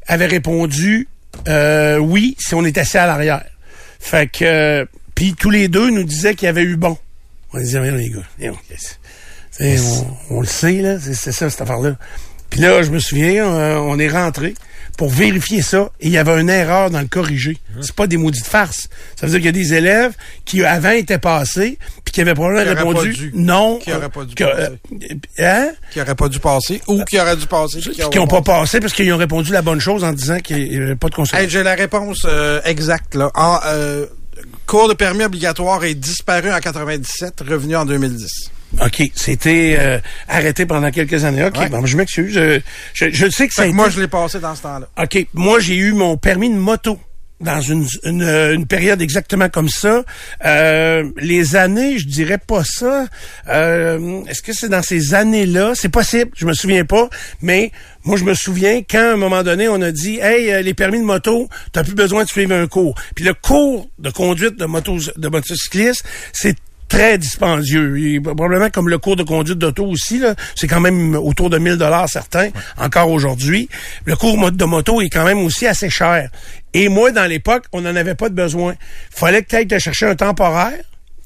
avaient 0.07 0.27
répondu 0.27 1.09
euh, 1.49 1.99
oui 1.99 2.37
si 2.39 2.55
on 2.55 2.65
est 2.65 2.79
assis 2.79 2.99
à 2.99 3.07
l'arrière. 3.07 3.45
Fait 3.99 4.31
que 4.31 4.45
euh, 4.45 4.85
puis 5.15 5.35
tous 5.35 5.51
les 5.51 5.69
deux 5.69 5.91
nous 5.91 6.05
disaient 6.05 6.35
qu'il 6.35 6.47
y 6.47 6.49
avait 6.49 6.63
eu 6.63 6.77
bon. 6.77 6.97
On 7.53 7.59
disait 7.59 7.79
Voyons, 7.79 7.97
les 7.97 8.11
gars, 8.11 8.53
on, 9.61 10.37
on 10.37 10.41
le 10.41 10.47
sait 10.47 10.81
là, 10.81 10.99
c'est 11.01 11.33
ça 11.33 11.51
cette 11.51 11.61
affaire-là. 11.61 11.97
Puis 12.49 12.61
là, 12.61 12.83
je 12.83 12.91
me 12.91 12.99
souviens, 12.99 13.45
euh, 13.45 13.77
on 13.77 13.99
est 13.99 14.09
rentré 14.09 14.55
pour 15.01 15.09
vérifier 15.09 15.63
ça 15.63 15.91
et 15.99 16.09
il 16.09 16.13
y 16.13 16.19
avait 16.19 16.39
une 16.39 16.51
erreur 16.51 16.91
dans 16.91 17.01
le 17.01 17.07
corrigé. 17.07 17.57
C'est 17.81 17.95
pas 17.95 18.07
des 18.07 18.19
maudites 18.19 18.45
farces. 18.45 18.91
Ça 19.17 19.25
veut 19.25 19.31
dire 19.33 19.39
qu'il 19.39 19.47
y 19.47 19.49
a 19.49 19.53
des 19.53 19.73
élèves 19.73 20.13
qui 20.45 20.63
avant 20.63 20.91
étaient 20.91 21.17
passés 21.17 21.79
puis 22.05 22.13
qui 22.13 22.21
avaient 22.21 22.35
probablement 22.35 22.65
Qui 22.65 22.71
auraient 22.71 22.81
répondu 22.83 23.13
dû. 23.15 23.33
non. 23.35 23.79
Qui 23.79 23.95
auraient 23.95 24.11
pas 24.11 24.27
dû 24.27 24.35
que, 24.35 24.45
euh, 24.45 24.69
hein? 25.39 25.71
Qui 25.91 26.03
aurait 26.03 26.15
pas 26.15 26.29
dû 26.29 26.39
passer 26.39 26.83
ou 26.87 27.03
qui 27.05 27.19
aurait 27.19 27.35
dû 27.39 27.47
passer. 27.47 27.81
puis 27.81 27.93
Qui 27.93 28.19
n'ont 28.19 28.27
pas 28.27 28.43
passé. 28.43 28.61
passé 28.61 28.81
parce 28.81 28.93
qu'ils 28.93 29.11
ont 29.15 29.17
répondu 29.17 29.53
la 29.53 29.63
bonne 29.63 29.81
chose 29.81 30.05
en 30.05 30.13
disant 30.13 30.39
qu'il 30.41 30.69
n'y 30.69 30.77
avait 30.77 30.97
pas 30.97 31.09
de 31.09 31.15
consommation. 31.15 31.45
Hey, 31.47 31.49
J'ai 31.51 31.63
la 31.63 31.77
réponse 31.77 32.27
euh, 32.27 32.61
exacte. 32.67 33.15
Là. 33.15 33.31
En, 33.35 33.59
euh, 33.65 34.05
cours 34.67 34.89
de 34.89 34.93
permis 34.93 35.25
obligatoire 35.25 35.83
est 35.85 35.95
disparu 35.95 36.53
en 36.53 36.59
97, 36.59 37.41
revenu 37.49 37.75
en 37.75 37.87
2010. 37.87 38.51
OK. 38.81 39.03
C'était 39.15 39.77
euh, 39.79 39.99
arrêté 40.29 40.67
pendant 40.67 40.91
quelques 40.91 41.25
années. 41.25 41.45
OK. 41.45 41.59
Ouais. 41.59 41.69
Bon, 41.69 41.85
je 41.87 41.97
m'excuse. 41.97 42.33
Je, 42.33 42.61
je, 42.95 43.11
je 43.11 43.29
sais 43.31 43.49
que 43.49 43.61
été- 43.63 43.73
moi, 43.73 43.89
je 43.91 44.01
l'ai 44.01 44.09
passé 44.09 44.39
dans 44.39 44.55
ce 44.55 44.63
temps-là. 44.63 44.89
OK. 45.03 45.27
Moi, 45.35 45.59
j'ai 45.61 45.77
eu 45.77 45.93
mon 45.93 46.17
permis 46.17 46.51
de 46.51 46.55
moto 46.57 46.99
dans 47.41 47.63
une, 47.63 47.87
une, 48.05 48.23
euh, 48.23 48.55
une 48.55 48.67
période 48.67 49.01
exactement 49.01 49.49
comme 49.49 49.71
ça. 49.71 50.05
Euh, 50.45 51.11
les 51.17 51.57
années, 51.57 51.99
je 51.99 52.07
dirais 52.07 52.37
pas 52.37 52.63
ça. 52.65 53.07
Euh, 53.49 54.23
Est-ce 54.27 54.43
que 54.43 54.53
c'est 54.53 54.69
dans 54.69 54.83
ces 54.83 55.15
années-là? 55.15 55.73
C'est 55.75 55.89
possible, 55.89 56.31
je 56.37 56.45
me 56.45 56.53
souviens 56.53 56.85
pas. 56.85 57.09
Mais 57.41 57.73
moi, 58.05 58.19
je 58.19 58.25
me 58.25 58.35
souviens 58.35 58.83
quand, 58.89 58.99
à 58.99 59.13
un 59.13 59.17
moment 59.17 59.43
donné, 59.43 59.69
on 59.69 59.81
a 59.81 59.91
dit 59.91 60.19
Hey, 60.21 60.53
euh, 60.53 60.61
les 60.61 60.75
permis 60.75 60.99
de 61.01 61.05
moto, 61.05 61.49
t'as 61.73 61.83
plus 61.83 61.95
besoin 61.95 62.25
de 62.25 62.29
suivre 62.29 62.55
un 62.55 62.67
cours. 62.67 62.95
Puis 63.15 63.25
le 63.25 63.33
cours 63.33 63.89
de 63.99 64.11
conduite 64.11 64.57
de, 64.59 64.67
moto, 64.67 64.99
de 65.17 65.29
motocycliste, 65.29 66.05
c'est 66.35 66.57
très 66.91 67.17
dispendieux. 67.17 67.97
Est 67.99 68.21
probablement 68.21 68.69
comme 68.69 68.91
le 68.91 68.99
cours 68.99 69.17
de 69.17 69.23
conduite 69.23 69.57
d'auto 69.57 69.87
aussi, 69.87 70.19
là, 70.19 70.35
c'est 70.55 70.67
quand 70.67 70.81
même 70.81 71.15
autour 71.15 71.49
de 71.49 71.57
1000 71.57 71.77
dollars 71.77 72.09
certains, 72.09 72.51
encore 72.77 73.11
aujourd'hui. 73.11 73.71
Le 74.05 74.17
cours 74.17 74.51
de 74.51 74.65
moto 74.67 75.01
est 75.01 75.09
quand 75.09 75.25
même 75.25 75.39
aussi 75.39 75.67
assez 75.67 75.89
cher. 75.89 76.29
Et 76.75 76.89
moi, 76.89 77.11
dans 77.13 77.25
l'époque, 77.25 77.65
on 77.73 77.81
n'en 77.81 77.97
avait 77.97 78.15
pas 78.15 78.29
de 78.29 78.35
besoin. 78.35 78.75
fallait 79.11 79.43
que 79.43 79.49
tu 79.49 79.57
ailles 79.57 79.67
te 79.67 79.79
chercher 79.79 80.07
un 80.07 80.17
temporaire, 80.17 80.79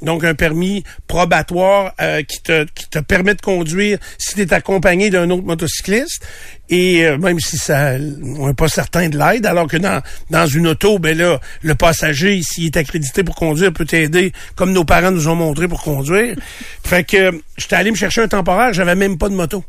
donc 0.05 0.25
un 0.25 0.35
permis 0.35 0.85
probatoire 1.07 1.93
euh, 2.01 2.23
qui, 2.23 2.43
te, 2.43 2.65
qui 2.75 2.89
te 2.89 2.99
permet 2.99 3.35
de 3.35 3.41
conduire 3.41 3.99
si 4.19 4.35
tu 4.35 4.43
es 4.43 4.55
accompagné 4.55 5.11
d'un 5.11 5.29
autre 5.31 5.45
motocycliste. 5.45 6.27
Et 6.71 7.05
euh, 7.05 7.19
même 7.19 7.41
si 7.41 7.59
ça 7.59 7.93
on 8.39 8.47
n'est 8.47 8.55
pas 8.55 8.69
certain 8.69 9.09
de 9.09 9.19
l'aide, 9.19 9.47
alors 9.47 9.67
que 9.67 9.77
dans, 9.77 10.03
dans 10.31 10.47
une 10.47 10.67
auto, 10.69 10.99
ben 10.99 11.17
là, 11.17 11.41
le 11.63 11.75
passager, 11.75 12.41
s'il 12.43 12.67
est 12.67 12.77
accrédité 12.77 13.23
pour 13.23 13.35
conduire, 13.35 13.73
peut 13.73 13.85
t'aider, 13.85 14.33
comme 14.55 14.73
nos 14.73 14.85
parents 14.85 15.11
nous 15.11 15.29
ont 15.29 15.35
montré 15.35 15.69
pour 15.69 15.83
conduire. 15.83 16.37
fait 16.85 17.05
que 17.05 17.41
j'étais 17.59 17.77
allé 17.77 17.91
me 17.91 17.97
chercher 17.97 18.23
un 18.23 18.29
temporaire, 18.29 18.73
j'avais 18.73 18.95
même 18.95 19.19
pas 19.19 19.29
de 19.29 19.35
moto. 19.35 19.65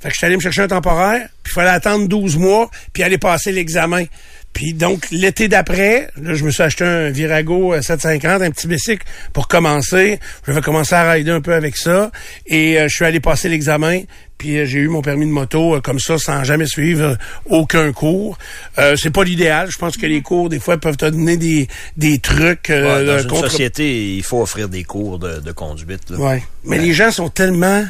Fait 0.00 0.08
que 0.08 0.14
j'étais 0.14 0.26
allé 0.26 0.36
me 0.36 0.40
chercher 0.40 0.62
un 0.62 0.68
temporaire, 0.68 1.28
puis 1.42 1.52
il 1.52 1.54
fallait 1.54 1.70
attendre 1.70 2.08
12 2.08 2.36
mois, 2.36 2.70
puis 2.92 3.02
aller 3.02 3.18
passer 3.18 3.52
l'examen. 3.52 4.04
Puis 4.52 4.74
donc, 4.74 5.06
l'été 5.10 5.48
d'après, 5.48 6.08
là, 6.20 6.34
je 6.34 6.44
me 6.44 6.50
suis 6.50 6.62
acheté 6.62 6.84
un 6.84 7.08
Virago 7.10 7.72
euh, 7.74 7.80
750, 7.80 8.42
un 8.42 8.50
petit 8.50 8.66
bicycle 8.66 9.04
pour 9.32 9.48
commencer. 9.48 10.20
Je 10.46 10.52
vais 10.52 10.60
commencer 10.60 10.94
à 10.94 11.10
rider 11.10 11.30
un 11.30 11.40
peu 11.40 11.54
avec 11.54 11.76
ça. 11.76 12.10
Et 12.46 12.78
euh, 12.78 12.86
je 12.88 12.94
suis 12.94 13.04
allé 13.04 13.18
passer 13.20 13.48
l'examen. 13.48 14.02
Puis 14.36 14.58
euh, 14.58 14.66
j'ai 14.66 14.80
eu 14.80 14.88
mon 14.88 15.00
permis 15.02 15.24
de 15.26 15.30
moto 15.30 15.76
euh, 15.76 15.80
comme 15.80 15.98
ça, 16.00 16.18
sans 16.18 16.44
jamais 16.44 16.66
suivre 16.66 17.02
euh, 17.02 17.14
aucun 17.46 17.92
cours. 17.92 18.36
Euh, 18.78 18.94
c'est 18.96 19.10
pas 19.10 19.24
l'idéal. 19.24 19.68
Je 19.72 19.78
pense 19.78 19.96
que 19.96 20.04
les 20.06 20.20
cours, 20.20 20.48
des 20.50 20.58
fois, 20.58 20.76
peuvent 20.76 20.96
te 20.98 21.06
donner 21.06 21.36
des, 21.38 21.68
des 21.96 22.18
trucs 22.18 22.68
euh, 22.68 22.98
Ouais, 23.00 23.04
dans 23.06 23.22
une 23.22 23.28
contre- 23.28 23.50
société, 23.50 24.16
il 24.16 24.22
faut 24.22 24.42
offrir 24.42 24.68
des 24.68 24.84
cours 24.84 25.18
de, 25.18 25.38
de 25.40 25.52
conduite. 25.52 26.10
là. 26.10 26.18
Ouais. 26.18 26.42
Mais 26.64 26.76
les 26.78 26.92
gens 26.92 27.10
sont 27.10 27.28
tellement... 27.30 27.84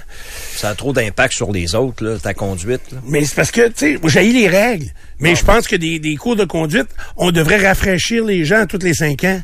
Ça 0.55 0.69
a 0.71 0.75
trop 0.75 0.93
d'impact 0.93 1.35
sur 1.35 1.51
les 1.53 1.75
autres, 1.75 2.05
là, 2.05 2.19
ta 2.19 2.35
conduite. 2.35 2.83
là. 2.93 2.99
Mais 3.07 3.25
c'est 3.25 3.35
parce 3.35 3.51
que, 3.51 3.67
tu 3.69 3.97
sais, 3.97 3.99
j'ai 4.07 4.33
les 4.33 4.49
règles. 4.49 4.87
Mais 5.23 5.35
je 5.35 5.45
pense 5.45 5.67
que 5.67 5.77
des, 5.77 5.99
des 5.99 6.17
cours 6.17 6.37
de 6.37 6.45
conduite, 6.45 6.89
on 7.17 7.31
devrait 7.31 7.67
rafraîchir 7.67 8.25
les 8.25 8.45
gens 8.45 8.67
tous 8.67 8.79
les 8.83 8.95
cinq 8.95 9.25
ans. 9.25 9.41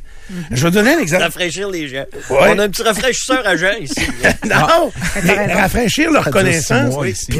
Je 0.51 0.65
vais 0.65 0.71
donner 0.71 0.93
un 0.95 0.99
exemple. 0.99 1.23
Rafraîchir 1.23 1.71
les 1.71 1.89
gens. 1.89 2.05
Ouais. 2.31 2.37
On 2.51 2.59
a 2.59 2.65
un 2.65 2.69
petit 2.69 2.83
rafraîchisseur 2.83 3.47
à 3.47 3.57
gens 3.57 3.73
ici. 3.81 3.95
non, 4.45 4.91
mais 5.25 5.33
raison. 5.33 5.55
rafraîchir 5.55 6.11
leur 6.11 6.31
connaissance, 6.31 6.95
puis 7.29 7.39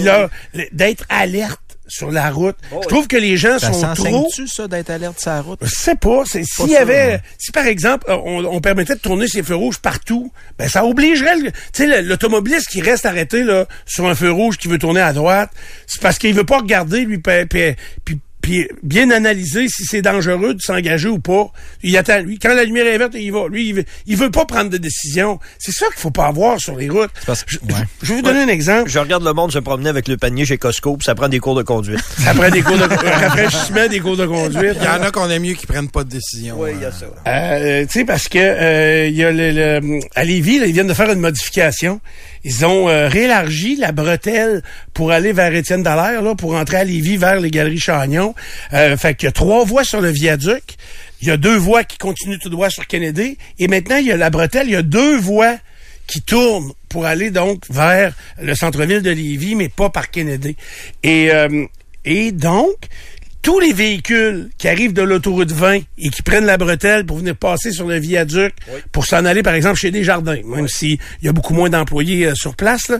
d'être 0.73 1.05
alerte 1.11 1.61
sur 1.91 2.11
la 2.11 2.31
route. 2.31 2.55
Oh, 2.71 2.81
je 2.83 2.89
trouve 2.89 3.07
que 3.09 3.17
les 3.17 3.39
gens 3.39 3.59
Ça 3.59 3.73
sont 3.73 3.81
trop... 3.95 4.05
s'enseigne-tu, 4.05 4.47
ça, 4.47 4.69
d'être 4.69 4.91
alerte 4.91 5.19
sur 5.19 5.31
la 5.31 5.41
route? 5.41 5.59
Je 5.63 5.71
sais 5.75 5.95
pas. 5.95 6.23
c'est- 6.27 6.45
S'il 6.45 6.69
y 6.69 6.77
avait, 6.77 7.21
si 7.39 7.51
par 7.51 7.67
exemple, 7.67 8.05
euh, 8.11 8.17
on, 8.27 8.45
on 8.45 8.61
permettait 8.61 8.95
de 8.95 9.01
tourner 9.01 9.27
ses 9.27 9.43
feux 9.43 9.55
rouges 9.55 9.79
partout, 9.79 10.31
ben 10.59 10.69
ça 10.69 10.85
obligerait, 10.85 11.37
le- 11.37 11.51
tu 11.51 11.59
sais, 11.89 12.03
l'automobiliste 12.03 12.69
qui 12.69 12.83
reste 12.83 13.07
arrêté 13.07 13.43
là 13.43 13.67
sur 13.87 14.07
un 14.07 14.15
feu 14.15 14.31
rouge 14.31 14.59
qui 14.59 14.69
veut 14.69 14.77
tourner 14.79 15.01
à 15.01 15.15
droite, 15.15 15.51
c'est 15.87 16.03
parce 16.03 16.19
qu'il 16.19 16.35
veut 16.35 16.45
pas 16.45 16.59
regarder 16.59 17.07
lui, 17.07 17.17
puis, 17.19 17.47
puis- 18.05 18.21
puis- 18.41 18.69
bien 18.83 19.11
analyser 19.11 19.67
si 19.69 19.85
c'est 19.85 20.03
dangereux 20.03 20.55
de 20.55 20.61
s'engager 20.61 21.09
ou 21.09 21.19
pas. 21.19 21.47
Il 21.83 21.97
attend 21.97 22.21
lui. 22.21 22.39
Quand 22.39 22.55
la 22.55 22.65
lumière 22.65 22.87
est 22.87 22.99
verte, 22.99 23.15
il 23.15 23.31
va. 23.33 23.47
Lui, 23.49 23.69
il 23.69 23.75
veut, 23.75 23.85
il 24.07 24.17
veut 24.17 24.31
pas 24.31 24.45
prendre 24.45 24.71
de 24.71 24.77
décision. 24.79 25.39
C'est 25.59 25.73
ça 25.73 25.87
qu'il 25.87 25.97
faut 26.01 26.11
pas 26.11 26.27
avoir 26.27 26.59
sur 26.61 26.77
les 26.77 26.89
routes. 26.89 27.11
parce 27.27 27.45
que- 27.45 27.53
je, 27.53 27.59
ouais. 27.59 27.81
je- 28.03 28.07
je 28.07 28.13
vais 28.13 28.17
vous 28.17 28.23
donner 28.23 28.43
un 28.43 28.49
exemple. 28.49 28.89
Je 28.91 28.99
regarde 28.99 29.25
le 29.25 29.33
monde 29.33 29.53
se 29.53 29.59
promener 29.59 29.89
avec 29.91 30.09
le 30.09 30.17
panier 30.17 30.45
chez 30.45 30.59
Costco, 30.59 30.97
puis 30.97 31.05
ça 31.05 31.15
prend 31.15 31.29
des 31.29 31.39
cours 31.41 31.55
de 31.57 31.63
conduite. 31.63 32.01
Ça 32.19 32.35
prend 32.35 32.51
des 32.51 32.63
cours 32.63 32.77
de 32.79 32.83
rafraîchissement, 32.85 33.87
des 33.89 34.01
cours 34.01 34.17
de 34.17 34.27
conduite. 34.27 34.77
Il 34.81 34.85
y 34.85 34.89
en 34.89 35.03
a 35.03 35.11
qu'on 35.11 35.29
aime 35.31 35.43
mieux 35.43 35.55
qui 35.55 35.67
prennent 35.67 35.89
pas 35.91 36.05
de 36.05 36.11
décision. 36.11 36.57
Oui, 36.59 36.71
il 36.75 36.83
y 36.83 36.85
a 36.85 36.89
euh, 36.89 36.91
ça. 36.93 37.07
Euh, 37.27 37.87
tu 37.87 37.93
sais, 38.01 38.05
parce 38.05 38.29
que 38.29 38.39
euh, 38.39 39.07
il 39.09 39.15
y 39.17 39.25
a 39.25 39.31
le, 39.31 39.51
le- 39.81 40.01
à 40.15 40.25
Lévis, 40.25 40.59
là, 40.59 40.67
ils 40.67 40.73
viennent 40.73 40.87
de 40.89 40.95
faire 40.95 41.11
une 41.11 41.21
modification. 41.21 42.01
Ils 42.45 42.65
ont 42.65 42.89
euh, 42.89 43.09
réélargi 43.09 43.77
la 43.77 43.93
bretelle 43.93 44.63
pour 44.95 45.13
aller 45.13 45.33
vers 45.33 45.55
Étienne 45.55 45.83
Dallaire, 45.83 46.23
là, 46.23 46.35
pour 46.35 46.55
entrer 46.55 46.79
à 46.79 46.85
Lévis 46.85 47.17
vers 47.17 47.41
les 47.41 47.51
Galeries 47.51 47.79
Chagnon. 47.79 48.35
Euh, 48.73 48.97
fait 48.97 49.15
qu'il 49.15 49.27
y 49.27 49.29
a 49.29 49.33
trois 49.33 49.65
voies 49.65 49.85
sur 49.85 50.01
le 50.01 50.11
viaduc. 50.11 50.77
Il 51.21 51.29
y 51.29 51.31
a 51.31 51.37
deux 51.37 51.57
voies 51.57 51.85
qui 51.85 51.99
continuent 51.99 52.39
tout 52.39 52.51
droit 52.51 52.71
sur 52.71 52.87
Kennedy. 52.87 53.37
Et 53.59 53.69
maintenant, 53.69 53.97
il 53.97 54.07
y 54.07 54.13
a 54.13 54.17
la 54.17 54.31
bretelle, 54.31 54.69
il 54.69 54.73
y 54.73 54.77
a 54.77 54.83
deux 54.83 55.17
voies 55.17 55.57
qui 56.07 56.23
tournent 56.23 56.73
pour 56.89 57.05
aller 57.07 57.31
donc 57.31 57.65
vers 57.69 58.15
le 58.41 58.55
centre-ville 58.55 59.03
de 59.03 59.11
Lévis, 59.11 59.55
mais 59.55 59.69
pas 59.69 59.91
par 59.91 60.11
Kennedy. 60.11 60.57
Et, 61.03 61.31
euh, 61.33 61.67
et 62.05 62.33
donc, 62.33 62.77
tous 63.43 63.61
les 63.61 63.73
véhicules 63.73 64.51
qui 64.59 64.69
arrivent 64.69 64.93
de 64.93 65.03
l'autoroute 65.03 65.53
20 65.53 65.81
et 65.99 66.09
qui 66.11 66.23
prennent 66.23 66.47
la 66.47 66.57
bretelle 66.57 67.07
pour 67.07 67.19
venir 67.19 67.37
passer 67.37 67.73
sur 67.73 67.87
le 67.87 67.99
viaduc 67.99 68.55
pour 68.93 69.07
s'en 69.07 69.25
aller, 69.25 69.43
par 69.43 69.55
exemple, 69.55 69.79
chez 69.79 69.91
Desjardins, 69.91 70.41
même 70.45 70.69
s'il 70.69 70.99
y 71.23 71.29
a 71.29 71.33
beaucoup 71.33 71.55
moins 71.55 71.71
d'employés 71.71 72.27
euh, 72.27 72.35
sur 72.35 72.57
place, 72.57 72.89
là, 72.89 72.99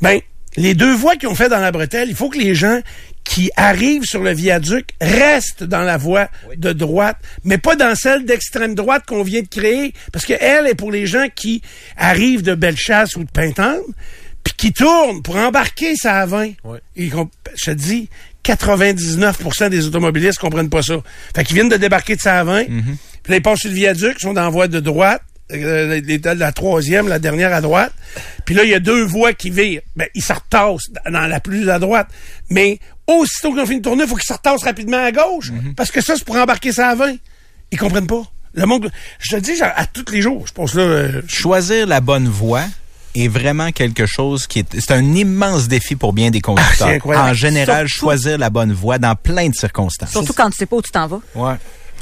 ben, 0.00 0.20
les 0.56 0.74
deux 0.74 0.94
voies 0.94 1.16
qu'ils 1.16 1.28
ont 1.28 1.34
fait 1.34 1.48
dans 1.48 1.58
la 1.58 1.70
bretelle, 1.70 2.08
il 2.08 2.14
faut 2.14 2.30
que 2.30 2.38
les 2.38 2.54
gens 2.54 2.80
qui 3.24 3.50
arrive 3.56 4.04
sur 4.04 4.22
le 4.22 4.32
viaduc 4.32 4.90
reste 5.00 5.64
dans 5.64 5.82
la 5.82 5.96
voie 5.96 6.28
de 6.56 6.72
droite, 6.72 7.18
mais 7.44 7.58
pas 7.58 7.76
dans 7.76 7.94
celle 7.94 8.24
d'extrême 8.24 8.74
droite 8.74 9.04
qu'on 9.06 9.22
vient 9.22 9.42
de 9.42 9.48
créer, 9.48 9.92
parce 10.12 10.24
qu'elle 10.24 10.66
est 10.66 10.74
pour 10.74 10.92
les 10.92 11.06
gens 11.06 11.26
qui 11.34 11.60
arrivent 11.96 12.42
de 12.42 12.54
Bellechasse 12.54 13.16
ou 13.16 13.24
de 13.24 13.30
Pintante, 13.30 13.82
puis 14.46 14.54
qui 14.56 14.72
tournent 14.72 15.22
pour 15.22 15.36
embarquer 15.36 15.96
ça 15.96 16.20
à 16.20 16.26
20. 16.26 16.50
Et 16.96 17.08
qu'on- 17.08 17.28
je 17.56 17.64
te 17.66 17.70
dis, 17.72 18.08
99% 18.44 19.68
des 19.68 19.86
automobilistes 19.86 20.38
comprennent 20.38 20.70
pas 20.70 20.82
ça. 20.82 20.94
Fait 21.34 21.44
qu'ils 21.44 21.54
viennent 21.56 21.68
de 21.68 21.76
débarquer 21.76 22.16
de 22.16 22.20
ça 22.20 22.38
à 22.40 22.44
20, 22.44 22.64
puis 23.22 23.30
là, 23.32 23.36
ils 23.36 23.42
passent 23.42 23.60
sur 23.60 23.70
le 23.70 23.74
viaduc, 23.76 24.14
ils 24.18 24.22
sont 24.22 24.32
dans 24.34 24.42
la 24.44 24.48
voie 24.50 24.68
de 24.68 24.78
droite, 24.80 25.20
euh, 25.52 26.00
la, 26.24 26.34
la 26.34 26.52
troisième, 26.52 27.08
la 27.08 27.18
dernière 27.18 27.52
à 27.52 27.60
droite. 27.60 27.92
Puis 28.44 28.54
là, 28.54 28.64
il 28.64 28.70
y 28.70 28.74
a 28.74 28.80
deux 28.80 29.02
voies 29.04 29.32
qui 29.32 29.50
virent. 29.50 29.80
Ben, 29.96 30.06
ils 30.14 30.22
se 30.22 30.32
retassent 30.32 30.90
dans 31.10 31.26
la 31.26 31.40
plus 31.40 31.68
à 31.70 31.78
droite. 31.78 32.08
Mais 32.50 32.78
aussitôt 33.06 33.52
qu'ils 33.52 33.60
ont 33.62 33.66
fini 33.66 33.78
de 33.78 33.84
tourner, 33.84 34.04
il 34.04 34.08
faut 34.08 34.16
qu'ils 34.16 34.26
se 34.26 34.32
retassent 34.32 34.64
rapidement 34.64 35.04
à 35.04 35.12
gauche. 35.12 35.50
Parce 35.76 35.90
que 35.90 36.00
ça, 36.00 36.14
c'est 36.16 36.24
pour 36.24 36.36
embarquer 36.36 36.72
ça 36.72 36.88
à 36.88 36.94
20. 36.94 37.16
Ils 37.72 37.78
comprennent 37.78 38.06
pas. 38.06 38.22
Le 38.54 38.64
monde, 38.66 38.90
je 39.20 39.36
te 39.36 39.40
dis, 39.40 39.60
à 39.62 39.86
tous 39.86 40.10
les 40.12 40.22
jours, 40.22 40.46
je 40.46 40.52
pense 40.52 40.74
là, 40.74 40.82
euh, 40.82 41.22
Choisir 41.28 41.86
la 41.86 42.00
bonne 42.00 42.28
voie 42.28 42.64
est 43.24 43.28
vraiment 43.28 43.72
quelque 43.72 44.06
chose 44.06 44.46
qui 44.46 44.60
est... 44.60 44.80
C'est 44.80 44.92
un 44.92 45.14
immense 45.14 45.68
défi 45.68 45.96
pour 45.96 46.12
bien 46.12 46.30
des 46.30 46.38
Ah, 46.42 46.46
conducteurs. 46.46 46.74
c'est 46.88 46.94
incroyable. 46.96 47.30
en 47.30 47.34
général, 47.34 47.88
Surtout- 47.88 48.06
choisir 48.06 48.38
la 48.38 48.50
bonne 48.50 48.72
voie 48.72 48.98
dans 48.98 49.14
plein 49.14 49.48
de 49.48 49.54
circonstances. 49.54 50.10
Surtout 50.10 50.32
quand 50.32 50.50
tu 50.50 50.56
sais 50.58 50.66
pas 50.66 50.76
où 50.76 50.82
tu 50.82 50.90
t'en 50.90 51.06
vas. 51.06 51.20
Ouais. 51.34 51.54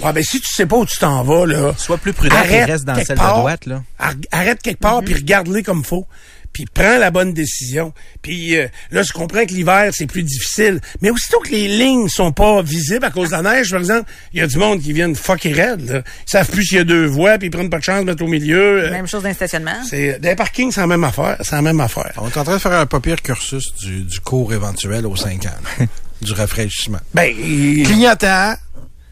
ah, 0.03 0.13
ben, 0.13 0.23
si 0.23 0.41
tu 0.41 0.53
sais 0.53 0.67
pas 0.67 0.77
où 0.77 0.87
tu 0.87 0.99
t'en 0.99 1.23
vas, 1.23 1.47
là. 1.47 1.73
Sois 1.79 1.99
plus 1.99 2.13
prudent 2.13 2.35
et 2.37 2.39
arrête 2.39 2.67
reste 2.67 2.85
dans 2.85 2.95
quelque 2.95 3.07
celle 3.07 3.17
part, 3.19 3.35
de 3.35 3.39
droite. 3.41 3.67
Là. 3.67 3.83
ar- 3.99 4.13
Arrête 4.33 4.61
quelque 4.63 4.81
part, 4.81 5.03
puis 5.03 5.15
regarde-les 5.15 5.63
comme 5.63 5.85
faut. 5.85 6.07
Puis 6.55 6.65
prends 6.73 6.99
la 6.99 7.11
bonne 7.11 7.35
décision. 7.35 7.93
Puis 8.23 8.57
euh, 8.57 8.69
là, 8.93 9.03
je 9.03 9.13
comprends 9.13 9.45
que 9.45 9.53
l'hiver, 9.53 9.91
c'est 9.93 10.07
plus 10.07 10.23
difficile. 10.23 10.81
Mais 11.03 11.11
aussitôt 11.11 11.41
que 11.41 11.51
les 11.51 11.69
lignes 11.69 12.09
sont 12.09 12.33
pas 12.33 12.63
visibles 12.63 13.05
à 13.05 13.11
cause 13.11 13.31
de 13.31 13.37
la 13.37 13.43
neige, 13.43 13.71
par 13.73 13.81
exemple, 13.81 14.11
il 14.33 14.41
y 14.41 14.43
a 14.43 14.47
du 14.47 14.57
monde 14.57 14.81
qui 14.81 14.93
vient 14.93 15.13
fucker 15.15 15.53
raide. 15.53 15.91
Là. 15.91 16.03
Ils 16.27 16.31
savent 16.31 16.49
plus 16.49 16.65
s'il 16.65 16.79
y 16.79 16.81
a 16.81 16.85
deux 16.85 17.07
voies, 17.07 17.37
puis 17.39 17.49
ils 17.49 17.51
prennent 17.51 17.69
pas 17.69 17.79
de 17.79 17.85
chance 17.85 18.01
de 18.01 18.05
mettre 18.07 18.23
au 18.25 18.29
milieu. 18.29 18.85
Euh, 18.85 18.91
Même 18.91 19.09
chose 19.09 19.23
dans 19.23 19.29
le 19.29 19.35
stationnement. 19.35 19.83
c'est, 19.91 20.21
des 20.21 20.37
parkings, 20.37 20.71
c'est 20.71 20.81
la 20.81 20.87
même 20.87 21.05
affaire. 21.05 21.37
C'est 21.41 21.57
la 21.57 21.63
même 21.63 21.81
affaire. 21.81 22.13
On 22.19 22.29
est 22.29 22.37
en 22.37 22.45
train 22.45 22.55
de 22.55 22.61
faire 22.61 22.73
un 22.73 22.87
pas 22.87 23.01
pire 23.01 23.21
cursus 23.21 23.75
du, 23.75 24.05
du 24.05 24.21
cours 24.21 24.55
éventuel 24.55 25.07
aux 25.07 25.17
5 25.17 25.45
ans. 25.47 25.85
du 26.23 26.33
rafraîchissement. 26.33 27.01
Ben, 27.13 27.35
Clignotant, 27.35 28.55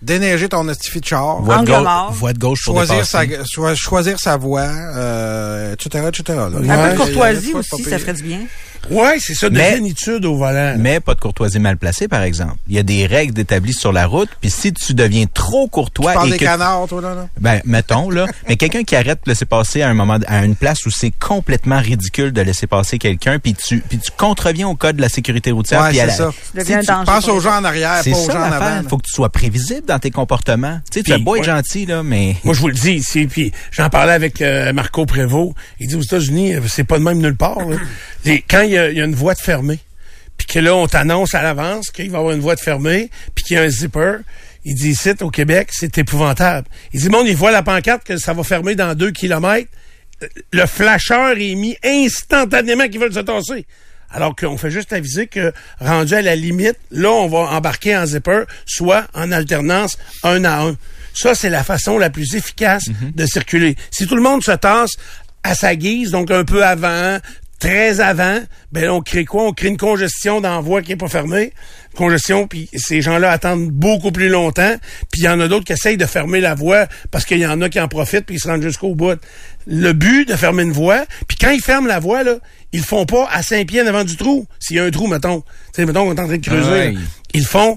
déneiger 0.02 0.48
ton 0.48 0.68
estifi 0.68 1.00
de 1.00 1.06
char, 1.06 1.40
Voie 1.42 1.58
de, 1.58 1.66
gauche, 1.66 1.86
voie 2.16 2.32
de 2.32 2.38
gauche 2.38 2.64
pour 2.64 2.74
choisir 2.74 2.96
dépasser. 2.96 3.36
sa, 3.38 3.44
choi- 3.44 3.74
choisir 3.74 4.18
sa 4.18 4.36
voie, 4.36 4.62
euh, 4.96 5.72
etc., 5.74 6.04
etc. 6.08 6.22
là. 6.28 6.44
Un 6.44 6.52
Ouais, 6.60 6.88
peu 6.88 6.92
de 6.92 6.98
courtoisie 6.98 7.54
aussi, 7.54 7.82
ça 7.84 7.98
ferait 7.98 8.14
du 8.14 8.22
bien. 8.24 8.40
Ouais, 8.90 9.16
c'est 9.20 9.34
ça, 9.34 9.48
de 9.50 9.56
Mais- 9.56 9.74
zénitude 9.74 10.24
au 10.24 10.36
volant. 10.36 10.74
Mais 10.78 11.00
pas 11.00 11.14
de 11.14 11.20
courtoisie 11.20 11.58
mal 11.58 11.76
placée, 11.76 12.08
par 12.08 12.22
exemple. 12.22 12.56
Il 12.68 12.74
y 12.74 12.78
a 12.78 12.82
des 12.82 13.06
règles 13.06 13.38
établies 13.40 13.72
sur 13.74 13.92
la 13.92 14.06
route, 14.06 14.28
puis 14.40 14.50
si 14.50 14.72
tu 14.72 14.94
deviens 14.94 15.26
trop 15.32 15.68
courtois 15.68 16.12
Tu 16.12 16.16
parles 16.16 16.28
et 16.28 16.32
des 16.32 16.38
que 16.38 16.44
canards, 16.44 16.86
toi, 16.88 17.00
là, 17.00 17.14
là? 17.14 17.28
Ben, 17.40 17.60
mettons, 17.64 18.10
là. 18.10 18.26
mais 18.48 18.56
quelqu'un 18.56 18.82
qui 18.84 18.96
arrête 18.96 19.20
de 19.24 19.30
laisser 19.30 19.44
passer 19.44 19.82
à 19.82 19.88
un 19.88 19.94
moment, 19.94 20.18
à 20.26 20.44
une 20.44 20.56
place 20.56 20.84
où 20.86 20.90
c'est 20.90 21.10
complètement 21.18 21.78
ridicule 21.80 22.32
de 22.32 22.40
laisser 22.42 22.66
passer 22.66 22.98
quelqu'un, 22.98 23.38
puis 23.38 23.54
tu, 23.54 23.80
puis 23.80 23.98
tu 23.98 24.10
contreviens 24.16 24.68
au 24.68 24.74
code 24.74 24.96
de 24.96 25.00
la 25.02 25.08
sécurité 25.08 25.50
routière. 25.50 25.82
Ouais, 25.82 25.92
c'est 25.94 26.10
ça. 26.10 26.30
Tu 26.54 26.86
penses 27.04 27.28
aux 27.28 27.40
gens 27.40 27.56
en 27.58 27.64
arrière, 27.64 28.00
C'est 28.02 28.10
pas 28.12 28.16
aux 28.18 28.26
ça 28.26 28.32
gens 28.32 28.40
en 28.40 28.52
avant. 28.52 28.88
Faut 28.88 28.98
que 28.98 29.06
tu 29.06 29.12
sois 29.14 29.28
prévisible 29.30 29.86
dans 29.86 29.98
tes 29.98 30.10
comportements. 30.10 30.80
Tu 30.90 31.00
sais, 31.00 31.02
tu 31.04 31.22
beau 31.22 31.36
être 31.36 31.44
gentil, 31.44 31.86
là, 31.86 32.02
mais... 32.02 32.36
Moi, 32.44 32.54
je 32.54 32.60
vous 32.60 32.68
le 32.68 32.74
dis 32.74 32.92
ici, 32.92 33.26
puis 33.26 33.52
j'en 33.70 33.88
parlais 33.90 34.12
avec 34.12 34.40
euh, 34.42 34.72
Marco 34.72 35.06
Prévost. 35.06 35.54
Il 35.80 35.88
dit 35.88 35.94
aux 35.94 36.02
États-Unis, 36.02 36.54
euh, 36.54 36.60
c'est 36.68 36.84
pas 36.84 36.98
de 36.98 37.04
même 37.04 37.18
nulle 37.18 37.36
part. 37.36 37.58
là. 37.68 37.76
Les- 38.24 38.42
quand 38.48 38.62
il 38.62 38.71
y, 38.74 38.78
a, 38.78 38.90
il 38.90 38.96
y 38.96 39.00
a 39.00 39.04
une 39.04 39.14
voie 39.14 39.34
de 39.34 39.40
fermée, 39.40 39.78
puis 40.36 40.46
que 40.46 40.58
là, 40.58 40.74
on 40.74 40.86
t'annonce 40.86 41.34
à 41.34 41.42
l'avance 41.42 41.90
qu'il 41.90 42.10
va 42.10 42.18
y 42.18 42.20
avoir 42.20 42.34
une 42.34 42.40
voie 42.40 42.54
de 42.54 42.60
fermée, 42.60 43.10
puis 43.34 43.44
qu'il 43.44 43.56
y 43.56 43.58
a 43.60 43.62
un 43.62 43.68
zipper, 43.68 44.18
il 44.64 44.74
dit 44.74 44.90
ici, 44.90 45.10
au 45.20 45.30
Québec, 45.30 45.70
c'est 45.72 45.98
épouvantable. 45.98 46.68
Il 46.92 47.00
dit, 47.00 47.08
bon, 47.08 47.24
il 47.26 47.34
voit 47.36 47.50
la 47.50 47.62
pancarte 47.62 48.04
que 48.04 48.16
ça 48.16 48.32
va 48.32 48.42
fermer 48.44 48.74
dans 48.74 48.94
deux 48.94 49.10
kilomètres. 49.10 49.70
Euh, 50.22 50.26
Le 50.52 50.66
flasheur 50.66 51.32
est 51.38 51.54
mis 51.54 51.76
instantanément 51.84 52.88
qu'ils 52.88 53.00
veulent 53.00 53.12
se 53.12 53.20
tasser. 53.20 53.66
Alors 54.14 54.36
qu'on 54.36 54.58
fait 54.58 54.70
juste 54.70 54.92
aviser 54.92 55.26
que, 55.26 55.52
rendu 55.80 56.14
à 56.14 56.22
la 56.22 56.36
limite, 56.36 56.76
là, 56.90 57.10
on 57.10 57.28
va 57.28 57.38
embarquer 57.56 57.96
en 57.96 58.04
zipper, 58.04 58.42
soit 58.66 59.06
en 59.14 59.32
alternance, 59.32 59.96
un 60.22 60.44
à 60.44 60.60
un. 60.62 60.76
Ça, 61.14 61.34
c'est 61.34 61.48
la 61.50 61.64
façon 61.64 61.98
la 61.98 62.10
plus 62.10 62.34
efficace 62.34 62.84
de 63.14 63.26
circuler. 63.26 63.74
Si 63.90 64.06
tout 64.06 64.14
le 64.16 64.22
monde 64.22 64.42
se 64.44 64.52
tasse 64.52 64.92
à 65.42 65.54
sa 65.54 65.74
guise, 65.76 66.10
donc 66.10 66.30
un 66.30 66.44
peu 66.44 66.64
avant, 66.64 67.18
très 67.62 68.00
avant, 68.00 68.40
ben 68.72 68.86
là, 68.86 68.92
on 68.92 69.02
crée 69.02 69.24
quoi? 69.24 69.44
On 69.44 69.52
crée 69.52 69.68
une 69.68 69.76
congestion 69.76 70.40
dans 70.40 70.56
la 70.56 70.60
voie 70.60 70.82
qui 70.82 70.92
est 70.92 70.96
pas 70.96 71.08
fermée. 71.08 71.52
Congestion, 71.94 72.48
puis 72.48 72.68
ces 72.74 73.02
gens-là 73.02 73.30
attendent 73.30 73.70
beaucoup 73.70 74.10
plus 74.10 74.28
longtemps. 74.28 74.74
Puis 75.12 75.20
il 75.20 75.24
y 75.24 75.28
en 75.28 75.38
a 75.38 75.46
d'autres 75.46 75.64
qui 75.64 75.72
essayent 75.72 75.96
de 75.96 76.06
fermer 76.06 76.40
la 76.40 76.56
voie 76.56 76.86
parce 77.12 77.24
qu'il 77.24 77.38
y 77.38 77.46
en 77.46 77.60
a 77.62 77.68
qui 77.68 77.78
en 77.78 77.86
profitent 77.86 78.26
puis 78.26 78.36
ils 78.36 78.40
se 78.40 78.48
rendent 78.48 78.62
jusqu'au 78.62 78.96
bout. 78.96 79.20
Le 79.68 79.92
but 79.92 80.28
de 80.28 80.34
fermer 80.34 80.64
une 80.64 80.72
voie, 80.72 81.04
puis 81.28 81.36
quand 81.40 81.50
ils 81.50 81.62
ferment 81.62 81.86
la 81.86 82.00
voie, 82.00 82.24
là, 82.24 82.38
ils 82.72 82.80
le 82.80 82.84
font 82.84 83.06
pas 83.06 83.28
à 83.30 83.44
5 83.44 83.64
pieds 83.68 83.82
en 83.82 83.86
avant 83.86 84.02
du 84.02 84.16
trou. 84.16 84.44
S'il 84.58 84.76
y 84.76 84.80
a 84.80 84.84
un 84.84 84.90
trou, 84.90 85.06
mettons. 85.06 85.42
Tu 85.42 85.46
sais, 85.74 85.86
mettons 85.86 86.04
qu'on 86.04 86.16
est 86.16 86.20
en 86.20 86.26
train 86.26 86.38
de 86.38 86.44
creuser. 86.44 86.94
Ah. 86.96 87.00
Ils 87.32 87.42
le 87.42 87.46
font 87.46 87.76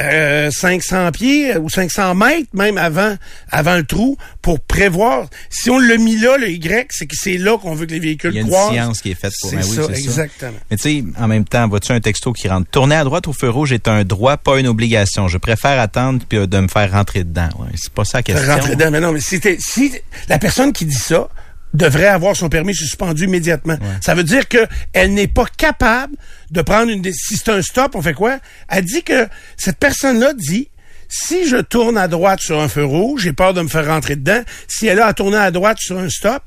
euh, 0.00 0.50
500 0.50 1.10
pieds 1.12 1.54
euh, 1.54 1.58
ou 1.60 1.68
500 1.68 2.14
mètres 2.14 2.48
même 2.54 2.78
avant 2.78 3.16
avant 3.50 3.76
le 3.76 3.84
trou 3.84 4.16
pour 4.42 4.60
prévoir. 4.60 5.28
Si 5.50 5.70
on 5.70 5.78
l'a 5.78 5.96
mis 5.96 6.16
là, 6.16 6.36
le 6.38 6.48
Y, 6.50 6.86
c'est 6.90 7.06
que 7.06 7.16
c'est 7.16 7.36
là 7.38 7.58
qu'on 7.58 7.74
veut 7.74 7.86
que 7.86 7.92
les 7.92 7.98
véhicules 7.98 8.30
Il 8.32 8.36
y 8.36 8.38
a 8.38 8.42
une 8.42 8.48
croisent. 8.48 8.72
science 8.72 9.00
qui 9.02 9.10
est 9.10 9.14
faite 9.20 9.32
pour... 9.40 9.50
Ben 9.50 9.60
oui, 9.68 9.76
ça, 9.76 9.82
exactement. 9.92 10.52
Mais 10.70 10.76
tu 10.76 10.82
sais, 10.82 11.04
en 11.18 11.26
même 11.26 11.44
temps, 11.44 11.66
vois-tu 11.68 11.92
un 11.92 12.00
texto 12.00 12.32
qui 12.32 12.48
rentre? 12.48 12.70
Tourner 12.70 12.94
à 12.96 13.04
droite 13.04 13.26
au 13.28 13.32
feu 13.32 13.50
rouge 13.50 13.72
est 13.72 13.88
un 13.88 14.04
droit, 14.04 14.36
pas 14.36 14.58
une 14.60 14.68
obligation. 14.68 15.26
Je 15.28 15.38
préfère 15.38 15.80
attendre 15.80 16.22
puis 16.28 16.38
euh, 16.38 16.46
de 16.46 16.60
me 16.60 16.68
faire 16.68 16.92
rentrer 16.92 17.24
dedans. 17.24 17.48
Ouais, 17.58 17.68
c'est 17.74 17.92
pas 17.92 18.04
ça 18.04 18.18
la 18.18 18.22
question. 18.22 18.52
Rentrer 18.54 18.76
dedans. 18.76 18.90
Mais 18.92 19.00
non, 19.00 19.12
mais 19.12 19.20
si, 19.20 19.40
t'es- 19.40 19.58
si 19.58 19.92
la 20.28 20.38
personne 20.38 20.72
qui 20.72 20.84
dit 20.84 20.94
ça 20.94 21.28
devrait 21.74 22.06
avoir 22.06 22.34
son 22.34 22.48
permis 22.48 22.74
suspendu 22.74 23.24
immédiatement. 23.24 23.76
Ça 24.00 24.14
veut 24.14 24.24
dire 24.24 24.48
que 24.48 24.66
elle 24.94 25.12
n'est 25.12 25.28
pas 25.28 25.44
capable 25.58 26.14
de 26.50 26.62
prendre 26.62 26.90
une 26.90 27.02
décision. 27.02 27.26
Si 27.28 27.36
c'est 27.36 27.50
un 27.50 27.62
stop, 27.62 27.94
on 27.94 28.02
fait 28.02 28.14
quoi? 28.14 28.38
Elle 28.68 28.84
dit 28.84 29.02
que 29.02 29.28
cette 29.56 29.78
personne-là 29.78 30.32
dit 30.34 30.70
si 31.08 31.48
je 31.48 31.56
tourne 31.56 31.96
à 31.96 32.06
droite 32.06 32.40
sur 32.40 32.60
un 32.60 32.68
feu 32.68 32.84
rouge, 32.84 33.22
j'ai 33.22 33.32
peur 33.32 33.54
de 33.54 33.62
me 33.62 33.68
faire 33.68 33.86
rentrer 33.86 34.16
dedans. 34.16 34.42
Si 34.66 34.86
elle 34.86 35.00
a 35.00 35.06
à 35.06 35.14
tourner 35.14 35.38
à 35.38 35.50
droite 35.50 35.78
sur 35.78 35.98
un 35.98 36.10
stop, 36.10 36.42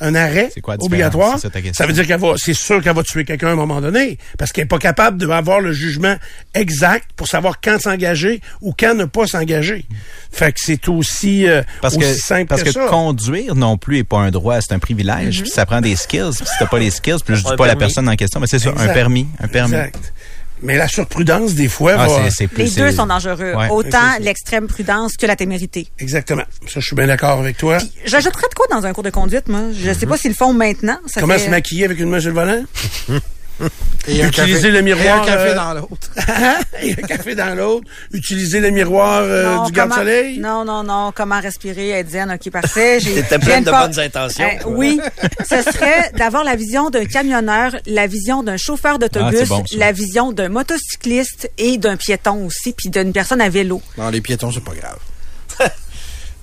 un 0.00 0.14
arrêt 0.14 0.50
C'est 0.52 0.60
quoi 0.60 0.76
obligatoire, 0.78 1.38
C'est 1.38 1.74
ça 1.74 1.86
veut 1.86 1.92
dire 1.92 2.06
qu'elle 2.06 2.20
va, 2.20 2.34
c'est 2.36 2.54
sûr 2.54 2.82
qu'elle 2.82 2.94
va 2.94 3.02
tuer 3.02 3.24
quelqu'un 3.24 3.48
à 3.48 3.52
un 3.52 3.56
moment 3.56 3.80
donné, 3.80 4.18
parce 4.38 4.52
qu'elle 4.52 4.64
est 4.64 4.68
pas 4.68 4.78
capable 4.78 5.18
d'avoir 5.18 5.60
le 5.60 5.72
jugement 5.72 6.16
exact 6.54 7.10
pour 7.16 7.28
savoir 7.28 7.60
quand 7.60 7.80
s'engager 7.80 8.40
ou 8.60 8.74
quand 8.78 8.94
ne 8.94 9.04
pas 9.04 9.26
s'engager. 9.26 9.84
Fait 10.32 10.52
que 10.52 10.60
c'est 10.62 10.88
aussi, 10.88 11.46
euh, 11.48 11.62
Parce 11.80 11.96
aussi 11.96 12.06
que, 12.06 12.14
simple 12.14 12.46
parce 12.46 12.62
que, 12.62 12.72
ça. 12.72 12.86
conduire 12.86 13.54
non 13.54 13.76
plus 13.76 13.98
est 13.98 14.04
pas 14.04 14.18
un 14.18 14.30
droit, 14.30 14.60
c'est 14.60 14.72
un 14.74 14.78
privilège. 14.78 15.42
Puis 15.42 15.50
ça 15.50 15.66
prend 15.66 15.80
des 15.80 15.96
skills. 15.96 16.30
Puis 16.36 16.46
si 16.46 16.54
t'as 16.58 16.66
pas 16.66 16.78
les 16.78 16.90
skills, 16.90 17.18
puis 17.24 17.36
je 17.36 17.42
dis 17.42 17.48
Un 17.52 17.56
pas 17.56 17.66
la 17.66 17.74
permis. 17.74 17.80
personne 17.80 18.08
en 18.08 18.16
question, 18.16 18.40
mais 18.40 18.46
c'est 18.46 18.58
ça, 18.58 18.72
un 18.76 18.88
permis, 18.88 19.26
un 19.40 19.48
permis. 19.48 19.74
Exact. 19.74 20.12
Mais 20.62 20.76
la 20.76 20.88
surprudence, 20.88 21.54
des 21.54 21.68
fois, 21.68 21.94
Ah, 21.98 22.06
va... 22.06 22.24
c'est, 22.24 22.30
c'est 22.30 22.46
plus, 22.48 22.64
Les 22.64 22.70
deux 22.70 22.92
sont 22.92 23.06
dangereux. 23.06 23.54
Ouais. 23.54 23.68
Autant 23.70 24.18
l'extrême 24.20 24.66
prudence 24.66 25.16
que 25.16 25.26
la 25.26 25.36
témérité. 25.36 25.88
Exactement. 25.98 26.42
Ça, 26.66 26.80
je 26.80 26.86
suis 26.86 26.96
bien 26.96 27.06
d'accord 27.06 27.38
avec 27.40 27.56
toi. 27.56 27.78
J'ajouterais 28.04 28.46
de 28.50 28.54
quoi 28.54 28.66
dans 28.70 28.84
un 28.86 28.92
cours 28.92 29.02
de 29.04 29.10
conduite, 29.10 29.48
moi? 29.48 29.62
Je 29.72 29.92
sais 29.92 30.06
pas 30.06 30.16
s'ils 30.16 30.30
le 30.32 30.36
font 30.36 30.52
maintenant. 30.52 30.98
Ça 31.06 31.20
Comment 31.20 31.34
fait- 31.34 31.46
se 31.46 31.50
maquiller 31.50 31.84
avec 31.86 31.98
une 31.98 32.10
main 32.10 32.20
sur 32.20 32.30
le 32.30 32.34
volant? 32.34 32.62
Et 34.08 34.22
un 34.22 34.28
Utiliser 34.28 34.68
café- 34.68 34.70
le 34.70 34.80
miroir, 34.82 35.04
Et 35.18 35.30
un 35.30 35.32
café 35.34 35.50
euh, 35.50 35.54
dans 35.54 35.74
l'autre. 35.74 36.10
Et 36.82 36.92
un 36.92 37.06
café 37.06 37.34
dans 37.34 37.54
l'autre. 37.56 37.86
Utiliser 38.12 38.60
le 38.60 38.70
miroir 38.70 39.20
euh, 39.22 39.44
Non, 39.56 39.64
du 39.64 39.72
garde-soleil. 39.72 40.38
Non, 40.38 40.64
non, 40.64 40.82
non. 40.82 41.12
Comment 41.14 41.38
respirer, 41.40 41.90
être 41.90 42.08
zen, 42.10 42.30
ok, 42.30 42.50
parfait. 42.50 42.98
Pleine 43.00 43.40
viens 43.42 43.60
de 43.60 43.70
pas- 43.70 43.86
bonnes 43.88 44.00
intentions, 44.00 44.48
Eh, 44.50 44.64
oui, 44.66 45.00
ce 45.48 45.62
serait 45.62 46.10
d'avoir 46.16 46.44
la 46.44 46.56
vision 46.56 46.88
d'un 46.90 47.04
camionneur, 47.04 47.76
la 47.86 48.06
vision 48.06 48.42
d'un 48.42 48.56
chauffeur 48.56 48.94
Ah, 48.94 48.98
d'autobus, 48.98 49.48
bon, 49.48 49.64
ça. 49.66 49.76
la 49.76 49.92
vision 49.92 50.32
d'un 50.32 50.48
motocycliste 50.48 51.50
et 51.58 51.76
d'un 51.78 51.96
piéton 51.96 52.46
aussi, 52.46 52.72
puis 52.72 52.88
d'une 52.88 53.12
personne 53.12 53.40
à 53.42 53.48
vélo. 53.50 53.82
Non, 53.98 54.08
les 54.08 54.20
piétons, 54.22 54.50
c'est 54.50 54.64
pas 54.64 54.74
grave. 54.74 54.98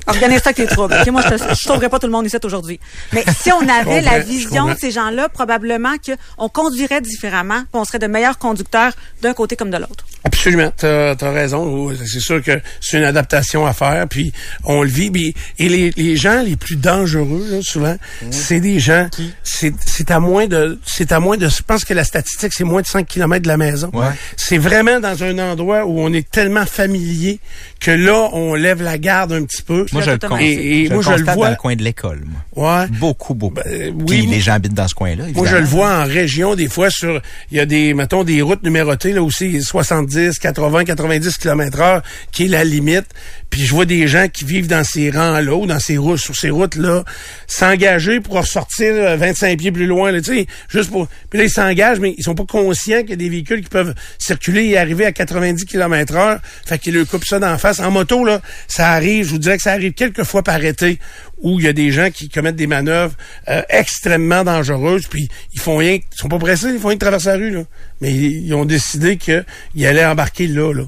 Organise 0.07 0.39
ça 0.41 0.49
avec 0.49 0.57
les 0.59 0.67
troubles. 0.67 0.95
ok? 0.99 1.07
Moi, 1.11 1.21
je 1.21 1.49
ne 1.49 1.53
sauverais 1.55 1.89
pas 1.89 1.99
tout 1.99 2.07
le 2.07 2.13
monde 2.13 2.25
ici 2.25 2.37
aujourd'hui. 2.43 2.79
Mais 3.13 3.23
si 3.41 3.51
on 3.51 3.67
avait 3.67 4.01
la 4.01 4.19
vision 4.19 4.67
de 4.67 4.75
ces 4.79 4.91
gens-là, 4.91 5.29
probablement 5.29 5.95
qu'on 6.37 6.49
conduirait 6.49 7.01
différemment, 7.01 7.63
qu'on 7.71 7.83
serait 7.85 7.99
de 7.99 8.07
meilleurs 8.07 8.37
conducteurs 8.37 8.93
d'un 9.21 9.33
côté 9.33 9.55
comme 9.55 9.69
de 9.69 9.77
l'autre. 9.77 10.05
Absolument. 10.23 10.71
T'as 10.75 11.11
as 11.19 11.31
raison. 11.31 11.91
C'est 12.05 12.19
sûr 12.19 12.41
que 12.41 12.59
c'est 12.81 12.97
une 12.97 13.03
adaptation 13.03 13.65
à 13.65 13.73
faire, 13.73 14.07
puis 14.09 14.31
on 14.63 14.83
le 14.83 14.89
vit. 14.89 15.09
Puis, 15.11 15.33
et 15.59 15.69
les, 15.69 15.91
les 15.95 16.15
gens 16.15 16.41
les 16.41 16.55
plus 16.55 16.75
dangereux, 16.75 17.45
là, 17.49 17.57
souvent, 17.61 17.95
c'est 18.31 18.59
des 18.59 18.79
gens. 18.79 19.07
C'est 19.43 19.73
c'est 19.85 20.11
à 20.11 20.19
moins 20.19 20.47
de, 20.47 20.79
c'est 20.85 21.11
à 21.11 21.19
moins 21.19 21.37
de. 21.37 21.47
Je 21.47 21.61
pense 21.61 21.85
que 21.85 21.93
la 21.93 22.03
statistique 22.03 22.53
c'est 22.53 22.63
moins 22.63 22.81
de 22.81 22.87
5 22.87 23.07
km 23.07 23.41
de 23.43 23.47
la 23.47 23.57
maison. 23.57 23.89
Ouais. 23.93 24.07
C'est 24.35 24.57
vraiment 24.57 24.99
dans 24.99 25.23
un 25.23 25.37
endroit 25.39 25.85
où 25.85 25.99
on 25.99 26.13
est 26.13 26.29
tellement 26.29 26.65
familier 26.65 27.39
que 27.80 27.91
là 27.91 28.30
on 28.34 28.53
lève 28.55 28.82
la 28.82 28.97
garde 28.97 29.32
un 29.34 29.43
petit 29.43 29.61
peu. 29.61 29.86
Moi, 29.91 30.01
je 30.01 30.09
le, 30.11 30.15
Et- 30.15 30.19
con- 30.19 30.38
et 30.39 30.86
je 30.88 30.93
moi, 30.93 31.03
je 31.03 31.09
le 31.09 31.15
constate 31.17 31.36
vois- 31.36 31.45
dans 31.45 31.51
le 31.51 31.57
coin 31.57 31.75
de 31.75 31.84
l'école, 31.84 32.23
moi. 32.25 32.82
Ouais. 32.82 32.88
Beaucoup, 32.99 33.34
beaucoup. 33.34 33.55
Ben, 33.55 33.93
Puis 34.05 34.21
oui. 34.21 34.28
les 34.30 34.39
gens 34.39 34.53
habitent 34.53 34.73
dans 34.73 34.88
ce 34.88 34.95
coin-là, 34.95 35.25
Moi, 35.36 35.45
je 35.47 35.55
le 35.57 35.63
vois 35.65 35.99
en 36.01 36.05
région, 36.05 36.55
des 36.55 36.67
fois, 36.69 36.89
sur, 36.89 37.21
il 37.51 37.57
y 37.57 37.59
a 37.59 37.65
des, 37.65 37.93
mettons, 37.93 38.23
des 38.23 38.41
routes 38.41 38.63
numérotées, 38.63 39.13
là 39.13 39.21
aussi, 39.21 39.61
70, 39.61 40.39
80, 40.39 40.86
90 40.86 41.38
km 41.38 41.80
heure, 41.80 42.01
qui 42.32 42.45
est 42.45 42.47
la 42.47 42.63
limite. 42.63 43.05
Puis 43.49 43.61
je 43.65 43.73
vois 43.73 43.86
des 43.86 44.07
gens 44.07 44.28
qui 44.28 44.43
vivent 44.43 44.67
dans 44.67 44.84
ces 44.84 45.09
rangs-là, 45.11 45.55
ou 45.55 45.65
dans 45.67 45.80
ces 45.80 45.97
routes, 45.97 46.19
sur 46.19 46.36
ces 46.36 46.49
routes-là, 46.49 47.03
s'engager 47.47 48.19
pour 48.19 48.36
ressortir 48.36 48.91
euh, 48.93 49.15
25 49.17 49.57
pieds 49.57 49.71
plus 49.71 49.86
loin, 49.86 50.11
là, 50.11 50.19
tu 50.21 50.36
sais, 50.36 50.47
juste 50.69 50.89
pour, 50.91 51.07
puis 51.30 51.39
là, 51.39 51.45
ils 51.45 51.49
s'engagent, 51.51 51.99
mais 51.99 52.13
ils 52.17 52.23
sont 52.23 52.36
pas 52.36 52.45
conscients 52.45 53.01
qu'il 53.01 53.11
y 53.11 53.13
a 53.13 53.17
des 53.17 53.30
véhicules 53.30 53.61
qui 53.61 53.69
peuvent 53.69 53.93
circuler 54.17 54.65
et 54.65 54.78
arriver 54.78 55.05
à 55.05 55.11
90 55.11 55.65
km 55.65 56.15
heure. 56.15 56.39
Fait 56.65 56.78
qu'ils 56.80 56.95
leur 56.95 57.07
coupent 57.07 57.25
ça 57.25 57.39
d'en 57.39 57.57
face. 57.57 57.66
En 57.80 57.91
moto, 57.91 58.24
là, 58.26 58.41
ça 58.68 58.91
arrive, 58.91 59.26
je 59.26 59.32
vous 59.32 59.38
dirais 59.38 59.57
que 59.57 59.63
ça 59.63 59.72
arrive 59.74 59.93
quelques 59.93 60.24
fois 60.24 60.43
par 60.43 60.63
été, 60.63 60.99
où 61.41 61.59
il 61.59 61.65
y 61.65 61.68
a 61.68 61.74
des 61.74 61.91
gens 61.91 62.09
qui 62.09 62.30
commettent 62.30 62.55
des 62.55 62.68
manœuvres 62.68 63.13
euh, 63.47 63.61
extrêmement 63.70 64.43
dangereuses, 64.43 65.07
puis 65.07 65.30
ils 65.53 65.59
font 65.59 65.78
rien, 65.78 65.93
ils 65.95 66.18
sont 66.18 66.30
pas 66.30 66.39
pressés, 66.39 66.70
ils 66.70 66.80
font 66.80 66.88
rien 66.88 66.97
que 66.97 67.01
traverser 67.03 67.28
la 67.28 67.36
rue, 67.36 67.51
là. 67.51 67.63
Mais 68.01 68.11
ils, 68.13 68.47
ils 68.47 68.53
ont 68.53 68.65
décidé 68.65 69.18
qu'ils 69.18 69.43
allaient 69.86 70.05
embarquer 70.05 70.47
là, 70.47 70.74
là. 70.74 70.84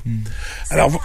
Alors, 0.71 0.89
vo- 0.89 0.99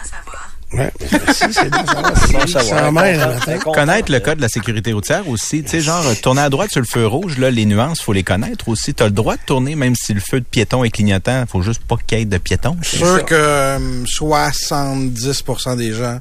ouais, 0.79 0.93
merci, 1.13 1.45
c'est 1.53 1.71
bon, 1.71 1.77
ça 1.87 1.95
va, 2.01 2.13
c'est 2.15 2.33
Bon 2.33 2.39
bon, 2.41 2.47
savoir. 2.47 2.65
ça 2.65 2.91
m'aide, 2.91 3.17
Content, 3.19 3.29
le 3.29 3.35
matin. 3.35 3.59
content. 3.59 3.73
Connaître 3.73 4.13
le 4.13 4.21
code 4.21 4.37
de 4.37 4.43
la 4.43 4.49
sécurité 4.49 4.93
routière 4.93 5.29
aussi, 5.29 5.63
tu 5.63 5.71
sais, 5.71 5.81
genre, 5.81 6.07
euh, 6.07 6.15
tourner 6.23 6.43
à 6.43 6.51
droite 6.51 6.71
sur 6.71 6.81
le 6.81 6.87
feu 6.87 7.07
rouge, 7.07 7.39
là, 7.39 7.51
les 7.51 7.65
nuances, 7.67 8.01
faut 8.03 8.13
les 8.13 8.23
connaître 8.25 8.69
aussi. 8.69 8.95
T'as 8.95 9.05
le 9.07 9.11
droit 9.13 9.37
de 9.37 9.43
tourner, 9.47 9.75
même 9.77 9.95
si 9.97 10.13
le 10.15 10.21
feu 10.21 10.41
de 10.41 10.45
piéton 10.45 10.85
est 10.85 10.91
clignotant, 10.91 11.45
faut 11.51 11.63
juste 11.63 11.83
pas 11.85 11.97
qu'il 12.07 12.19
y 12.19 12.23
ait 12.23 12.25
de 12.25 12.39
piéton. 12.39 12.77
Je 12.83 12.89
suis 12.89 12.99
sûr 12.99 13.25
que 13.25 13.35
euh, 13.35 13.79
70% 14.05 15.77
des 15.77 15.93
gens 15.93 16.19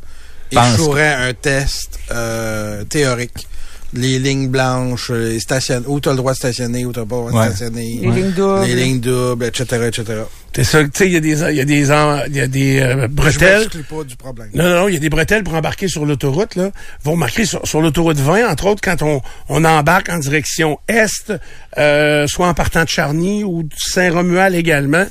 échoueraient 0.52 1.14
un 1.14 1.34
test 1.34 2.00
euh, 2.12 2.84
théorique. 2.84 3.48
Les 3.96 4.18
lignes 4.18 4.48
blanches, 4.48 5.12
les 5.12 5.40
stationne, 5.40 5.84
où 5.86 6.00
tu 6.00 6.10
as 6.10 6.14
le 6.14 6.18
droit 6.18 6.32
de 6.32 6.38
stationner, 6.38 6.84
où 6.86 6.92
tu 6.92 7.00
n'as 7.00 7.06
pas 7.06 7.16
le 7.16 7.22
droit 7.22 7.32
de 7.32 7.38
Ouais. 7.38 7.46
stationner. 7.56 8.00
Les 8.02 8.10
lignes 8.12 8.32
doubles. 8.32 8.66
Les 8.66 8.76
lignes 8.76 9.00
doubles, 9.00 9.46
etc., 9.46 9.64
etc. 9.88 10.22
C'est 10.56 10.64
ça, 10.64 10.84
tu 10.84 10.92
sais, 10.94 11.08
il 11.08 11.14
y 11.14 11.18
a 11.18 11.20
des, 11.20 11.42
il 11.42 11.56
y 11.56 11.62
a 11.62 11.66
des, 11.66 11.82
il 12.28 12.36
y 12.36 12.40
a 12.40 12.48
des 12.48 12.80
euh, 12.80 13.08
bretelles? 13.08 13.62
m'exclus 13.62 13.84
pas 13.84 14.04
du 14.04 14.16
problème. 14.16 14.50
Non, 14.54 14.64
non, 14.66 14.76
non, 14.82 14.88
il 14.88 14.94
y 14.94 14.98
a 14.98 15.00
des 15.00 15.10
bretelles 15.10 15.44
pour 15.44 15.56
embarquer 15.56 15.88
sur 15.88 16.06
l'autoroute, 16.06 16.56
là. 16.56 16.70
Vont 17.04 17.16
marquer 17.16 17.46
sur, 17.46 17.66
sur 17.66 17.82
l'autoroute 17.82 18.18
20, 18.18 18.48
entre 18.48 18.68
autres, 18.68 18.82
quand 18.84 19.02
on, 19.02 19.22
on 19.50 19.66
embarque 19.66 20.10
en 20.10 20.20
direction 20.20 20.80
est, 20.88 21.34
euh, 21.80 22.28
soit 22.28 22.48
en 22.48 22.54
partant 22.54 22.84
de 22.84 22.90
Charny 22.90 23.44
ou 23.44 23.64
de 23.64 23.74
Saint-Romuald 23.76 24.54
également. 24.54 25.06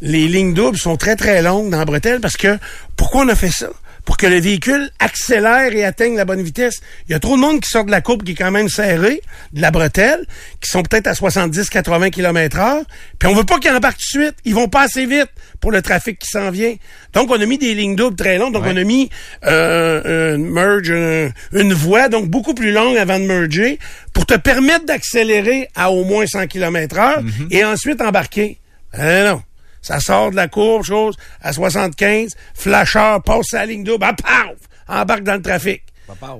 Les 0.00 0.26
lignes 0.26 0.54
doubles 0.54 0.78
sont 0.78 0.96
très, 0.96 1.14
très 1.14 1.42
longues 1.42 1.70
dans 1.70 1.78
la 1.78 1.84
bretelle 1.84 2.20
parce 2.20 2.36
que, 2.36 2.58
pourquoi 2.96 3.22
on 3.22 3.28
a 3.28 3.36
fait 3.36 3.52
ça? 3.52 3.68
Pour 4.08 4.16
que 4.16 4.26
le 4.26 4.40
véhicule 4.40 4.88
accélère 5.00 5.70
et 5.74 5.84
atteigne 5.84 6.16
la 6.16 6.24
bonne 6.24 6.40
vitesse. 6.40 6.80
Il 7.06 7.12
y 7.12 7.14
a 7.14 7.18
trop 7.20 7.36
de 7.36 7.42
monde 7.42 7.60
qui 7.60 7.68
sort 7.68 7.84
de 7.84 7.90
la 7.90 8.00
courbe 8.00 8.22
qui 8.22 8.32
est 8.32 8.34
quand 8.34 8.50
même 8.50 8.70
serrée, 8.70 9.20
de 9.52 9.60
la 9.60 9.70
bretelle, 9.70 10.24
qui 10.62 10.70
sont 10.70 10.82
peut-être 10.82 11.08
à 11.08 11.12
70-80 11.12 12.08
km 12.08 12.58
heure, 12.58 12.82
puis 13.18 13.28
on 13.28 13.34
veut 13.34 13.44
pas 13.44 13.58
qu'ils 13.58 13.70
embarquent 13.70 13.98
tout 13.98 14.18
de 14.18 14.22
suite. 14.24 14.36
Ils 14.46 14.54
vont 14.54 14.68
pas 14.68 14.84
assez 14.84 15.04
vite 15.04 15.28
pour 15.60 15.72
le 15.72 15.82
trafic 15.82 16.18
qui 16.18 16.26
s'en 16.30 16.50
vient. 16.50 16.74
Donc, 17.12 17.30
on 17.30 17.38
a 17.38 17.44
mis 17.44 17.58
des 17.58 17.74
lignes 17.74 17.96
doubles 17.96 18.16
très 18.16 18.38
longues. 18.38 18.54
Donc, 18.54 18.64
on 18.72 18.76
a 18.78 18.84
mis 18.84 19.10
euh, 19.44 20.34
un 20.34 20.38
merge, 20.38 20.90
un- 20.90 21.28
une 21.52 21.74
voie, 21.74 22.08
donc 22.08 22.28
beaucoup 22.28 22.54
plus 22.54 22.72
longue 22.72 22.96
avant 22.96 23.18
de 23.18 23.26
merger, 23.26 23.78
pour 24.14 24.24
te 24.24 24.34
permettre 24.38 24.86
d'accélérer 24.86 25.68
à 25.76 25.90
au 25.92 26.04
moins 26.04 26.26
100 26.26 26.46
km 26.46 26.98
heure 26.98 27.22
et 27.50 27.62
ensuite 27.62 28.00
embarquer. 28.00 28.58
Eh 28.94 29.24
non. 29.24 29.42
Ça 29.88 30.00
sort 30.00 30.30
de 30.30 30.36
la 30.36 30.48
courbe, 30.48 30.82
chose, 30.84 31.16
à 31.40 31.54
75, 31.54 32.32
flasheur, 32.54 33.22
passe 33.22 33.54
à 33.54 33.60
la 33.60 33.66
ligne 33.66 33.84
double, 33.84 34.04
ah, 34.06 34.12
paf! 34.12 34.54
Embarque 34.86 35.22
dans 35.22 35.34
le 35.34 35.40
trafic. 35.42 35.82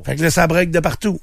Fait 0.04 0.16
que 0.16 0.22
là, 0.22 0.30
ça 0.30 0.46
break 0.46 0.70
de 0.70 0.80
partout. 0.80 1.18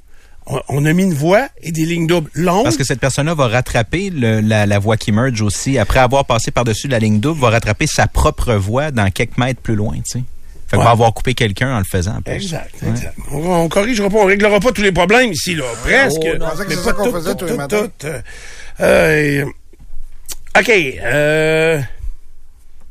On, 0.48 0.60
on 0.70 0.86
a 0.86 0.94
mis 0.94 1.04
une 1.04 1.14
voie 1.14 1.48
et 1.62 1.72
des 1.72 1.86
lignes 1.86 2.08
doubles 2.08 2.32
longues. 2.34 2.64
Parce 2.64 2.78
que 2.78 2.84
cette 2.84 3.00
personne-là 3.00 3.36
va 3.36 3.48
rattraper 3.48 4.10
le- 4.10 4.42
la, 4.42 4.66
la 4.66 4.80
voie 4.80 4.98
qui 4.98 5.12
merge 5.12 5.40
aussi. 5.42 5.78
Après 5.78 6.00
avoir 6.00 6.26
passé 6.26 6.50
par-dessus 6.50 6.88
la 6.88 6.98
ligne 6.98 7.20
double, 7.20 7.40
va 7.42 7.50
rattraper 7.52 7.86
sa 7.88 8.08
propre 8.08 8.54
voie 8.56 8.90
dans 8.90 9.10
quelques 9.12 9.38
mètres 9.38 9.62
plus 9.62 9.76
loin, 9.76 9.94
tu 9.98 10.04
sais. 10.20 10.24
Fait 10.68 10.78
qu'on 10.78 10.80
Ouais. 10.80 10.86
va 10.86 10.92
avoir 10.92 11.14
coupé 11.14 11.36
quelqu'un 11.36 11.76
en 11.76 11.78
le 11.78 11.84
faisant. 11.86 12.16
en 12.18 12.22
plus. 12.24 12.34
Exact, 12.34 12.74
exact. 12.88 13.16
On, 13.32 13.38
on 13.38 13.70
corrigera 13.70 14.10
pas, 14.10 14.18
on 14.18 14.26
réglera 14.26 14.60
pas 14.60 14.72
tous 14.72 14.82
les 14.82 14.92
problèmes 14.92 15.32
ici, 15.32 15.54
là. 15.56 15.64
Presque. 15.84 16.18
Pensais 16.40 16.64
que 16.64 16.70
mais 16.70 16.76
c'est 16.76 16.76
pas 16.76 16.84
ça 16.84 16.94
qu'on 16.94 17.06
tout, 17.06 17.12
faisait 17.12 17.30
tout, 17.32 17.36
tous 17.38 17.46
les 17.46 17.52
tout, 17.52 17.58
matins. 17.58 17.88
tout. 18.00 18.08
Euh, 18.08 18.22
euh, 18.82 19.46
OK. 20.60 20.70
Euh, 20.70 21.82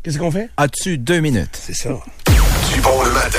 Qu'est-ce 0.05 0.19
qu'on 0.19 0.31
fait? 0.31 0.51
As-tu 0.59 0.99
deux 0.99 1.21
minutes? 1.21 1.59
C'est 1.59 1.73
ça. 1.73 1.89
Du 1.89 2.81
bon 2.83 3.03
le 3.05 3.11
matin. 3.13 3.39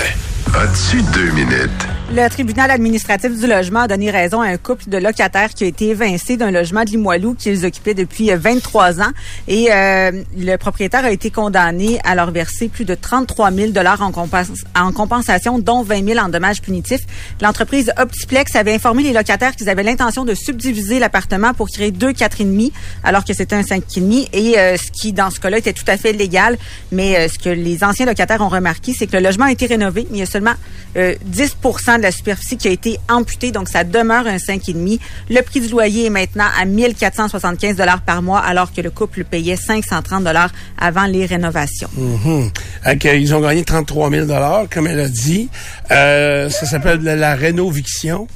As-tu 0.55 1.03
deux 1.13 1.29
minutes? 1.33 1.69
Le 2.13 2.29
tribunal 2.29 2.69
administratif 2.69 3.37
du 3.37 3.47
logement 3.47 3.81
a 3.81 3.87
donné 3.87 4.11
raison 4.11 4.39
à 4.39 4.45
un 4.45 4.57
couple 4.57 4.89
de 4.89 4.97
locataires 4.97 5.49
qui 5.49 5.63
a 5.63 5.67
été 5.67 5.89
évincé 5.89 6.37
d'un 6.37 6.51
logement 6.51 6.83
de 6.83 6.91
Limoilou 6.91 7.33
qu'ils 7.33 7.65
occupaient 7.65 7.95
depuis 7.95 8.31
euh, 8.31 8.37
23 8.37 9.01
ans. 9.01 9.09
Et 9.47 9.69
euh, 9.71 10.11
le 10.37 10.55
propriétaire 10.57 11.03
a 11.03 11.09
été 11.11 11.31
condamné 11.31 11.99
à 12.03 12.13
leur 12.13 12.29
verser 12.29 12.67
plus 12.67 12.85
de 12.85 12.93
33 12.93 13.51
000 13.51 13.71
en, 13.75 14.11
compens- 14.11 14.63
en 14.79 14.91
compensation, 14.91 15.57
dont 15.57 15.81
20 15.81 16.05
000 16.13 16.19
en 16.19 16.29
dommages 16.29 16.61
punitifs. 16.61 17.01
L'entreprise 17.41 17.91
Optiplex 17.97 18.55
avait 18.55 18.75
informé 18.75 19.01
les 19.01 19.11
locataires 19.11 19.55
qu'ils 19.55 19.67
avaient 19.67 19.83
l'intention 19.83 20.25
de 20.25 20.35
subdiviser 20.35 20.99
l'appartement 20.99 21.55
pour 21.55 21.69
créer 21.69 21.89
deux 21.89 22.11
4,5 22.11 22.71
alors 23.03 23.25
que 23.25 23.33
c'était 23.33 23.55
un 23.55 23.61
5,5 23.61 24.29
et 24.31 24.59
euh, 24.59 24.77
ce 24.77 24.91
qui, 24.91 25.11
dans 25.11 25.31
ce 25.31 25.39
cas-là, 25.39 25.57
était 25.57 25.73
tout 25.73 25.83
à 25.87 25.97
fait 25.97 26.13
légal. 26.13 26.59
Mais 26.91 27.17
euh, 27.17 27.27
ce 27.27 27.39
que 27.39 27.49
les 27.49 27.83
anciens 27.83 28.05
locataires 28.05 28.41
ont 28.41 28.47
remarqué, 28.49 28.93
c'est 28.93 29.07
que 29.07 29.17
le 29.17 29.23
logement 29.23 29.45
a 29.45 29.51
été 29.51 29.65
rénové, 29.65 30.05
mais 30.11 30.17
il 30.17 30.19
y 30.19 30.23
a 30.23 30.27
seulement 30.27 30.53
euh, 30.97 31.15
10 31.25 31.55
de 31.97 32.03
la 32.03 32.11
superficie 32.11 32.57
qui 32.57 32.67
a 32.67 32.71
été 32.71 32.97
amputée, 33.09 33.51
donc 33.51 33.69
ça 33.69 33.83
demeure 33.83 34.27
un 34.27 34.37
5,5. 34.37 34.99
Le 35.29 35.41
prix 35.41 35.61
du 35.61 35.67
loyer 35.69 36.05
est 36.05 36.09
maintenant 36.09 36.47
à 36.59 36.65
1475 36.65 37.75
dollars 37.75 38.01
par 38.01 38.21
mois, 38.21 38.39
alors 38.39 38.73
que 38.73 38.81
le 38.81 38.91
couple 38.91 39.23
payait 39.23 39.55
530 39.55 40.23
dollars 40.23 40.51
avant 40.77 41.05
les 41.05 41.25
rénovations. 41.25 41.89
Mhm. 41.97 42.51
Ils 43.03 43.35
ont 43.35 43.41
gagné 43.41 43.63
33 43.63 44.09
000 44.09 44.27
comme 44.69 44.87
elle 44.87 44.99
a 44.99 45.09
dit. 45.09 45.49
Euh, 45.91 46.49
ça 46.49 46.65
s'appelle 46.65 47.01
la, 47.01 47.15
la 47.15 47.35
rénoviction. 47.35 48.27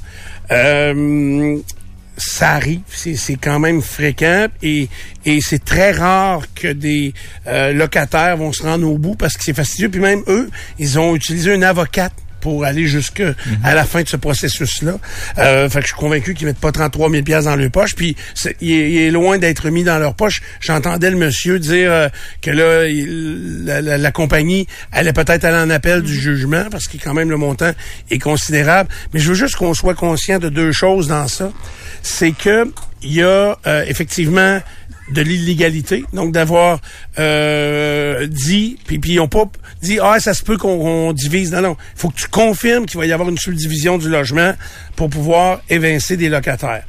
Euh, 0.50 1.58
ça 2.20 2.50
arrive, 2.50 2.82
c'est 2.88 3.16
c'est 3.16 3.36
quand 3.36 3.58
même 3.58 3.80
fréquent 3.80 4.48
et, 4.62 4.88
et 5.24 5.40
c'est 5.40 5.64
très 5.64 5.92
rare 5.92 6.42
que 6.54 6.68
des 6.68 7.14
euh, 7.46 7.72
locataires 7.72 8.36
vont 8.36 8.52
se 8.52 8.62
rendre 8.62 8.86
au 8.86 8.98
bout 8.98 9.14
parce 9.14 9.36
que 9.36 9.44
c'est 9.44 9.54
fastidieux. 9.54 9.88
Puis 9.88 10.00
même 10.00 10.22
eux, 10.28 10.50
ils 10.78 10.98
ont 10.98 11.14
utilisé 11.14 11.54
une 11.54 11.64
avocate 11.64 12.12
pour 12.40 12.64
aller 12.64 12.86
jusque 12.86 13.22
à 13.62 13.74
la 13.74 13.84
fin 13.84 14.02
de 14.02 14.08
ce 14.08 14.16
processus-là. 14.16 14.98
Euh, 15.38 15.68
fait 15.68 15.80
que 15.80 15.86
je 15.86 15.92
suis 15.92 16.00
convaincu 16.00 16.34
qu'ils 16.34 16.46
mettent 16.46 16.58
pas 16.58 16.72
33 16.72 17.10
000 17.10 17.22
pièces 17.22 17.44
dans 17.44 17.56
leur 17.56 17.70
poche. 17.70 17.94
Puis 17.94 18.16
il, 18.60 18.72
est, 18.72 19.10
loin 19.10 19.38
d'être 19.38 19.68
mis 19.70 19.84
dans 19.84 19.98
leur 19.98 20.14
poche. 20.14 20.40
J'entendais 20.60 21.10
le 21.10 21.16
monsieur 21.16 21.58
dire 21.58 21.92
euh, 21.92 22.08
que 22.42 22.50
là, 22.50 23.98
la 23.98 24.12
compagnie 24.12 24.66
allait 24.92 25.12
peut-être 25.12 25.44
aller 25.44 25.58
en 25.58 25.70
appel 25.70 26.02
du 26.02 26.14
jugement 26.14 26.64
parce 26.70 26.86
que 26.86 26.96
quand 26.96 27.14
même 27.14 27.30
le 27.30 27.36
montant 27.36 27.72
est 28.10 28.18
considérable. 28.18 28.88
Mais 29.12 29.20
je 29.20 29.28
veux 29.28 29.34
juste 29.34 29.56
qu'on 29.56 29.74
soit 29.74 29.94
conscient 29.94 30.38
de 30.38 30.48
deux 30.48 30.72
choses 30.72 31.08
dans 31.08 31.28
ça. 31.28 31.52
C'est 32.02 32.32
que 32.32 32.70
il 33.02 33.14
y 33.14 33.22
a 33.22 33.58
euh, 33.66 33.84
effectivement 33.86 34.60
de 35.12 35.22
l'illégalité, 35.22 36.04
donc 36.12 36.32
d'avoir 36.32 36.80
euh, 37.18 38.26
dit, 38.26 38.78
puis 38.86 39.00
ils 39.04 39.20
ont 39.20 39.28
pas 39.28 39.44
dit 39.82 39.98
ah 40.00 40.20
ça 40.20 40.34
se 40.34 40.42
peut 40.42 40.56
qu'on 40.56 41.12
divise. 41.12 41.52
Non 41.52 41.62
non, 41.62 41.76
il 41.96 42.00
faut 42.00 42.08
que 42.10 42.16
tu 42.16 42.28
confirmes 42.28 42.86
qu'il 42.86 42.98
va 42.98 43.06
y 43.06 43.12
avoir 43.12 43.28
une 43.28 43.38
subdivision 43.38 43.98
du 43.98 44.08
logement 44.08 44.54
pour 44.96 45.10
pouvoir 45.10 45.60
évincer 45.68 46.16
des 46.16 46.28
locataires. 46.28 46.84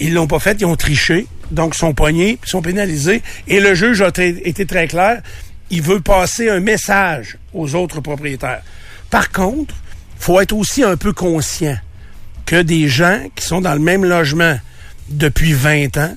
Ils 0.00 0.14
l'ont 0.14 0.26
pas 0.26 0.38
fait, 0.38 0.56
ils 0.60 0.66
ont 0.66 0.76
triché, 0.76 1.26
donc 1.50 1.74
ils 1.74 1.78
sont 1.78 1.94
ils 1.98 2.38
sont 2.44 2.62
pénalisés. 2.62 3.22
Et 3.46 3.60
le 3.60 3.74
juge 3.74 4.02
a 4.02 4.08
été 4.18 4.66
très 4.66 4.88
clair, 4.88 5.22
il 5.70 5.82
veut 5.82 6.00
passer 6.00 6.50
un 6.50 6.60
message 6.60 7.38
aux 7.54 7.74
autres 7.74 8.00
propriétaires. 8.00 8.62
Par 9.10 9.30
contre, 9.30 9.74
faut 10.18 10.40
être 10.40 10.52
aussi 10.52 10.84
un 10.84 10.96
peu 10.96 11.12
conscient 11.12 11.76
que 12.46 12.60
des 12.60 12.88
gens 12.88 13.20
qui 13.34 13.44
sont 13.44 13.60
dans 13.60 13.74
le 13.74 13.80
même 13.80 14.04
logement 14.04 14.58
depuis 15.08 15.52
20 15.52 15.96
ans, 15.96 16.16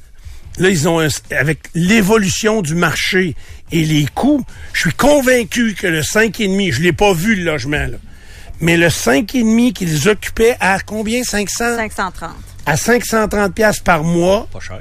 là, 0.60 0.70
ils 0.70 0.88
ont, 0.88 1.00
un- 1.00 1.08
avec 1.38 1.60
l'évolution 1.74 2.62
du 2.62 2.76
marché 2.76 3.36
et 3.72 3.84
les 3.84 4.06
coûts, 4.14 4.44
je 4.74 4.82
suis 4.82 4.94
convaincu 4.94 5.74
que 5.74 5.88
le 5.88 6.02
5,5, 6.02 6.72
je 6.72 6.82
l'ai 6.82 6.94
pas 6.94 7.14
vu 7.14 7.36
le 7.36 7.44
logement, 7.44 7.78
là, 7.88 7.98
mais 8.62 8.78
le 8.78 8.90
5,5 8.90 9.74
qu'ils 9.74 10.08
occupaient 10.10 10.56
à 10.60 10.80
combien? 10.80 11.24
500? 11.24 11.76
530. 11.78 12.32
À 12.66 12.78
530 12.78 13.54
pièces 13.54 13.80
par 13.80 14.04
mois. 14.04 14.48
Pas 14.52 14.60
cher. 14.60 14.80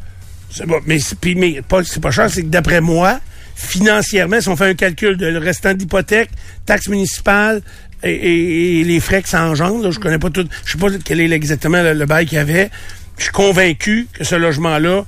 C'est 0.51 0.67
bon, 0.67 0.81
mais 0.87 0.99
puis- 1.21 1.35
mais 1.35 1.61
pas- 1.63 1.83
c'est 1.85 2.01
pas 2.01 2.11
cher, 2.13 2.31
c'est 2.31 2.43
que 2.43 2.49
d'après 2.49 2.81
moi, 2.81 3.19
financièrement, 3.57 4.41
si 4.41 4.49
on 4.49 4.57
fait 4.57 4.67
un 4.69 4.75
calcul 4.75 5.17
de 5.17 5.27
le 5.27 5.39
restant 5.39 5.75
d'hypothèque, 5.75 6.31
taxes 6.67 6.89
municipales 6.89 7.63
et, 8.03 8.11
et- 8.13 8.81
et 8.81 8.85
les 8.85 9.01
frais 9.01 9.23
que 9.23 9.29
ça 9.29 9.45
engendre, 9.45 9.83
là, 9.83 9.91
je 9.91 9.99
connais 9.99 10.19
pas 10.19 10.31
tout, 10.31 10.47
je 10.65 10.73
sais 10.73 10.79
pas 10.79 10.87
quel 11.05 11.21
est 11.21 11.31
exactement 11.33 11.83
le, 11.83 11.95
le 11.95 12.07
bail 12.07 12.27
qu'il 12.27 12.37
y 12.37 12.41
avait. 12.41 12.71
Je 13.19 13.25
suis 13.25 13.33
convaincu 13.33 14.07
que 14.13 14.25
ce 14.25 14.35
logement-là 14.35 15.05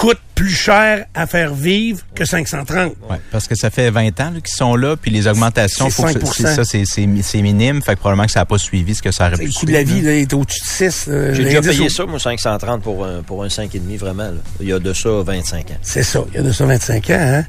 coûte 0.00 0.18
plus 0.34 0.48
cher 0.54 1.04
à 1.14 1.26
faire 1.26 1.52
vivre 1.52 2.00
que 2.14 2.24
530. 2.24 2.94
Ouais, 3.10 3.18
parce 3.30 3.46
que 3.46 3.54
ça 3.54 3.68
fait 3.68 3.90
20 3.90 4.18
ans 4.20 4.32
qu'ils 4.32 4.46
sont 4.56 4.74
là, 4.74 4.96
puis 4.96 5.10
les 5.10 5.28
augmentations, 5.28 5.90
C'est 5.90 5.94
faut 5.96 6.04
que 6.04 6.12
5%. 6.18 6.32
c'est 6.34 6.54
ça, 6.54 6.64
c'est 6.64 6.84
c'est 6.86 7.04
mi- 7.04 7.22
c'est 7.22 7.42
minime, 7.42 7.82
fait 7.82 7.94
que 7.96 7.98
probablement 8.00 8.24
que 8.24 8.32
ça 8.32 8.40
n'a 8.40 8.46
pas 8.46 8.56
suivi 8.56 8.94
ce 8.94 9.02
que 9.02 9.10
ça 9.12 9.26
aurait 9.26 9.36
Le 9.36 9.44
pu 9.44 9.52
coût 9.52 9.66
de 9.66 9.72
la 9.72 9.82
vie 9.82 10.00
là. 10.00 10.12
est 10.14 10.32
au-dessus 10.32 10.60
de 10.62 10.66
6. 10.66 11.04
euh, 11.08 11.34
J'ai 11.34 11.44
déjà 11.44 11.60
payé 11.60 11.90
ça, 11.90 12.06
moi, 12.06 12.18
530 12.18 12.80
pour 12.82 13.04
un, 13.04 13.22
pour 13.22 13.44
un 13.44 13.48
5,5 13.48 13.98
vraiment. 13.98 14.22
là. 14.22 14.32
Il 14.60 14.68
y 14.68 14.72
a 14.72 14.78
de 14.78 14.92
ça 14.94 15.10
25 15.22 15.70
ans. 15.72 15.74
C'est 15.82 16.02
ça, 16.02 16.20
il 16.32 16.36
y 16.36 16.38
a 16.38 16.42
de 16.42 16.52
ça 16.52 16.64
25 16.64 17.10
ans. 17.10 17.16
Hein? 17.18 17.44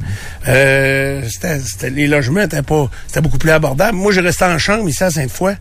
Euh, 0.49 1.21
les 1.83 2.07
logements 2.07 2.41
étaient 2.41 2.61
pas, 2.63 2.89
c'était 3.07 3.21
beaucoup 3.21 3.37
plus 3.37 3.51
abordable. 3.51 3.95
Moi, 3.97 4.11
j'ai 4.11 4.19
resté 4.21 4.43
en 4.43 4.57
chambre 4.57 4.89
ici 4.89 5.01
à 5.03 5.09
Sainte-Foy, 5.11 5.53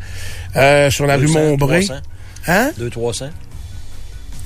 euh, 0.57 0.91
sur 0.91 1.07
la 1.07 1.15
rue 1.17 1.27
200, 1.27 1.39
Montbré. 1.39 1.85
300. 1.85 2.01
Hein? 2.49 2.71
200-300. 2.81 3.31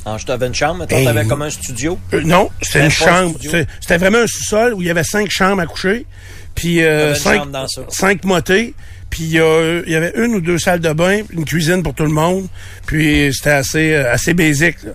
En 0.04 0.18
je 0.18 0.26
t'avais 0.26 0.46
une 0.46 0.54
chambre, 0.54 0.80
mettons, 0.80 0.96
Hey. 0.96 1.04
t'avais 1.04 1.24
comme 1.24 1.42
un 1.42 1.50
studio. 1.50 1.98
Euh, 2.12 2.20
non, 2.24 2.50
c'était 2.60 2.80
une 2.80 2.86
un 2.86 2.90
chambre. 2.90 3.38
C'était, 3.80 3.96
vraiment 3.96 4.18
un 4.18 4.26
sous-sol 4.26 4.74
où 4.74 4.82
il 4.82 4.88
y 4.88 4.90
avait 4.90 5.04
cinq 5.04 5.30
chambres 5.30 5.62
à 5.62 5.66
coucher. 5.66 6.04
Puis 6.54 6.82
euh, 6.82 7.14
cinq, 7.14 7.42
cinq 7.88 8.24
motets. 8.24 8.74
Puis 9.10 9.22
il 9.24 9.30
y 9.32 9.38
a- 9.40 9.80
il 9.86 9.92
y 9.92 9.94
avait 9.94 10.12
une 10.16 10.34
ou 10.34 10.40
deux 10.40 10.58
salles 10.58 10.80
de 10.80 10.92
bain, 10.92 11.20
une 11.30 11.44
cuisine 11.44 11.82
pour 11.82 11.94
tout 11.94 12.02
le 12.02 12.10
monde. 12.10 12.48
Puis 12.84 13.30
c'était 13.32 13.50
assez, 13.50 13.92
euh, 13.94 14.12
assez 14.12 14.34
basique. 14.34 14.82
là. 14.82 14.90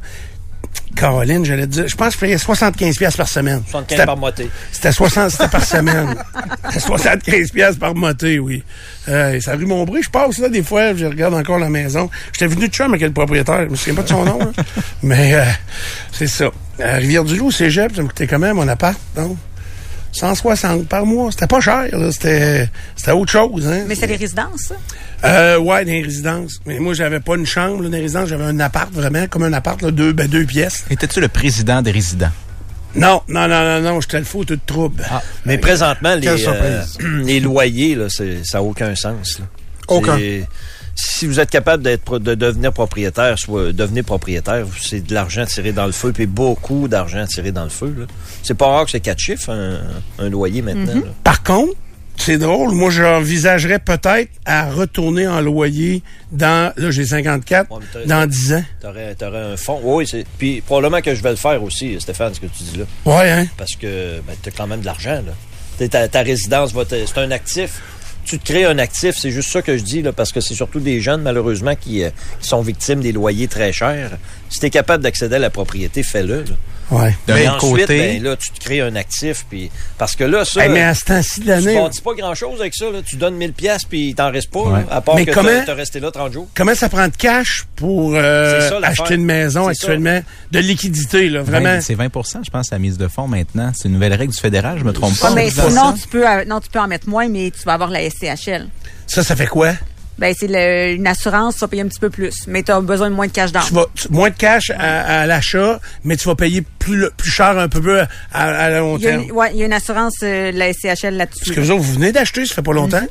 Caroline, 0.96 1.46
j'allais 1.46 1.68
te 1.68 1.72
dire, 1.72 1.88
je 1.88 1.96
pense 1.96 2.10
que 2.10 2.14
je 2.16 2.20
payais 2.20 2.38
75 2.38 2.98
pièces 2.98 3.16
par 3.16 3.28
semaine. 3.28 3.62
75 3.70 3.86
C'était- 3.90 4.06
par 4.06 4.18
moté. 4.18 4.50
C'était 4.72 4.92
60, 4.92 5.30
c'était 5.30 5.48
par 5.48 5.64
semaine. 5.64 6.16
C'était 6.70 6.80
75 6.80 7.52
pièces 7.52 7.76
par 7.78 7.96
moté, 7.96 8.40
oui. 8.40 8.64
Euh, 9.08 9.40
ça 9.40 9.56
rue 9.56 9.66
Montbré, 9.66 10.02
je 10.02 10.10
passe 10.10 10.40
là 10.40 10.50
des 10.50 10.64
fois, 10.64 10.94
je 10.96 11.06
regarde 11.06 11.36
encore 11.36 11.60
la 11.60 11.70
maison. 11.70 12.10
J'étais 12.34 12.48
venu 12.48 12.68
de 12.68 12.74
chum 12.74 12.88
avec 12.92 13.02
le 13.02 13.12
propriétaire, 13.14 13.66
je 13.66 13.70
me 13.70 13.76
souviens 13.76 13.96
pas 13.96 14.04
de 14.04 14.10
son 14.10 14.26
nom, 14.26 14.40
là. 14.40 14.52
mais 15.04 15.36
euh, 15.36 15.44
c'est 16.12 16.28
ça. 16.28 16.50
À 16.84 16.94
Rivière-du-Loup, 16.96 17.52
Cégep, 17.52 17.96
ça 17.96 18.02
me 18.02 18.08
coûtait 18.08 18.28
quand 18.28 18.40
même 18.40 18.56
mon 18.56 18.68
appart, 18.68 18.98
donc 19.16 19.38
160 20.12 20.88
par 20.88 21.06
mois. 21.06 21.32
C'était 21.32 21.48
pas 21.48 21.60
cher, 21.62 21.88
là. 21.92 22.12
C'était, 22.12 22.70
c'était 22.96 23.12
autre 23.12 23.32
chose, 23.32 23.68
hein. 23.68 23.84
Mais 23.88 23.96
c'est 23.96 24.08
les 24.08 24.16
résidences, 24.16 24.62
ça? 24.70 24.76
Euh, 25.26 25.58
ouais, 25.60 25.84
les 25.84 26.02
résidences. 26.02 26.60
Mais 26.66 26.80
moi, 26.80 26.94
j'avais 26.94 27.20
pas 27.20 27.36
une 27.36 27.46
chambre, 27.46 27.84
là, 27.84 27.90
les 27.90 28.00
résidences. 28.02 28.30
J'avais 28.30 28.44
un 28.46 28.60
appart, 28.60 28.92
vraiment, 28.92 29.28
comme 29.28 29.44
un 29.44 29.54
appart, 29.54 29.82
là, 29.82 29.92
deux, 29.92 30.14
ben, 30.14 30.28
deux 30.28 30.46
pièces. 30.46 30.86
Étais-tu 30.90 31.20
le 31.22 31.28
président 31.28 31.82
des 31.82 31.92
résidents? 31.92 32.32
Non, 32.96 33.22
non, 33.28 33.48
non, 33.48 33.64
non, 33.64 33.82
non, 33.82 34.02
j'étais 34.02 34.18
le 34.20 34.26
fou 34.26 34.44
de 34.46 34.58
trouble. 34.66 35.04
Mais 35.46 35.58
présentement, 35.60 36.16
les, 36.16 36.28
euh, 36.28 36.84
les 37.24 37.40
loyers, 37.40 37.94
là, 37.96 38.08
c'est- 38.10 38.44
ça 38.44 38.58
n'a 38.58 38.64
aucun 38.64 38.96
sens. 38.96 39.40
là. 39.40 39.46
Aucun. 39.88 40.18
Si 41.02 41.28
vous 41.28 41.40
êtes 41.40 41.50
capable 41.50 41.82
d'être 41.84 42.20
de 42.20 42.36
devenir 42.36 42.74
propriétaire, 42.74 43.40
soit 43.40 43.72
devenir 43.72 44.04
propriétaire, 44.04 44.66
c'est 44.82 45.00
de 45.00 45.14
l'argent 45.14 45.46
tiré 45.46 45.72
dans 45.72 45.86
le 45.86 45.94
feu, 45.94 46.12
puis 46.12 46.26
beaucoup 46.26 46.88
d'argent 46.90 47.26
tiré 47.26 47.52
dans 47.54 47.64
le 47.64 47.70
feu. 47.70 48.06
C'est 48.44 48.54
pas 48.54 48.68
rare 48.68 48.86
que 48.86 48.92
c'est 48.92 49.00
quatre 49.00 49.20
chiffres, 49.20 49.50
un, 49.50 49.80
un 50.24 50.30
loyer 50.30 50.62
maintenant. 50.62 50.96
là. 50.96 51.02
Par 51.24 51.42
contre, 51.44 51.74
c'est 52.18 52.38
drôle, 52.38 52.74
moi 52.74 52.90
j'envisagerais 52.90 53.80
peut-être 53.80 54.30
à 54.46 54.70
retourner 54.72 55.26
en 55.26 55.40
loyer 55.40 56.04
dans, 56.34 56.74
là 56.76 56.92
j'ai 56.92 57.06
54, 57.06 57.72
Ouais, 57.72 57.78
mais 57.80 57.86
t'as- 57.94 58.06
dans 58.06 58.26
10 58.28 58.54
ans. 58.56 58.64
T'aurais, 58.82 59.16
t'aurais 59.16 59.54
un 59.54 59.58
fonds. 59.58 59.80
Oui, 59.84 60.06
c'est. 60.06 60.26
Puis 60.38 60.60
probablement 60.60 61.02
que 61.02 61.16
je 61.16 61.24
vais 61.24 61.30
le 61.32 61.38
faire 61.38 61.64
aussi, 61.64 61.96
Stéphane, 62.00 62.34
ce 62.34 62.42
que 62.42 62.48
tu 62.48 62.64
dis 62.64 62.78
là. 62.78 62.84
Ouais, 63.06 63.30
hein? 63.32 63.48
Parce 63.58 63.76
que 63.78 64.20
ben, 64.28 64.36
tu 64.44 64.50
as 64.50 64.52
quand 64.52 64.68
même 64.68 64.82
de 64.82 64.86
l'argent. 64.86 65.22
là. 65.26 65.88
Ta, 65.88 66.10
ta 66.10 66.22
résidence, 66.24 66.74
va 66.74 66.84
te- 66.84 67.06
c'est 67.06 67.18
un 67.20 67.32
actif. 67.32 67.82
Tu 68.30 68.38
te 68.38 68.46
crées 68.46 68.66
un 68.66 68.78
actif, 68.78 69.18
c'est 69.18 69.32
juste 69.32 69.50
ça 69.50 69.64
que 69.64 69.76
je 69.76 69.82
dis, 69.82 70.04
parce 70.16 70.32
que 70.32 70.40
c'est 70.40 70.54
surtout 70.54 70.80
des 70.80 71.02
jeunes, 71.02 71.24
malheureusement, 71.24 71.74
qui, 71.74 72.04
euh, 72.04 72.12
qui 72.40 72.48
sont 72.48 72.62
victimes 72.62 73.02
des 73.02 73.12
loyers 73.12 73.48
très 73.48 73.74
chers. 73.74 74.20
Si 74.52 74.60
tu 74.60 74.68
es 74.68 74.70
capable 74.70 75.02
d'accéder 75.02 75.38
à 75.38 75.40
la 75.40 75.50
propriété, 75.50 76.04
fais-le. 76.04 76.44
Ouais. 76.92 77.16
D'un 77.28 77.36
Mais 77.36 77.48
ensuite, 77.48 77.72
côté, 77.82 77.98
ben, 78.20 78.24
là, 78.24 78.36
tu 78.36 78.50
te 78.52 78.60
crées 78.60 78.82
un 78.82 78.96
actif. 78.96 79.46
Puis, 79.50 79.70
parce 79.98 80.16
que 80.16 80.24
là, 80.24 80.44
ça, 80.46 80.66
Hey, 80.66 80.72
mais 80.72 80.82
à 80.82 80.96
ce 80.96 81.06
temps-ci 81.06 81.40
de 81.42 81.46
tu 81.46 81.50
l'année, 81.50 81.76
bâtis 81.76 82.02
pas 82.02 82.14
grand-chose 82.16 82.60
avec 82.60 82.74
ça. 82.76 82.86
Là. 82.90 83.00
Tu 83.06 83.16
donnes 83.16 83.36
1000 83.36 83.54
pièces 83.54 83.84
puis 83.88 84.10
il 84.10 84.16
t'en 84.16 84.32
reste 84.32 84.50
pas, 84.50 84.60
Ouais. 84.62 84.80
là, 84.82 84.86
à 84.90 85.02
part 85.02 85.16
Mais 85.16 85.26
que 85.26 85.66
t'as 85.66 85.74
resté 85.76 86.00
là 86.00 86.10
30 86.12 86.34
jours. 86.34 86.48
comment 86.56 86.74
ça 86.76 86.90
prend 86.90 87.08
de 87.08 87.16
cash 87.16 87.66
pour 87.76 88.14
euh, 88.16 88.68
ça, 88.70 88.80
acheter 88.84 89.16
une 89.16 89.26
maison 89.26 89.68
actuellement? 89.68 90.22
De 90.52 90.60
liquidité, 90.60 91.30
là, 91.30 91.42
vraiment. 91.44 91.76
20 91.76 91.82
c'est 91.82 91.96
20% 91.96 92.46
je 92.46 92.50
pense, 92.50 92.72
la 92.72 92.80
mise 92.80 92.98
de 92.98 93.08
fonds 93.08 93.28
maintenant. 93.28 93.72
C'est 93.76 93.88
une 93.88 93.94
nouvelle 93.94 94.14
règle 94.14 94.34
du 94.34 94.40
fédéral, 94.40 94.80
je 94.80 94.84
me 94.84 94.94
trompe 94.94 95.18
pas. 95.20 95.28
Ouais, 95.28 95.32
en 95.32 95.36
mais 95.36 95.50
sinon, 95.52 95.94
tu 95.94 96.08
peux, 96.08 96.28
euh, 96.28 96.44
non, 96.46 96.60
tu 96.60 96.70
peux 96.70 96.80
en 96.80 96.88
mettre 96.88 97.08
moins, 97.08 97.28
mais 97.30 97.52
tu 97.52 97.64
vas 97.66 97.74
avoir 97.74 97.90
la 97.90 98.02
SCHL. 98.10 98.68
Ça, 99.06 99.24
ça 99.24 99.36
fait 99.36 99.48
quoi? 99.48 99.74
Ben, 100.20 100.34
c'est 100.38 100.48
le- 100.48 100.94
une 100.96 101.08
assurance, 101.08 101.56
tu 101.56 101.62
vas 101.62 101.68
payer 101.70 101.82
un 101.82 101.88
petit 101.88 102.00
peu 102.00 102.10
plus, 102.10 102.46
mais 102.48 102.62
tu 102.62 102.72
as 102.72 102.82
besoin 102.82 103.10
de 103.10 103.16
moins 103.16 103.28
de 103.28 103.32
cash 103.32 103.52
down. 103.52 103.64
Tu 103.68 103.74
vas, 103.74 103.86
tu- 103.96 104.08
moins 104.12 104.30
de 104.30 104.36
cash 104.36 104.70
à, 104.78 105.22
à 105.22 105.26
l'achat, 105.26 105.80
mais 106.04 106.16
tu 106.18 106.28
vas 106.28 106.36
payer 106.36 106.62
plus, 106.78 107.06
plus 107.18 107.32
cher 107.32 107.58
un 107.58 107.68
peu 107.70 107.82
plus 107.82 107.98
à, 108.00 108.08
à 108.34 108.70
long 108.72 108.98
terme. 109.00 109.32
ouais, 109.32 109.52
il 109.54 109.60
y 109.60 109.64
a 109.64 109.66
une 109.66 109.74
assurance, 109.74 110.16
euh, 110.24 110.52
la 110.52 110.72
SCHL 110.74 111.16
là-dessus. 111.16 111.40
Parce 111.46 111.56
que 111.56 111.62
vous 111.62 111.72
autres, 111.72 111.82
vous 111.84 111.94
venez 111.94 112.12
d'acheter, 112.12 112.46
ça 112.46 112.56
fait 112.56 112.62
pas 112.62 112.74
longtemps. 112.74 113.02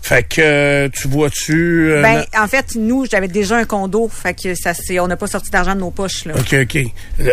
Fait 0.00 0.24
que 0.24 0.40
euh, 0.40 0.88
tu 0.92 1.06
vois-tu... 1.08 1.90
euh, 1.92 2.02
Ben, 2.02 2.24
en 2.36 2.48
fait, 2.48 2.74
nous, 2.74 3.06
j'avais 3.10 3.28
déjà 3.28 3.56
un 3.56 3.64
condo, 3.64 4.08
fait 4.12 4.34
que 4.34 4.54
ça 4.56 4.74
c'est, 4.74 4.98
on 4.98 5.06
n'a 5.06 5.16
pas 5.16 5.28
sorti 5.28 5.50
d'argent 5.50 5.74
de 5.76 5.80
nos 5.80 5.90
poches, 5.92 6.24
là. 6.24 6.34
OK, 6.36 6.54
OK. 6.62 6.78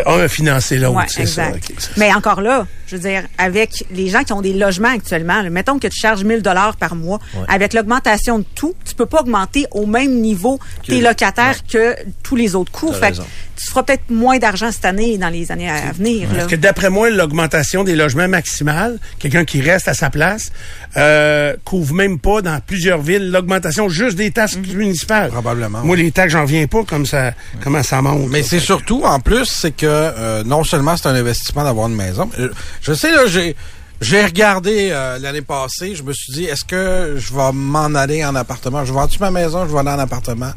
Un 0.06 0.20
a 0.20 0.28
financé 0.28 0.78
l'autre, 0.78 0.96
Ouais, 0.98 1.04
c'est 1.08 1.26
ça. 1.26 1.48
exact. 1.48 1.70
ok, 1.70 1.80
ça. 1.80 1.90
Mais 1.96 2.12
encore 2.14 2.40
là, 2.40 2.66
je 2.86 2.96
veux 2.96 3.02
dire, 3.02 3.24
avec 3.38 3.84
les 3.90 4.08
gens 4.08 4.22
qui 4.22 4.32
ont 4.32 4.40
des 4.42 4.52
logements 4.52 4.94
actuellement, 4.94 5.42
là, 5.42 5.50
mettons 5.50 5.78
que 5.80 5.88
tu 5.88 5.98
charges 5.98 6.22
1000 6.22 6.42
dollars 6.42 6.76
par 6.76 6.94
mois, 6.94 7.18
avec 7.48 7.72
l'augmentation 7.72 8.38
de 8.38 8.44
tout, 8.54 8.74
tu 8.84 8.94
peux 8.94 9.06
pas 9.06 9.20
augmenter 9.22 9.66
au 9.72 9.86
même 9.86 10.20
niveau 10.20 10.58
Que- 10.86 10.92
tes 10.92 11.00
locataires 11.00 11.56
que 11.70 11.96
tous 12.22 12.36
les 12.36 12.54
autres 12.54 12.70
coûts. 12.72 12.92
Fait 12.92 13.00
que 13.00 13.16
raison. 13.16 13.26
tu 13.56 13.68
feras 13.70 13.82
peut-être 13.82 14.10
moins 14.10 14.38
d'argent 14.38 14.70
cette 14.72 14.84
année 14.84 15.12
et 15.14 15.18
dans 15.18 15.28
les 15.28 15.50
années 15.52 15.68
à, 15.68 15.88
à 15.88 15.92
venir. 15.92 16.28
là. 16.30 16.34
Parce 16.38 16.46
que 16.50 16.56
d'après 16.56 16.88
moi, 16.90 17.10
l'augmentation 17.10 17.82
des 17.84 17.96
logements 17.96 18.28
maximale, 18.28 18.98
quelqu'un 19.18 19.44
qui 19.44 19.60
reste 19.60 19.88
à 19.88 19.94
sa 19.94 20.08
place, 20.10 20.50
euh, 20.96 21.54
couvre 21.64 21.94
même 21.94 22.18
pas 22.18 22.39
dans 22.42 22.60
plusieurs 22.60 23.00
villes 23.00 23.30
l'augmentation 23.30 23.88
juste 23.88 24.16
des 24.16 24.30
taxes 24.30 24.56
Mhm. 24.56 24.76
municipales. 24.76 25.30
Probablement. 25.30 25.80
Moi, 25.84 25.96
les 25.96 26.10
taxes, 26.12 26.32
j'en 26.32 26.44
viens 26.44 26.66
pas 26.66 26.84
comme 26.84 27.06
ça, 27.06 27.32
comment 27.62 27.82
ça 27.82 28.00
monte. 28.02 28.28
Mais 28.30 28.42
c'est 28.42 28.60
surtout, 28.60 29.02
en 29.04 29.20
plus, 29.20 29.46
c'est 29.46 29.72
que 29.72 29.86
euh, 29.86 30.42
non 30.44 30.64
seulement 30.64 30.96
c'est 30.96 31.08
un 31.08 31.14
investissement 31.14 31.64
d'avoir 31.64 31.88
une 31.88 31.96
maison. 31.96 32.28
Je, 32.38 32.46
je 32.82 32.92
sais, 32.92 33.10
là, 33.12 33.26
j'ai 33.26 33.56
j'ai 34.02 34.24
regardé 34.24 34.88
euh, 34.92 35.18
l'année 35.18 35.42
passée, 35.42 35.94
je 35.94 36.02
me 36.02 36.14
suis 36.14 36.32
dit, 36.32 36.44
est-ce 36.44 36.64
que 36.64 37.16
je 37.18 37.34
vais 37.34 37.52
m'en 37.52 37.94
aller 37.94 38.24
en 38.24 38.34
appartement? 38.34 38.82
Je 38.86 38.94
vends-tu 38.94 39.18
ma 39.18 39.30
maison, 39.30 39.66
je 39.68 39.72
vais 39.72 39.78
aller 39.80 39.90
en 39.90 39.98
appartement? 39.98 40.52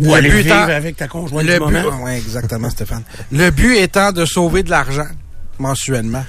Ou 0.00 0.12
aller 0.14 0.28
vivre 0.30 0.46
étant- 0.46 0.62
avec 0.72 0.96
ta 0.96 1.06
conjointe 1.06 1.44
le 1.46 1.52
du 1.60 1.64
but, 1.64 1.72
moment. 1.82 2.02
ouais, 2.04 2.16
exactement, 2.18 2.68
Stéphane. 2.70 3.04
Le 3.30 3.50
but 3.50 3.76
étant 3.76 4.10
de 4.10 4.24
sauver 4.24 4.64
de 4.64 4.70
l'argent 4.70 5.06
mensuellement. 5.60 6.24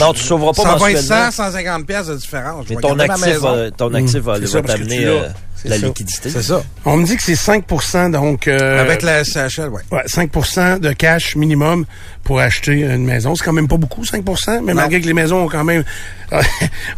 Non, 0.00 0.12
tu 0.12 0.22
sauveras 0.22 0.52
pas 0.52 0.62
Ça 0.62 0.76
va 0.76 0.90
être 0.90 0.96
mensuellement. 0.96 1.30
100, 1.30 1.44
150 1.52 1.86
pièces 1.86 2.06
de 2.08 2.16
différence. 2.16 2.66
Mais 2.68 2.76
ton 2.76 2.98
actif, 2.98 3.36
va, 3.38 3.70
ton 3.70 3.94
actif 3.94 4.16
va, 4.20 4.36
C'est 4.36 4.52
va 4.52 4.62
t'amener 4.62 5.04
euh, 5.04 5.28
C'est 5.54 5.68
la 5.68 5.78
ça. 5.78 5.86
liquidité. 5.86 6.30
C'est 6.30 6.42
ça. 6.42 6.62
On 6.84 6.96
me 6.96 7.04
dit 7.06 7.16
que 7.16 7.22
c'est 7.22 7.34
5% 7.34 8.10
donc... 8.10 8.48
euh, 8.48 8.80
Avec 8.80 9.02
la 9.02 9.22
SHL, 9.24 9.68
oui. 9.70 9.82
Ouais, 9.92 10.02
5% 10.06 10.80
de 10.80 10.92
cash 10.92 11.36
minimum 11.36 11.84
pour 12.24 12.40
acheter 12.40 12.72
une 12.72 13.04
maison. 13.04 13.34
C'est 13.34 13.44
quand 13.44 13.52
même 13.52 13.68
pas 13.68 13.76
beaucoup, 13.76 14.02
5% 14.02 14.60
mais 14.64 14.74
malgré 14.74 15.00
que 15.00 15.06
les 15.06 15.14
maisons 15.14 15.44
ont 15.44 15.48
quand 15.48 15.64
même 15.64 15.84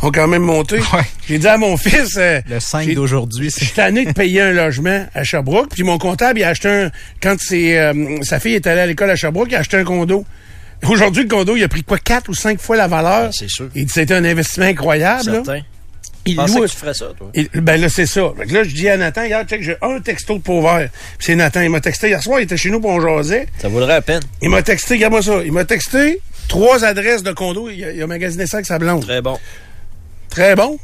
ont 0.03 0.11
quand 0.11 0.29
même 0.29 0.43
monté. 0.43 0.79
Ouais. 0.79 1.03
J'ai 1.29 1.39
dit 1.39 1.47
à 1.49 1.59
mon 1.59 1.77
fils... 1.77 2.17
euh, 2.17 2.41
Le 2.49 2.61
5 2.61 2.87
j'ai- 2.87 2.95
d'aujourd'hui, 2.95 3.51
Je 3.51 3.57
suis 3.57 3.67
c'est... 3.67 3.75
tanné 3.75 4.07
de 4.07 4.13
payer 4.13 4.41
un 4.43 4.53
logement 4.53 5.07
à 5.15 5.23
Sherbrooke, 5.25 5.69
puis 5.75 5.83
mon 5.83 5.99
comptable, 5.99 6.39
il 6.41 6.45
a 6.45 6.49
acheté 6.49 6.69
un... 6.69 6.91
Quand 7.23 7.37
c'est, 7.39 7.79
euh, 7.79 7.93
sa 8.23 8.41
fille 8.41 8.55
est 8.55 8.67
allée 8.67 8.81
à 8.81 8.87
l'école 8.87 9.11
à 9.11 9.17
Sherbrooke, 9.17 9.49
il 9.51 9.57
a 9.57 9.61
acheté 9.61 9.77
un 9.77 9.85
condo. 9.85 10.25
Aujourd'hui, 10.89 11.23
le 11.25 11.29
condo, 11.29 11.57
il 11.57 11.63
a 11.65 11.69
pris 11.69 11.83
quoi, 11.83 11.99
quatre 11.99 12.29
ou 12.29 12.35
cinq 12.35 12.61
fois 12.61 12.77
la 12.77 12.87
valeur? 12.89 13.25
Ouais, 13.27 13.31
c'est 13.33 13.49
sûr. 13.49 13.69
Il 13.75 13.87
dit 13.87 13.93
c'était 13.93 14.15
un 14.15 14.25
investissement 14.25 14.67
incroyable. 14.67 15.27
là. 15.31 15.33
Certain. 15.45 15.61
Il 16.29 16.35
Je 16.35 16.41
loue- 16.55 16.63
que 16.63 16.67
tu 16.67 16.77
ferais 16.77 16.95
ça, 16.95 17.07
toi. 17.17 17.31
il- 17.35 17.49
ben 17.55 17.81
là, 17.81 17.89
c'est 17.89 18.05
ça. 18.07 18.33
Fait 18.37 18.47
que 18.47 18.53
là, 18.55 18.65
je 18.65 18.75
dis 18.75 18.89
à 18.89 18.97
Nathan, 18.97 19.23
hier, 19.25 19.45
check, 19.45 19.63
j'ai 19.63 19.77
un 19.81 20.01
texto 20.01 20.35
de 20.35 20.43
pauvre. 20.43 20.81
Puis 21.19 21.27
c'est 21.27 21.37
Nathan, 21.37 21.61
il 21.61 21.71
m'a 21.71 21.81
texté 21.81 22.09
hier 22.09 22.21
soir, 22.21 22.41
il 22.41 22.45
était 22.45 22.57
chez 22.57 22.71
nous 22.71 22.81
pour 22.81 22.91
on 22.91 23.01
jasait. 23.01 23.47
Ça 23.59 23.69
vaudrait 23.69 23.95
la 23.95 24.03
peine. 24.03 24.23
Il 24.43 24.51
m'a 24.51 24.63
texté, 24.63 24.95
regarde-moi 24.95 25.23
ça, 25.23 25.41
il 25.45 25.53
m'a 25.53 25.65
texté 25.65 26.21
trois 26.49 26.85
adresses 26.85 27.23
de 27.23 27.31
condo. 27.33 27.71
Il 27.71 27.85
a, 27.85 27.93
il 27.93 28.03
a 28.03 28.07
magasiné 28.09 28.47
ça 28.49 28.57
avec 28.57 28.67
sa 28.67 28.79
blonde. 28.81 29.03
Très 29.03 29.23
bon. 29.23 29.39
Très 30.31 30.57
bon. 30.57 30.79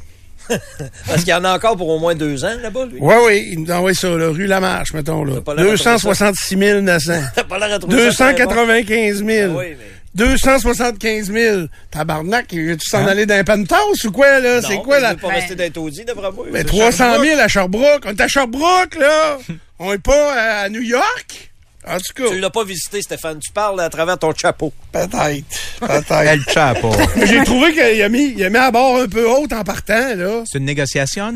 Parce 1.06 1.20
qu'il 1.20 1.28
y 1.28 1.34
en 1.34 1.44
a 1.44 1.54
encore 1.54 1.76
pour 1.76 1.88
au 1.88 1.98
moins 1.98 2.14
deux 2.14 2.44
ans, 2.44 2.54
là-bas, 2.60 2.86
lui. 2.86 2.98
Oui, 3.00 3.14
oui, 3.26 3.48
il 3.52 3.62
nous 3.62 3.70
envoie 3.70 3.94
ça, 3.94 4.08
là, 4.08 4.28
rue 4.28 4.46
Lamarche, 4.46 4.92
mettons, 4.94 5.24
là. 5.24 5.40
pas 5.40 5.54
l'air 5.54 5.64
de 5.64 5.76
trouver 5.76 5.76
266 5.76 6.56
900. 6.56 7.12
T'as 7.34 7.44
pas 7.44 7.58
l'air 7.58 7.72
à 7.74 7.78
trouver 7.78 8.10
ça 8.10 8.32
très 8.34 8.44
bon. 8.44 8.50
295 8.50 9.24
000. 9.24 9.52
Ah 9.54 9.58
oui, 9.58 9.66
mais- 9.70 9.76
275 10.14 11.32
000. 11.32 11.66
Tabarnak, 11.90 12.48
tu 12.48 12.76
s'en 12.80 13.06
aller 13.06 13.24
dans 13.24 13.34
un 13.34 13.44
penthouse 13.44 14.04
ou 14.04 14.12
quoi, 14.12 14.40
là? 14.40 14.60
C'est 14.60 14.76
quoi, 14.76 14.96
mais 14.96 15.02
là? 15.02 15.14
pas 15.14 15.28
rester 15.28 15.54
d'être 15.54 15.78
Audi, 15.78 16.04
d'après 16.04 16.30
moi. 16.32 16.46
C'est 16.52 16.64
300 16.64 16.96
Sherbrooke. 16.96 17.26
000 17.26 17.40
à 17.40 17.48
Sherbrooke. 17.48 18.02
On 18.06 18.10
est 18.10 18.20
à 18.20 18.28
Sherbrooke, 18.28 18.94
là. 19.00 19.38
On 19.78 19.92
est 19.92 20.02
pas 20.02 20.62
à 20.62 20.68
New 20.68 20.82
York. 20.82 21.51
En 21.86 21.96
tout 21.96 22.12
cas, 22.14 22.28
Tu 22.30 22.38
l'as 22.38 22.50
pas 22.50 22.64
visité, 22.64 23.02
Stéphane. 23.02 23.38
Tu 23.40 23.50
parles 23.52 23.80
à 23.80 23.88
travers 23.90 24.16
ton 24.18 24.32
chapeau. 24.34 24.72
peut-être. 24.92 25.10
Peut-être. 25.80 26.12
El 26.12 26.40
Chapo. 26.48 26.92
J'ai 27.26 27.42
trouvé 27.44 27.72
qu'il 27.72 28.02
a 28.02 28.08
mis, 28.08 28.34
il 28.36 28.44
a 28.44 28.50
mis 28.50 28.56
à 28.56 28.70
bord 28.70 28.98
un 29.00 29.08
peu 29.08 29.28
haute 29.28 29.52
en 29.52 29.64
partant, 29.64 30.14
là. 30.14 30.44
C'est 30.46 30.58
une 30.58 30.64
négociation? 30.64 31.32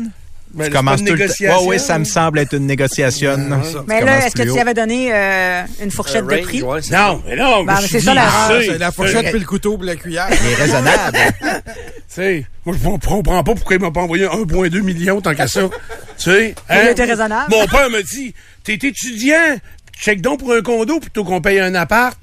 Ben, 0.53 0.63
tu 0.63 0.71
c'est 0.71 0.77
commences 0.77 1.01
une 1.01 1.07
tout 1.07 1.13
le 1.13 1.19
négociation. 1.19 1.59
Ouais, 1.67 1.75
oui, 1.75 1.79
ça 1.79 1.99
me 1.99 2.05
semble 2.05 2.39
être 2.39 2.53
une 2.55 2.65
négociation. 2.65 3.37
Mais 3.85 3.99
là, 4.01 4.25
est-ce 4.25 4.33
que 4.35 4.43
tu 4.43 4.57
avais 4.57 4.73
donné 4.73 5.13
euh, 5.13 5.63
une 5.83 5.91
fourchette 5.91 6.23
Un 6.23 6.37
de 6.37 6.41
prix? 6.41 6.61
ouais, 6.63 6.81
c'est 6.81 6.95
Non, 6.95 7.21
mais 7.27 7.35
non, 7.35 7.65
Ben, 7.65 7.79
mais 7.81 7.87
c'est 7.87 7.99
ça, 7.99 8.13
l'erreur. 8.13 8.61
C'est 8.65 8.77
la 8.77 8.91
fourchette 8.93 9.29
puis 9.31 9.39
le 9.39 9.45
couteau 9.45 9.77
puis 9.77 9.85
la 9.87 9.97
cuillère. 9.97 10.29
Il 10.31 10.51
est 10.51 10.55
raisonnable. 10.55 11.17
Tu 12.07 12.23
sais, 12.23 12.45
moi, 12.65 12.73
je 12.81 12.87
comprends 13.05 13.43
pas 13.43 13.53
pourquoi 13.53 13.75
il 13.75 13.81
m'a 13.81 13.91
pas 13.91 13.99
envoyé 13.99 14.25
1,2 14.25 14.81
million 14.81 15.19
tant 15.21 15.35
qu'à 15.35 15.45
ça. 15.47 15.63
tu 16.17 16.23
sais, 16.31 16.55
hein? 16.69 16.79
Il 16.85 16.89
était 16.91 17.03
raisonnable. 17.03 17.51
Mon 17.51 17.67
père 17.67 17.89
me 17.89 18.01
dit, 18.01 18.33
t'es 18.63 18.73
étudiant, 18.75 19.57
check 19.99 20.21
donc 20.21 20.39
pour 20.39 20.53
un 20.53 20.61
condo 20.61 20.99
plutôt 20.99 21.23
qu'on 21.23 21.41
paye 21.41 21.59
un 21.59 21.75
appart. 21.75 22.17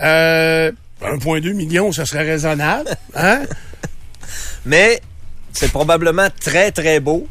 Euh, 0.00 0.70
1,2 1.02 1.52
million, 1.52 1.92
ça 1.92 2.06
serait 2.06 2.22
raisonnable, 2.24 2.96
hein? 3.14 3.42
Mais 4.64 5.00
c'est 5.52 5.70
probablement 5.70 6.28
très, 6.40 6.70
très 6.70 7.00
beau. 7.00 7.26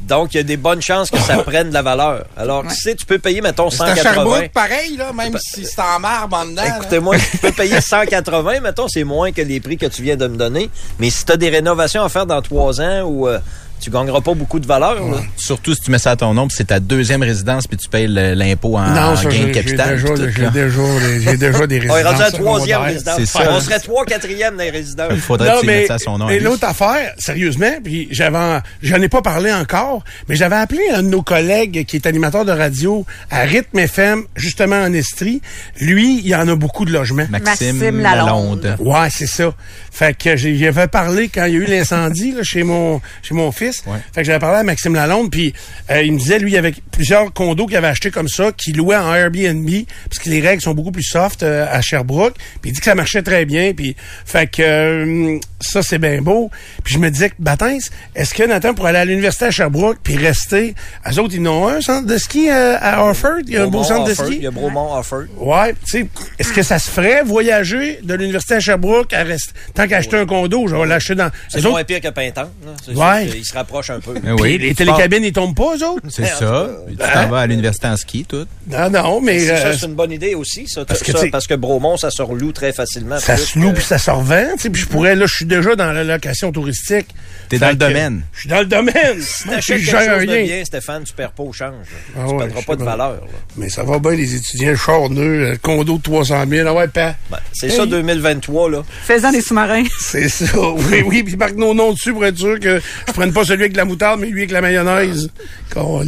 Donc, 0.00 0.32
il 0.32 0.36
y 0.36 0.40
a 0.40 0.44
des 0.44 0.56
bonnes 0.56 0.80
chances 0.80 1.10
que 1.10 1.18
ça 1.18 1.38
prenne 1.42 1.70
de 1.70 1.74
la 1.74 1.82
valeur. 1.82 2.24
Alors, 2.36 2.64
tu 2.68 2.74
sais, 2.74 2.94
tu 2.94 3.04
peux 3.04 3.18
payer, 3.18 3.40
mettons, 3.40 3.68
C'est 3.68 3.82
à 3.82 3.96
180. 3.96 4.14
Sherbrooke, 4.14 4.52
pareil, 4.52 4.96
là, 4.96 5.12
même 5.12 5.36
si 5.38 5.64
c'est 5.64 5.80
en 5.80 5.98
marbre 5.98 6.36
en 6.36 6.46
dedans. 6.46 6.62
Écoutez-moi, 6.76 7.16
tu 7.18 7.38
peux 7.38 7.50
payer 7.52 7.80
180, 7.80 8.60
mettons, 8.60 8.86
c'est 8.86 9.02
moins 9.02 9.32
que 9.32 9.42
les 9.42 9.58
prix 9.58 9.76
que 9.76 9.86
tu 9.86 10.02
viens 10.02 10.16
de 10.16 10.28
me 10.28 10.36
donner. 10.36 10.70
Mais 11.00 11.10
si 11.10 11.24
tu 11.24 11.32
as 11.32 11.36
des 11.36 11.48
rénovations 11.48 12.04
à 12.04 12.08
faire 12.08 12.26
dans 12.26 12.42
trois 12.42 12.80
ans 12.80 13.02
ou 13.02 13.26
euh, 13.26 13.40
tu 13.78 13.90
gagneras 13.90 14.20
pas 14.20 14.34
beaucoup 14.34 14.58
de 14.60 14.66
valeur, 14.66 14.94
là. 15.08 15.18
Surtout 15.36 15.74
si 15.74 15.80
tu 15.80 15.90
mets 15.90 15.98
ça 15.98 16.12
à 16.12 16.16
ton 16.16 16.34
nom, 16.34 16.46
puis 16.48 16.56
c'est 16.56 16.66
ta 16.68 16.80
deuxième 16.80 17.22
résidence, 17.22 17.66
puis 17.66 17.76
tu 17.76 17.88
payes 17.88 18.06
l'impôt 18.08 18.76
en, 18.78 19.16
ça, 19.16 19.24
gain 19.28 19.46
de 19.46 19.52
capital. 19.52 19.98
J'ai 19.98 20.14
déjà, 20.26 20.50
déjà, 20.50 20.82
des- 21.06 21.20
j'ai 21.20 21.36
déjà 21.36 21.66
des 21.66 21.78
On 21.90 21.96
est 21.96 22.02
rendu 22.02 22.06
à 22.22 22.24
résidences 22.24 22.32
troisième 22.32 22.80
résidence. 22.82 23.24
Ça. 23.24 23.50
On 23.50 23.60
serait 23.60 23.80
trois, 23.80 24.04
quatrième 24.04 24.56
dans 24.56 24.62
les 24.62 24.70
résidences. 24.70 25.08
Il 25.12 25.20
faudrait 25.20 25.48
Non, 25.50 25.54
que 25.56 25.60
tu 25.60 25.66
mais, 25.66 25.78
mettes 25.80 25.88
ça 25.88 25.94
à 25.94 25.98
son 25.98 26.18
nom. 26.18 26.26
mais 26.26 26.38
l'autre 26.40 26.64
affaire, 26.66 27.12
sérieusement, 27.18 27.72
puis 27.82 28.08
j'avais, 28.10 28.60
j'en 28.82 29.00
ai 29.00 29.08
pas 29.08 29.22
parlé 29.22 29.52
encore, 29.52 30.02
mais 30.28 30.36
j'avais 30.36 30.56
appelé 30.56 30.82
un 30.94 31.02
de 31.02 31.08
nos 31.08 31.22
collègues 31.22 31.84
qui 31.86 31.96
est 31.96 32.06
animateur 32.06 32.44
de 32.44 32.52
radio 32.52 33.04
à 33.30 33.40
Rythme 33.40 33.78
FM, 33.78 34.24
justement 34.36 34.76
en 34.82 34.92
Estrie. 34.92 35.40
Lui, 35.80 36.18
il 36.18 36.26
y 36.28 36.34
en 36.34 36.48
a 36.48 36.54
beaucoup 36.56 36.84
de 36.84 36.92
logements. 36.92 37.26
Maxime, 37.30 37.76
Maxime 37.76 38.00
Lalonde. 38.00 38.64
Lalonde. 38.64 38.76
Ouais, 38.80 39.08
c'est 39.10 39.26
ça. 39.26 39.52
Fait 39.90 40.16
que 40.16 40.36
j'ai- 40.36 40.56
j'y 40.56 40.66
avais 40.66 40.86
parlé 40.88 41.28
quand 41.28 41.44
il 41.46 41.54
y 41.54 41.56
a 41.56 41.60
eu 41.60 41.64
l'incendie 41.66 42.32
là, 42.32 42.42
chez 42.42 42.62
mon 42.62 43.00
chez 43.22 43.34
mon 43.34 43.50
fils. 43.52 43.67
Ouais. 43.86 43.98
Fait 44.12 44.22
que 44.22 44.26
j'avais 44.26 44.38
parlé 44.38 44.58
à 44.58 44.62
Maxime 44.62 44.94
Lalonde, 44.94 45.30
puis 45.30 45.54
euh, 45.90 46.02
il 46.02 46.12
me 46.12 46.18
disait 46.18 46.38
lui 46.38 46.50
il 46.50 46.54
y 46.54 46.58
avait 46.58 46.74
plusieurs 46.90 47.32
condos 47.32 47.66
qu'il 47.66 47.76
avait 47.76 47.88
achetés 47.88 48.10
comme 48.10 48.28
ça, 48.28 48.52
qu'il 48.52 48.76
louait 48.76 48.96
en 48.96 49.14
Airbnb, 49.14 49.68
parce 50.08 50.18
que 50.18 50.30
les 50.30 50.40
règles 50.40 50.62
sont 50.62 50.74
beaucoup 50.74 50.92
plus 50.92 51.02
soft 51.02 51.42
euh, 51.42 51.66
à 51.70 51.80
Sherbrooke. 51.80 52.34
Puis 52.60 52.70
il 52.70 52.72
dit 52.72 52.80
que 52.80 52.86
ça 52.86 52.94
marchait 52.94 53.22
très 53.22 53.44
bien. 53.44 53.72
Puis 53.74 53.96
fait 54.24 54.46
que 54.46 54.62
euh, 54.62 55.38
ça 55.60 55.82
c'est 55.82 55.98
bien 55.98 56.20
beau. 56.22 56.50
Puis 56.84 56.94
je 56.94 56.98
me 56.98 57.10
disais 57.10 57.32
Batins, 57.38 57.78
est-ce 58.14 58.34
que 58.34 58.42
Nathan 58.42 58.74
pour 58.74 58.86
aller 58.86 58.98
à 58.98 59.04
l'université 59.04 59.46
à 59.46 59.50
Sherbrooke 59.50 59.98
puis 60.02 60.16
rester, 60.16 60.74
eux 61.06 61.18
autres 61.20 61.34
ils 61.34 61.46
en 61.48 61.52
ont 61.52 61.68
un 61.68 61.80
centre 61.80 62.06
de 62.06 62.18
ski 62.18 62.50
à 62.50 63.02
Orford, 63.02 63.40
il 63.46 63.54
y 63.54 63.56
a 63.56 63.64
un 63.64 63.68
beau 63.68 63.84
centre 63.84 64.08
de 64.08 64.14
ski. 64.14 64.36
Il 64.36 64.42
y 64.42 64.46
a 64.46 64.50
Bromont 64.50 64.94
Offord. 64.94 65.26
Ouais, 65.36 65.74
tu 65.84 66.02
sais, 66.02 66.06
est-ce 66.38 66.52
que 66.52 66.62
ça 66.62 66.78
se 66.78 66.90
ferait 66.90 67.22
voyager 67.22 68.00
de 68.02 68.14
l'université 68.14 68.54
à 68.54 68.60
Sherbrooke 68.60 69.12
à 69.12 69.22
rester, 69.22 69.52
tant 69.74 69.86
qu'acheter 69.86 70.16
un 70.16 70.26
condo, 70.26 70.66
je 70.68 70.74
vais 70.74 70.86
l'acheter 70.86 71.14
dans. 71.14 71.30
C'est 71.48 71.62
moins 71.62 71.72
autres, 71.72 71.86
pire 71.86 72.00
que 72.00 72.08
Pintan. 72.08 72.50
Ouais. 72.88 73.24
sûr 73.24 73.34
qu'il 73.34 73.44
se 73.44 73.54
rapproche 73.58 73.90
un 73.90 74.00
peu. 74.00 74.14
Mais 74.14 74.20
puis 74.34 74.42
oui, 74.42 74.58
les 74.58 74.74
télécabines, 74.74 75.24
ils 75.24 75.32
tombent 75.32 75.54
pas, 75.54 75.76
eux 75.76 75.84
autres? 75.86 76.02
C'est 76.08 76.24
ça. 76.26 76.68
Tu 76.88 76.96
t'en 76.96 77.28
vas 77.28 77.40
à 77.40 77.46
l'université 77.46 77.86
en 77.88 77.96
ski, 77.96 78.24
tout. 78.28 78.46
Non, 78.68 78.90
non, 78.90 79.20
mais 79.20 79.38
C'est- 79.40 79.50
euh, 79.50 79.72
ça, 79.72 79.78
c'est 79.78 79.86
une 79.86 79.94
bonne 79.94 80.12
idée 80.12 80.34
aussi, 80.34 80.66
ça. 80.68 80.84
parce 80.84 81.02
que, 81.02 81.12
ça, 81.12 81.24
parce 81.30 81.46
que 81.46 81.54
Bromont, 81.54 81.96
ça 81.96 82.10
se 82.10 82.22
reloue 82.22 82.52
très 82.52 82.72
facilement. 82.72 83.18
ça 83.18 83.36
se 83.36 83.58
loue 83.58 83.72
puis 83.72 83.84
ça 83.84 83.98
se 83.98 84.10
revend, 84.10 84.54
tu 84.56 84.62
sais, 84.62 84.70
puis 84.70 84.80
je 84.82 84.86
pourrais, 84.86 85.14
là, 85.14 85.26
je 85.26 85.34
suis 85.34 85.44
déjà 85.46 85.76
dans 85.76 85.92
la 85.92 86.04
location 86.04 86.52
touristique. 86.52 87.08
T'es 87.48 87.58
dans 87.58 87.68
le 87.70 87.74
domaine. 87.76 88.22
Je 88.32 88.40
suis 88.40 88.48
dans 88.48 88.60
le 88.60 88.66
domaine. 88.66 89.20
Si 89.20 89.44
t'achètes 89.44 89.78
je 89.80 89.86
quelque 89.86 89.90
gère 89.90 90.14
chose 90.18 90.26
de 90.26 90.32
rien. 90.32 90.44
bien, 90.44 90.64
Stéphane, 90.64 91.04
tu 91.04 91.12
perds 91.12 91.32
pas 91.32 91.42
au 91.42 91.52
change. 91.52 91.72
Ah 92.16 92.24
tu 92.28 92.36
perdras 92.36 92.62
pas 92.62 92.76
de 92.76 92.84
valeur. 92.84 93.20
Mais 93.56 93.68
ça 93.70 93.82
va 93.82 93.98
bien, 93.98 94.12
les 94.12 94.34
étudiants 94.34 94.76
charneux, 94.76 95.50
le 95.52 95.56
condo 95.56 95.96
de 95.98 96.02
300 96.02 96.44
000, 96.48 96.68
ah 96.68 96.74
ouais, 96.74 96.88
pas. 96.88 97.14
Ben, 97.30 97.38
c'est 97.52 97.70
ça, 97.70 97.86
2023, 97.86 98.70
là. 98.70 98.82
Faisant 99.04 99.32
des 99.32 99.40
sous-marins. 99.40 99.84
C'est 100.00 100.28
ça, 100.28 100.46
oui, 100.60 101.02
oui, 101.06 101.22
puis 101.22 101.36
marque 101.36 101.54
nos 101.56 101.74
noms 101.74 101.92
dessus 101.92 102.12
pour 102.12 102.24
être 102.24 102.38
sûr 102.38 102.58
que 102.60 102.80
je 103.06 103.12
prenne 103.12 103.32
pas 103.32 103.44
celui 103.48 103.64
avec 103.64 103.76
la 103.76 103.84
moutarde, 103.84 104.20
mais 104.20 104.28
lui 104.28 104.42
avec 104.42 104.52
la 104.52 104.60
mayonnaise. 104.60 105.30
Colin. 105.70 106.04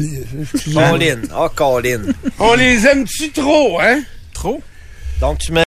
Colin. 0.73 1.23
Ah, 1.35 1.51
Colin. 1.55 2.03
On 2.39 2.55
les 2.55 2.87
aime-tu 2.87 3.31
trop, 3.31 3.81
hein? 3.81 4.01
Trop? 4.33 4.63
Donc, 5.21 5.39
tu 5.39 5.53
mets 5.53 5.59